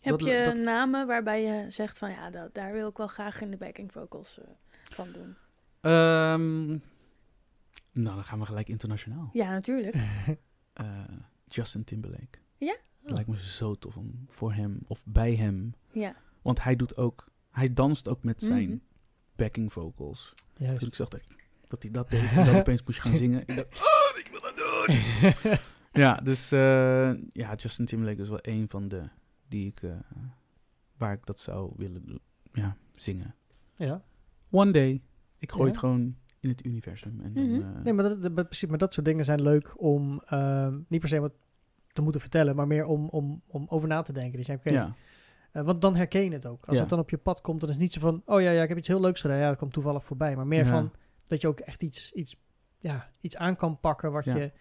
Heb 0.00 0.18
Dat- 0.18 0.28
je 0.28 0.42
dat- 0.44 0.56
namen 0.56 1.06
waarbij 1.06 1.42
je 1.42 1.70
zegt 1.70 1.98
van 1.98 2.10
ja, 2.10 2.30
dat, 2.30 2.54
daar 2.54 2.72
wil 2.72 2.88
ik 2.88 2.96
wel 2.96 3.06
graag 3.06 3.40
in 3.40 3.50
de 3.50 3.56
backing 3.56 3.92
vocals 3.92 4.38
eh, 4.40 4.44
van 4.82 5.08
doen? 5.12 5.34
Ehm, 5.80 6.66
nou, 7.92 8.14
dan 8.14 8.24
gaan 8.24 8.38
we 8.38 8.46
gelijk 8.46 8.68
internationaal. 8.68 9.30
Ja, 9.32 9.50
natuurlijk. 9.50 9.94
Eh, 10.72 11.00
Justin 11.48 11.84
Timberlake. 11.84 12.38
Ja? 12.58 12.76
Het 13.02 13.10
lijkt 13.10 13.28
me 13.28 13.38
zo 13.42 13.74
tof 13.74 13.96
om 13.96 14.26
voor 14.28 14.52
hem 14.52 14.78
of 14.86 15.02
bij 15.06 15.34
hem. 15.34 15.74
Ja. 15.92 16.16
Want 16.42 16.62
hij 16.62 16.76
doet 16.76 16.96
ook, 16.96 17.28
hij 17.50 17.72
danst 17.72 18.08
ook 18.08 18.24
met 18.24 18.42
zijn 18.42 18.68
Mhm. 18.68 18.78
backing 19.36 19.72
vocals. 19.72 20.32
Toen 20.54 20.66
Juist. 20.66 20.86
ik 20.86 20.94
zag 20.94 21.08
dat, 21.08 21.22
dat 21.66 21.82
hij 21.82 21.92
dat 21.92 22.10
deed 22.10 22.30
en 22.30 22.44
dan 22.46 22.56
opeens 22.60 22.82
moest 22.82 22.96
je 22.96 23.02
gaan 23.02 23.16
zingen. 23.16 23.40
Ik 23.40 23.56
dacht, 23.56 23.80
oh, 23.80 24.18
ik 24.18 24.28
wil 24.30 24.40
dat 24.40 24.56
doen. 24.56 25.58
ja, 26.02 26.14
dus 26.14 26.52
eh, 26.52 27.12
ja, 27.32 27.54
Justin 27.54 27.86
Timberlake 27.86 28.22
is 28.22 28.28
wel 28.28 28.38
een 28.42 28.68
van 28.68 28.88
de 28.88 29.08
die 29.48 29.66
ik, 29.66 29.82
eh, 29.82 29.90
waar 30.96 31.12
ik 31.12 31.26
dat 31.26 31.38
zou 31.40 31.72
willen 31.76 32.06
doen. 32.06 32.20
Ja, 32.52 32.76
zingen. 32.92 33.34
ja. 33.76 34.04
One 34.50 34.70
day. 34.72 35.02
Ik 35.38 35.50
gooi 35.50 35.64
Ja. 35.64 35.68
het 35.70 35.78
gewoon 35.78 36.16
in 36.42 36.48
het 36.48 36.64
universum. 36.64 37.20
En 37.20 37.32
dan, 37.32 37.62
eh, 37.62 37.82
Nee, 37.84 37.92
maar 37.92 38.20
dat, 38.20 38.34
precies, 38.34 38.68
maar 38.68 38.78
dat 38.78 38.94
soort 38.94 39.06
dingen 39.06 39.24
zijn 39.24 39.42
leuk 39.42 39.72
om 39.82 40.22
ehm, 40.26 40.78
niet 40.88 41.00
per 41.00 41.08
se 41.08 41.20
wat 41.20 41.32
te 41.92 42.02
moeten 42.02 42.20
vertellen, 42.20 42.56
maar 42.56 42.66
meer 42.66 42.84
om, 42.86 43.08
om, 43.08 43.42
om 43.46 43.66
over 43.68 43.88
na 43.88 44.02
te 44.02 44.12
denken. 44.12 44.38
Dus 44.38 44.46
ja, 44.46 44.54
oké, 44.54 44.70
ja. 44.70 44.94
eh, 45.52 45.62
want 45.62 45.80
dan 45.82 45.96
herken 45.96 46.24
je 46.24 46.30
het 46.32 46.46
ook. 46.46 46.64
Als 46.66 46.74
Ja. 46.76 46.80
het 46.80 46.90
dan 46.90 46.98
op 46.98 47.10
je 47.10 47.16
pad 47.18 47.40
komt, 47.40 47.60
dan 47.60 47.68
is 47.68 47.74
het 47.74 47.84
niet 47.84 47.92
zo 47.92 48.00
van, 48.00 48.22
oh 48.26 48.40
ja, 48.40 48.50
ja, 48.50 48.62
ik 48.62 48.68
heb 48.68 48.78
iets 48.78 48.88
heel 48.88 49.00
leuks 49.00 49.20
gedaan. 49.20 49.38
Ja, 49.38 49.48
dat 49.48 49.58
komt 49.58 49.72
toevallig 49.72 50.04
voorbij. 50.04 50.36
Maar 50.36 50.46
meer 50.46 50.64
Ja. 50.64 50.70
van 50.70 50.92
dat 51.26 51.40
je 51.40 51.48
ook 51.48 51.60
echt 51.60 51.82
iets, 51.82 52.12
iets, 52.12 52.36
ja, 52.78 53.10
iets 53.20 53.36
aan 53.36 53.56
kan 53.56 53.80
pakken 53.80 54.12
wat, 54.12 54.24
Ja. 54.24 54.36
je, 54.36 54.52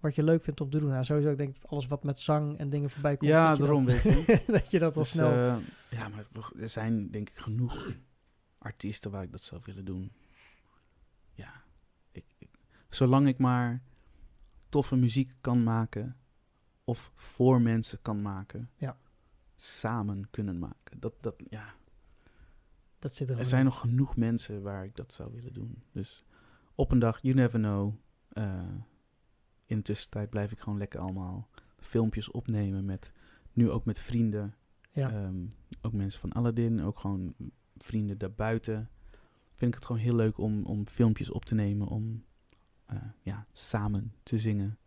wat 0.00 0.14
je 0.14 0.22
leuk 0.22 0.42
vindt 0.42 0.60
om 0.60 0.70
te 0.70 0.78
doen. 0.78 0.88
Nou, 0.90 1.04
sowieso, 1.04 1.30
ik 1.30 1.38
denk 1.38 1.54
dat 1.54 1.70
alles 1.70 1.86
wat 1.86 2.04
met 2.04 2.18
zang 2.18 2.58
en 2.58 2.70
dingen 2.70 2.90
voorbij 2.90 3.16
komt, 3.16 3.30
Ja, 3.30 3.48
dat 3.48 3.56
je 3.56 3.62
daarom, 3.62 3.84
dat, 3.86 4.02
weet 4.02 4.26
je. 4.26 4.42
dat 4.52 4.70
je 4.70 4.78
dat 4.78 4.96
al 4.96 5.02
Dus, 5.02 5.10
snel... 5.10 5.30
eh, 5.30 5.56
ja, 5.90 6.08
maar 6.08 6.24
er 6.60 6.68
zijn 6.68 7.10
denk 7.10 7.28
ik 7.28 7.36
genoeg 7.36 7.92
artiesten 8.58 9.10
waar 9.10 9.22
ik 9.22 9.30
dat 9.30 9.40
zou 9.40 9.60
willen 9.64 9.84
doen. 9.84 10.12
Zolang 12.88 13.26
ik 13.26 13.38
maar 13.38 13.82
toffe 14.68 14.96
muziek 14.96 15.32
kan 15.40 15.62
maken 15.62 16.16
of 16.84 17.12
voor 17.14 17.60
mensen 17.62 17.98
kan 18.02 18.22
maken, 18.22 18.70
Ja. 18.76 18.96
samen 19.56 20.30
kunnen 20.30 20.58
maken. 20.58 21.00
Dat, 21.00 21.14
dat, 21.20 21.34
ja. 21.48 21.74
dat 22.98 23.14
zit 23.14 23.30
er 23.30 23.38
Er 23.38 23.44
zijn 23.44 23.60
in. 23.60 23.66
nog 23.66 23.80
genoeg 23.80 24.16
mensen 24.16 24.62
waar 24.62 24.84
ik 24.84 24.96
dat 24.96 25.12
zou 25.12 25.32
willen 25.32 25.52
doen. 25.52 25.82
Dus 25.92 26.24
op 26.74 26.90
een 26.90 26.98
dag, 26.98 27.18
you 27.22 27.34
never 27.34 27.58
know. 27.58 27.94
eh, 28.28 28.68
in 29.66 29.76
de 29.76 29.82
tussentijd 29.82 30.30
blijf 30.30 30.52
ik 30.52 30.58
gewoon 30.58 30.78
lekker 30.78 31.00
allemaal 31.00 31.48
filmpjes 31.78 32.30
opnemen 32.30 32.84
met, 32.84 33.12
nu 33.52 33.70
ook 33.70 33.84
met 33.84 34.00
vrienden. 34.00 34.54
Ja. 34.90 35.10
Ehm, 35.10 35.46
ook 35.82 35.92
mensen 35.92 36.20
van 36.20 36.32
Aladdin, 36.32 36.80
ook 36.82 36.98
gewoon 36.98 37.34
vrienden 37.76 38.18
daarbuiten. 38.18 38.90
Vind 39.54 39.70
ik 39.70 39.74
het 39.74 39.86
gewoon 39.86 40.00
heel 40.02 40.14
leuk 40.14 40.38
om, 40.38 40.64
om 40.64 40.86
filmpjes 40.86 41.30
op 41.30 41.44
te 41.44 41.54
nemen, 41.54 41.86
om 41.86 42.24
eh, 42.88 42.98
ja, 43.22 43.46
samen 43.52 44.12
te 44.22 44.38
zingen. 44.38 44.78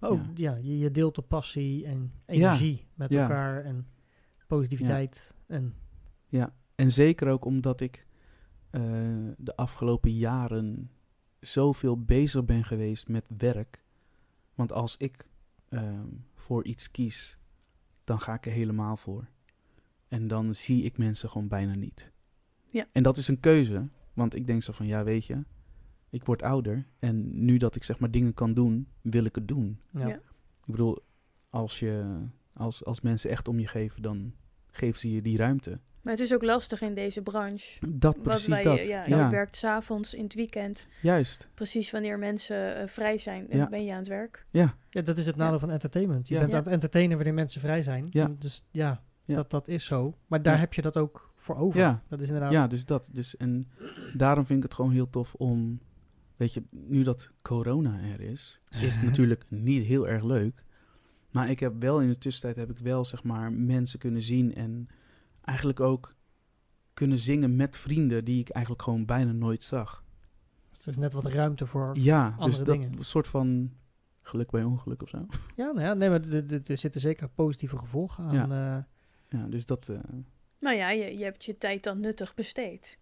Maar 0.00 0.10
ook, 0.10 0.20
ja, 0.34 0.54
je, 0.56 0.78
je 0.78 0.90
deelt 0.90 1.14
de 1.14 1.22
passie 1.22 1.86
en 1.86 2.12
energie 2.26 2.86
met 2.94 3.10
Ja. 3.10 3.22
elkaar 3.22 3.64
en 3.64 3.86
positiviteit. 4.46 5.34
En 5.46 5.74
En 6.74 6.90
zeker 6.90 7.28
ook 7.28 7.44
omdat 7.44 7.80
ik 7.80 8.06
eh, 8.70 8.80
de 9.36 9.56
afgelopen 9.56 10.12
jaren 10.12 10.90
zoveel 11.40 12.04
bezig 12.04 12.44
ben 12.44 12.64
geweest 12.64 13.08
met 13.08 13.28
werk. 13.36 13.84
Want 14.54 14.72
als 14.72 14.96
ik 14.96 15.26
ehm, 15.68 16.06
voor 16.34 16.64
iets 16.64 16.90
kies, 16.90 17.38
dan 18.04 18.20
ga 18.20 18.34
ik 18.34 18.46
er 18.46 18.52
helemaal 18.52 18.96
voor. 18.96 19.28
En 20.08 20.28
dan 20.28 20.54
zie 20.54 20.82
ik 20.82 20.98
mensen 20.98 21.30
gewoon 21.30 21.48
bijna 21.48 21.74
niet. 21.74 22.10
Ja. 22.68 22.86
En 22.92 23.02
dat 23.02 23.16
is 23.16 23.28
een 23.28 23.40
keuze, 23.40 23.88
want 24.12 24.34
ik 24.34 24.46
denk 24.46 24.62
zo 24.62 24.72
van, 24.72 24.86
ja 24.86 25.04
weet 25.04 25.24
je, 25.26 25.44
ik 26.10 26.24
word 26.24 26.42
ouder. 26.42 26.86
En 26.98 27.44
nu 27.44 27.56
dat 27.56 27.76
ik 27.76 27.84
zeg 27.84 27.98
maar 27.98 28.10
dingen 28.10 28.34
kan 28.34 28.54
doen, 28.54 28.88
wil 29.00 29.24
ik 29.24 29.34
het 29.34 29.48
doen. 29.48 29.78
ja. 29.92 30.06
Ja. 30.08 30.14
Ik 30.64 30.76
bedoel, 30.76 30.98
als, 31.50 31.78
je, 31.78 32.04
als, 32.52 32.84
als 32.84 33.00
mensen 33.00 33.30
echt 33.30 33.48
om 33.48 33.58
je 33.58 33.66
geven, 33.66 34.02
dan 34.02 34.32
geven 34.70 35.00
ze 35.00 35.10
je 35.12 35.22
die 35.22 35.36
ruimte. 35.36 35.78
Maar 36.02 36.12
het 36.12 36.22
is 36.22 36.34
ook 36.34 36.42
lastig 36.42 36.80
in 36.80 36.94
deze 36.94 37.22
branche. 37.22 37.86
Dat, 37.88 38.22
precies 38.22 38.62
dat. 38.62 38.78
Je, 38.82 38.88
ja, 38.88 39.06
ja, 39.06 39.24
je 39.24 39.30
werkt 39.30 39.56
s'avonds, 39.56 40.14
in 40.14 40.22
het 40.22 40.34
weekend. 40.34 40.86
juist. 41.02 41.48
Precies 41.54 41.90
wanneer 41.90 42.18
mensen 42.18 42.76
eh, 42.76 42.86
vrij 42.86 43.18
zijn, 43.18 43.50
eh, 43.50 43.58
Ja. 43.58 43.68
ben 43.68 43.84
je 43.84 43.90
aan 43.92 43.98
het 43.98 44.08
werk. 44.08 44.46
Ja, 44.50 44.74
Ja, 44.90 45.02
dat 45.02 45.18
is 45.18 45.26
het 45.26 45.36
nadeel 45.36 45.58
van 45.58 45.70
entertainment. 45.70 46.28
Je 46.28 46.34
Ja. 46.34 46.40
bent 46.40 46.52
Ja. 46.52 46.58
aan 46.58 46.64
het 46.64 46.72
entertainen 46.72 47.16
wanneer 47.16 47.34
mensen 47.34 47.60
vrij 47.60 47.82
zijn. 47.82 48.06
Ja. 48.10 48.30
Dus 48.38 48.64
ja, 48.70 49.02
Ja. 49.24 49.34
Dat, 49.36 49.50
dat 49.50 49.68
is 49.68 49.84
zo. 49.84 50.16
Maar 50.26 50.42
daar 50.42 50.54
Ja. 50.54 50.60
heb 50.60 50.74
je 50.74 50.82
dat 50.82 50.96
ook 50.96 51.32
voor 51.36 51.56
over. 51.56 51.80
Ja. 51.80 52.02
Dat 52.08 52.20
is 52.20 52.26
inderdaad... 52.26 52.52
ja, 52.52 52.66
dus 52.66 52.84
dat. 52.84 53.08
Dus, 53.12 53.36
en 53.36 53.68
daarom 54.16 54.46
vind 54.46 54.58
ik 54.58 54.64
het 54.64 54.74
gewoon 54.74 54.90
heel 54.92 55.10
tof 55.10 55.34
om, 55.34 55.80
weet 56.40 56.52
je, 56.54 56.62
nu 56.70 57.02
dat 57.02 57.30
corona 57.42 58.00
er 58.00 58.20
is, 58.20 58.60
is 58.70 58.94
het 58.94 59.02
natuurlijk 59.04 59.44
niet 59.48 59.84
heel 59.86 60.08
erg 60.08 60.24
leuk. 60.24 60.64
Maar 61.30 61.50
ik 61.50 61.60
heb 61.60 61.74
wel 61.82 62.00
in 62.00 62.08
de 62.08 62.18
tussentijd, 62.18 62.56
heb 62.56 62.70
ik 62.76 62.82
wel 62.84 63.04
zeg 63.04 63.22
maar 63.24 63.52
mensen 63.52 63.98
kunnen 63.98 64.22
zien 64.22 64.54
en 64.54 64.88
eigenlijk 65.40 65.80
ook 65.80 66.14
kunnen 66.94 67.18
zingen 67.18 67.56
met 67.56 67.76
vrienden 67.76 68.24
die 68.24 68.40
ik 68.40 68.48
eigenlijk 68.48 68.84
gewoon 68.84 69.04
bijna 69.04 69.32
nooit 69.32 69.62
zag. 69.62 70.04
Dus 70.70 70.82
er 70.82 70.88
is 70.88 70.96
net 70.96 71.12
wat 71.12 71.26
ruimte 71.26 71.66
voor... 71.66 71.96
Ja, 71.98 72.36
dus 72.38 72.56
dat 72.56 72.66
dingen. 72.66 73.04
soort 73.04 73.28
van 73.28 73.72
geluk 74.22 74.50
bij 74.50 74.64
ongeluk 74.64 75.02
of 75.02 75.08
zo. 75.08 75.26
Ja, 75.56 75.70
nou 75.72 75.80
ja, 75.80 75.94
nee, 75.94 76.08
maar 76.08 76.28
er- 76.28 76.78
zitten 76.78 77.00
zeker 77.00 77.28
positieve 77.28 77.78
gevolgen 77.78 78.24
aan. 78.24 78.34
Ja. 78.34 78.76
eh, 78.78 78.84
Ja, 79.40 79.46
dus 79.46 79.66
dat, 79.66 79.88
eh, 79.88 79.98
Nou 80.60 80.76
ja, 80.76 80.90
je, 80.90 81.18
je 81.18 81.24
hebt 81.24 81.44
je 81.44 81.58
tijd 81.58 81.84
dan 81.84 82.00
nuttig 82.00 82.34
besteed. 82.34 82.98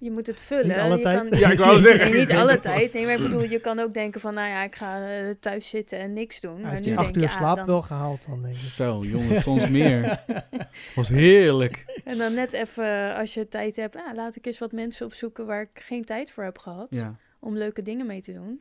Ja. 0.00 0.06
Ja. 0.06 0.08
Je 0.08 0.10
moet 0.10 0.26
het 0.26 0.40
vullen. 0.40 0.66
Niet 0.66 0.76
alle 0.76 0.96
je 0.96 1.02
tijd. 1.02 1.28
Kan, 1.28 1.38
Ja, 1.38 1.50
ik 1.50 1.58
wou 1.58 1.80
zeggen. 1.88 2.16
Niet 2.16 2.32
alle 2.32 2.58
tijd. 2.58 2.92
Nee, 2.92 3.04
maar 3.04 3.14
ik 3.14 3.22
bedoel, 3.22 3.42
je 3.42 3.60
kan 3.60 3.78
ook 3.78 3.94
denken 3.94 4.20
van, 4.20 4.34
nou 4.34 4.48
ja, 4.48 4.62
ik 4.62 4.74
ga 4.76 5.08
eh, 5.08 5.34
thuis 5.40 5.68
zitten 5.68 5.98
en 5.98 6.12
niks 6.12 6.40
doen. 6.40 6.52
hij 6.52 6.62
maar 6.62 6.70
heeft 6.70 6.84
nu 6.84 6.90
die 6.90 7.00
acht 7.00 7.16
uur 7.16 7.22
ah, 7.24 7.30
slaap 7.36 7.56
dan- 7.56 7.66
wel 7.66 7.82
gehaald 7.82 8.26
dan, 8.26 8.42
denk 8.42 8.54
ik. 8.54 8.60
zo 8.60 9.04
jongen, 9.04 9.42
soms 9.42 9.68
meer. 9.68 10.24
Was 10.96 11.08
heerlijk. 11.08 12.00
En 12.04 12.18
dan 12.18 12.34
net 12.34 12.52
even, 12.52 13.14
als 13.16 13.34
je 13.34 13.48
tijd 13.48 13.76
hebt, 13.76 13.96
ah, 13.96 14.14
laat 14.14 14.36
ik 14.36 14.46
eens 14.46 14.58
wat 14.58 14.72
mensen 14.72 15.06
opzoeken 15.06 15.46
waar 15.46 15.62
ik 15.62 15.70
geen 15.82 16.04
tijd 16.04 16.30
voor 16.30 16.44
heb 16.44 16.58
gehad. 16.58 16.86
Ja. 16.90 17.16
Om 17.38 17.56
leuke 17.56 17.82
dingen 17.82 18.06
mee 18.06 18.20
te 18.20 18.32
doen. 18.32 18.60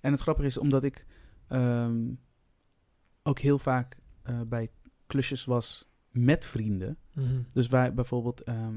En 0.00 0.12
het 0.12 0.20
grappige 0.20 0.46
is 0.46 0.58
omdat 0.58 0.84
ik 0.84 1.04
ehm, 1.48 1.96
ook 3.22 3.38
heel 3.38 3.58
vaak 3.58 3.96
eh, 4.22 4.40
bij 4.46 4.70
klusjes 5.06 5.44
was 5.44 5.88
met 6.10 6.44
vrienden. 6.44 6.98
Mhm. 7.14 7.26
Dus 7.52 7.66
wij 7.66 7.94
bijvoorbeeld, 7.94 8.42
ehm, 8.42 8.74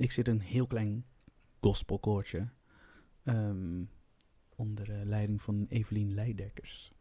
ik 0.00 0.10
zit 0.10 0.28
in 0.28 0.34
een 0.34 0.40
heel 0.40 0.66
klein 0.66 1.04
gospelkoortje. 1.60 2.48
ehm, 3.24 3.84
onder 4.56 4.90
eh, 4.90 5.04
leiding 5.04 5.42
van 5.42 5.66
Evelien 5.68 6.14
Leidekkers. 6.14 6.92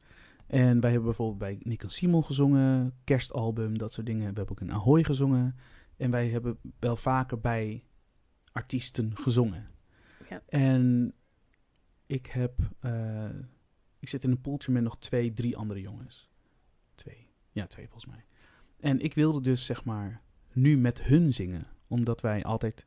En 0.48 0.80
wij 0.80 0.92
hebben 0.92 1.08
bijvoorbeeld 1.08 1.38
bij 1.38 1.60
Nick 1.64 1.84
en 1.84 1.90
Simon 1.90 2.24
gezongen, 2.24 2.94
kerstalbum, 3.04 3.78
dat 3.78 3.94
soort 3.94 4.06
dingen. 4.06 4.30
We 4.30 4.38
hebben 4.38 4.50
ook 4.50 4.62
in 4.62 4.72
Ahoy 4.72 5.04
gezongen. 5.04 5.56
En 5.98 6.12
wij 6.12 6.30
hebben 6.30 6.58
wel 6.80 6.96
vaker 6.96 7.40
bij 7.40 7.84
artiesten 8.52 9.18
gezongen. 9.18 9.68
Ja. 10.30 10.42
En 10.48 11.14
ik 12.06 12.26
heb, 12.26 12.60
eh, 12.80 13.30
ik 14.00 14.10
zit 14.10 14.24
in 14.24 14.32
een 14.32 14.42
poeltje 14.42 14.72
met 14.72 14.84
nog 14.84 14.98
twee, 15.00 15.34
drie 15.34 15.58
andere 15.58 15.82
jongens. 15.82 16.30
Twee, 16.96 17.28
ja 17.52 17.68
twee 17.68 17.88
volgens 17.88 18.12
mij. 18.12 18.26
En 18.80 19.00
ik 19.00 19.14
wilde 19.14 19.42
dus 19.42 19.66
zeg 19.66 19.84
maar 19.84 20.22
nu 20.54 20.78
met 20.78 21.02
hun 21.02 21.34
zingen, 21.34 21.68
omdat 21.88 22.22
wij 22.22 22.44
altijd, 22.44 22.86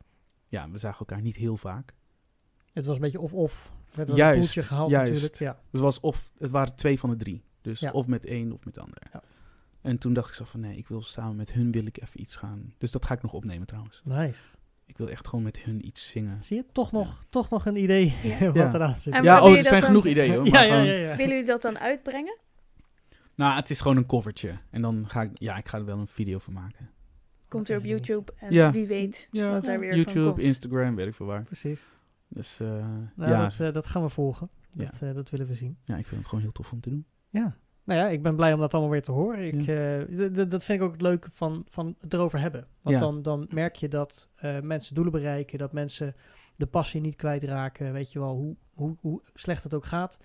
ja, 0.53 0.69
we 0.69 0.77
zagen 0.77 0.99
elkaar 0.99 1.21
niet 1.21 1.35
heel 1.35 1.57
vaak. 1.57 1.93
Het 2.73 2.85
was 2.85 2.95
een 2.95 3.01
beetje 3.01 3.19
of-of. 3.19 3.71
Werd 3.93 4.07
wel 4.07 4.17
Juist, 4.17 4.35
een 4.35 4.41
poeltje 4.41 4.61
gehaald 4.61 4.89
juist. 4.89 5.11
natuurlijk. 5.11 5.39
Ja. 5.39 5.59
Het, 5.71 5.81
was 5.81 5.99
of, 5.99 6.31
het 6.37 6.51
waren 6.51 6.75
twee 6.75 6.99
van 6.99 7.09
de 7.09 7.15
drie. 7.15 7.43
Dus 7.61 7.79
Ja. 7.79 7.91
of 7.91 8.07
met 8.07 8.25
één 8.25 8.51
of 8.51 8.65
met 8.65 8.73
de 8.73 8.81
andere. 8.81 9.01
Ja. 9.13 9.21
En 9.81 9.97
toen 9.97 10.13
dacht 10.13 10.29
ik 10.29 10.35
zo 10.35 10.43
van 10.45 10.59
nee, 10.59 10.77
ik 10.77 10.87
wil 10.87 11.01
samen 11.03 11.35
met 11.35 11.51
hun 11.53 11.71
wil 11.71 11.85
ik 11.85 12.01
even 12.01 12.21
iets 12.21 12.35
gaan. 12.35 12.73
Dus 12.77 12.91
dat 12.91 13.05
ga 13.05 13.13
ik 13.13 13.21
nog 13.21 13.33
opnemen 13.33 13.67
trouwens. 13.67 14.01
Nice. 14.05 14.43
Ik 14.85 14.97
wil 14.97 15.09
echt 15.09 15.27
gewoon 15.27 15.43
met 15.43 15.59
hun 15.59 15.85
iets 15.87 16.09
zingen. 16.09 16.41
Zie 16.41 16.57
je? 16.57 16.65
Toch 16.71 16.91
nog, 16.91 17.23
toch 17.29 17.49
nog 17.49 17.65
een 17.65 17.75
idee 17.83 18.13
Ja. 18.23 18.39
wat 18.45 18.55
Ja. 18.55 18.73
eraan 18.73 18.95
zit. 18.95 19.13
En 19.13 19.23
ja, 19.23 19.41
oh, 19.43 19.55
er 19.55 19.61
zijn 19.61 19.73
dan- 19.73 19.81
genoeg 19.83 20.05
ideeën 20.05 20.33
hoor. 20.35 20.45
ja, 20.47 20.51
maar 20.51 20.65
ja, 20.65 20.71
gewoon- 20.71 20.85
ja, 20.85 20.93
ja. 20.93 21.15
Willen 21.15 21.31
jullie 21.31 21.45
dat 21.45 21.61
dan 21.61 21.79
uitbrengen? 21.79 22.37
Nou, 23.35 23.55
het 23.55 23.69
is 23.69 23.81
gewoon 23.81 23.97
een 23.97 24.05
covertje. 24.05 24.57
En 24.69 24.81
dan 24.81 25.03
ga 25.09 25.21
ik, 25.21 25.31
ja, 25.33 25.57
ik 25.57 25.67
ga 25.67 25.77
er 25.77 25.85
wel 25.85 25.97
een 25.99 26.07
video 26.07 26.39
van 26.39 26.53
maken. 26.53 26.89
Komt 27.53 27.69
er 27.69 27.77
op 27.77 27.83
YouTube 27.83 28.31
en 28.37 28.51
Ja. 28.53 28.71
wie 28.71 28.87
weet 28.87 29.27
Ja, 29.31 29.51
wat 29.51 29.65
daar 29.65 29.79
weer 29.79 29.89
van 29.89 29.97
YouTube, 29.97 30.25
komt. 30.27 30.39
Instagram, 30.39 30.95
weet 30.95 31.07
ik 31.07 31.13
veel 31.15 31.25
waar. 31.25 31.41
Precies. 31.41 31.87
Dus 32.27 32.59
eh, 32.59 32.67
Nou, 33.15 33.31
ja, 33.31 33.43
dat, 33.49 33.59
eh, 33.59 33.73
dat 33.73 33.85
gaan 33.85 34.01
we 34.01 34.09
volgen. 34.09 34.49
Ja. 34.71 34.85
Dat, 34.85 35.01
eh, 35.01 35.13
dat 35.13 35.29
willen 35.29 35.47
we 35.47 35.55
zien. 35.55 35.77
ja, 35.83 35.97
ik 35.97 36.05
vind 36.05 36.19
het 36.19 36.29
gewoon 36.29 36.43
heel 36.43 36.53
tof 36.53 36.71
om 36.71 36.79
te 36.81 36.89
doen. 36.89 37.05
Ja. 37.29 37.55
Nou 37.83 37.99
ja, 37.99 38.07
ik 38.07 38.21
ben 38.23 38.35
blij 38.35 38.53
om 38.53 38.59
dat 38.59 38.73
allemaal 38.73 38.91
weer 38.91 39.01
te 39.01 39.11
horen. 39.11 39.39
Ik, 39.47 39.67
eh, 39.67 40.49
dat 40.49 40.65
vind 40.65 40.79
ik 40.79 40.85
ook 40.85 40.91
het 40.91 41.01
leuke 41.01 41.29
van, 41.33 41.65
van 41.69 41.95
het 42.01 42.13
erover 42.13 42.39
hebben. 42.39 42.67
Want 42.81 42.95
Ja. 42.95 43.01
dan, 43.01 43.21
dan 43.21 43.47
merk 43.49 43.75
je 43.75 43.87
dat 43.87 44.29
eh, 44.35 44.59
mensen 44.59 44.95
doelen 44.95 45.13
bereiken, 45.13 45.57
dat 45.57 45.73
mensen 45.73 46.15
de 46.55 46.65
passie 46.65 47.01
niet 47.01 47.15
kwijtraken. 47.15 47.93
Weet 47.93 48.11
je 48.11 48.19
wel, 48.19 48.35
hoe, 48.35 48.55
hoe, 48.73 48.95
hoe 48.99 49.21
slecht 49.33 49.63
het 49.63 49.73
ook 49.73 49.85
gaat. 49.85 50.17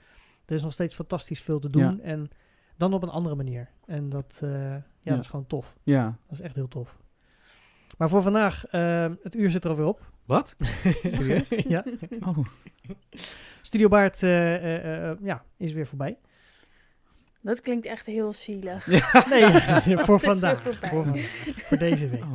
Er 0.47 0.55
is 0.55 0.62
nog 0.62 0.72
steeds 0.72 0.95
fantastisch 0.95 1.43
veel 1.43 1.59
te 1.59 1.70
doen. 1.70 1.83
Ja. 1.83 1.99
En 2.03 2.29
dan 2.76 2.95
op 2.95 3.03
een 3.03 3.09
andere 3.09 3.35
manier. 3.35 3.70
En 3.87 4.09
dat, 4.09 4.41
eh, 4.45 4.51
ja, 4.51 4.83
Ja. 5.01 5.11
dat 5.14 5.18
is 5.18 5.26
gewoon 5.31 5.47
tof. 5.47 5.76
Ja. 5.83 6.05
Dat 6.05 6.39
is 6.39 6.41
echt 6.41 6.55
heel 6.55 6.68
tof. 6.68 6.99
Maar 7.99 8.09
voor 8.09 8.22
vandaag, 8.22 8.66
eh, 8.66 9.07
het 9.22 9.34
uur 9.34 9.51
zit 9.51 9.64
er 9.64 9.70
alweer 9.70 9.86
op. 9.86 10.11
Wat? 10.26 10.57
Serieus? 11.03 11.49
ja. 11.74 11.84
Oh. 12.20 12.38
Studio 13.62 13.88
Baard 13.88 14.22
eh, 14.22 14.55
eh, 14.55 15.11
eh, 15.11 15.16
ja, 15.22 15.44
is 15.57 15.72
weer 15.72 15.86
voorbij. 15.86 16.18
Dat 17.40 17.61
klinkt 17.61 17.86
echt 17.86 18.07
heel 18.07 18.32
zielig. 18.32 18.86
Nee, 19.30 19.99
voor 19.99 20.20
vandaag. 20.20 20.62
Voor, 20.62 21.05
vandaag. 21.05 21.30
voor 21.57 21.78
deze 21.78 22.09
week. 22.09 22.22
Oh, 22.22 22.32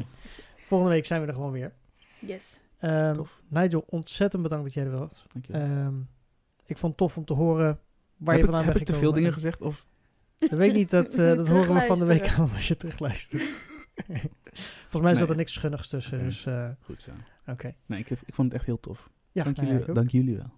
Volgende 0.63 0.93
week 0.93 1.05
zijn 1.05 1.21
we 1.21 1.27
er 1.27 1.33
gewoon 1.33 1.51
weer. 1.51 1.73
Yes. 2.19 2.59
Ehm, 2.79 3.15
Tof. 3.15 3.41
Nigel, 3.47 3.83
ontzettend 3.87 4.43
bedankt 4.43 4.63
dat 4.63 4.73
jij 4.73 4.83
er 4.83 4.99
was. 4.99 5.25
dank 5.33 5.45
je. 5.45 5.53
Ehm, 5.53 5.95
ik 6.65 6.77
vond 6.77 6.91
het 6.91 6.97
tof 6.97 7.17
om 7.17 7.25
te 7.25 7.33
horen 7.33 7.79
waar 8.17 8.35
je 8.35 8.41
heb 8.41 8.49
ik, 8.49 8.53
vandaan 8.53 8.63
heb 8.63 8.73
bent 8.73 8.89
ik 8.89 8.95
te 8.95 9.01
veel 9.01 9.13
dingen 9.13 9.33
gezegd? 9.33 9.61
Of? 9.61 9.85
Dat 10.37 10.59
weet 10.59 10.69
ik 10.69 10.75
niet, 10.75 10.89
dat, 10.89 11.17
eh, 11.17 11.35
dat 11.35 11.49
horen 11.49 11.73
we 11.73 11.81
van 11.81 11.99
de 11.99 12.05
week 12.05 12.27
aan 12.27 12.51
als 12.53 12.67
je 12.67 12.75
terugluistert. 12.75 13.49
Volgens 14.81 15.01
mij 15.01 15.13
zat 15.13 15.21
er 15.21 15.27
Nee. 15.27 15.35
niks 15.37 15.53
schunnigs 15.53 15.87
tussen, 15.87 16.23
dus 16.23 16.45
eh, 16.45 16.69
Goed 16.81 17.01
zo. 17.01 17.11
oké. 17.47 17.73
Nee, 17.85 17.99
ik, 17.99 18.07
heb, 18.07 18.19
ik 18.25 18.33
vond 18.33 18.47
het 18.47 18.57
echt 18.57 18.65
heel 18.65 18.79
tof. 18.79 19.09
Ja, 19.31 19.43
dank, 19.43 19.55
nou 19.57 19.67
jullie, 19.67 19.93
dank 19.93 20.09
jullie 20.09 20.35
wel. 20.37 20.51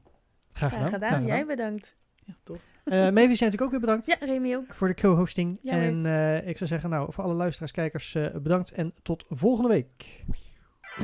Graag 0.53 0.71
Graag 0.71 0.89
gedaan. 0.89 1.09
gedaan. 1.09 1.25
Jij 1.25 1.45
bedankt. 1.45 1.95
Ja, 2.25 2.33
tof. 2.43 2.57
Eh 2.83 2.93
Mavis, 2.93 3.13
jij 3.13 3.27
natuurlijk 3.27 3.61
ook 3.61 3.71
weer 3.71 3.79
bedankt. 3.79 4.05
Ja, 4.05 4.15
Remy 4.19 4.55
ook. 4.55 4.73
voor 4.73 4.87
de 4.87 4.93
co-hosting. 4.93 5.59
Ja, 5.61 5.71
en 5.71 6.05
eh, 6.05 6.47
ik 6.47 6.57
zou 6.57 6.69
zeggen, 6.69 6.89
nou, 6.89 7.13
voor 7.13 7.23
alle 7.23 7.33
luisteraars, 7.33 7.71
kijkers, 7.71 8.15
eh, 8.15 8.31
bedankt 8.33 8.71
en 8.71 8.93
tot 9.01 9.25
volgende 9.29 9.69
week. 9.69 10.23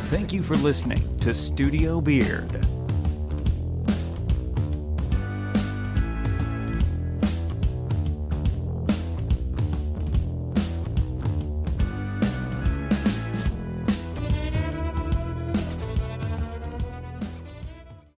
Thank 0.09 0.29
you 0.29 0.43
for 0.43 0.57
listening 0.57 1.19
to 1.19 1.32
Studio 1.32 2.01
Beard. 2.01 2.80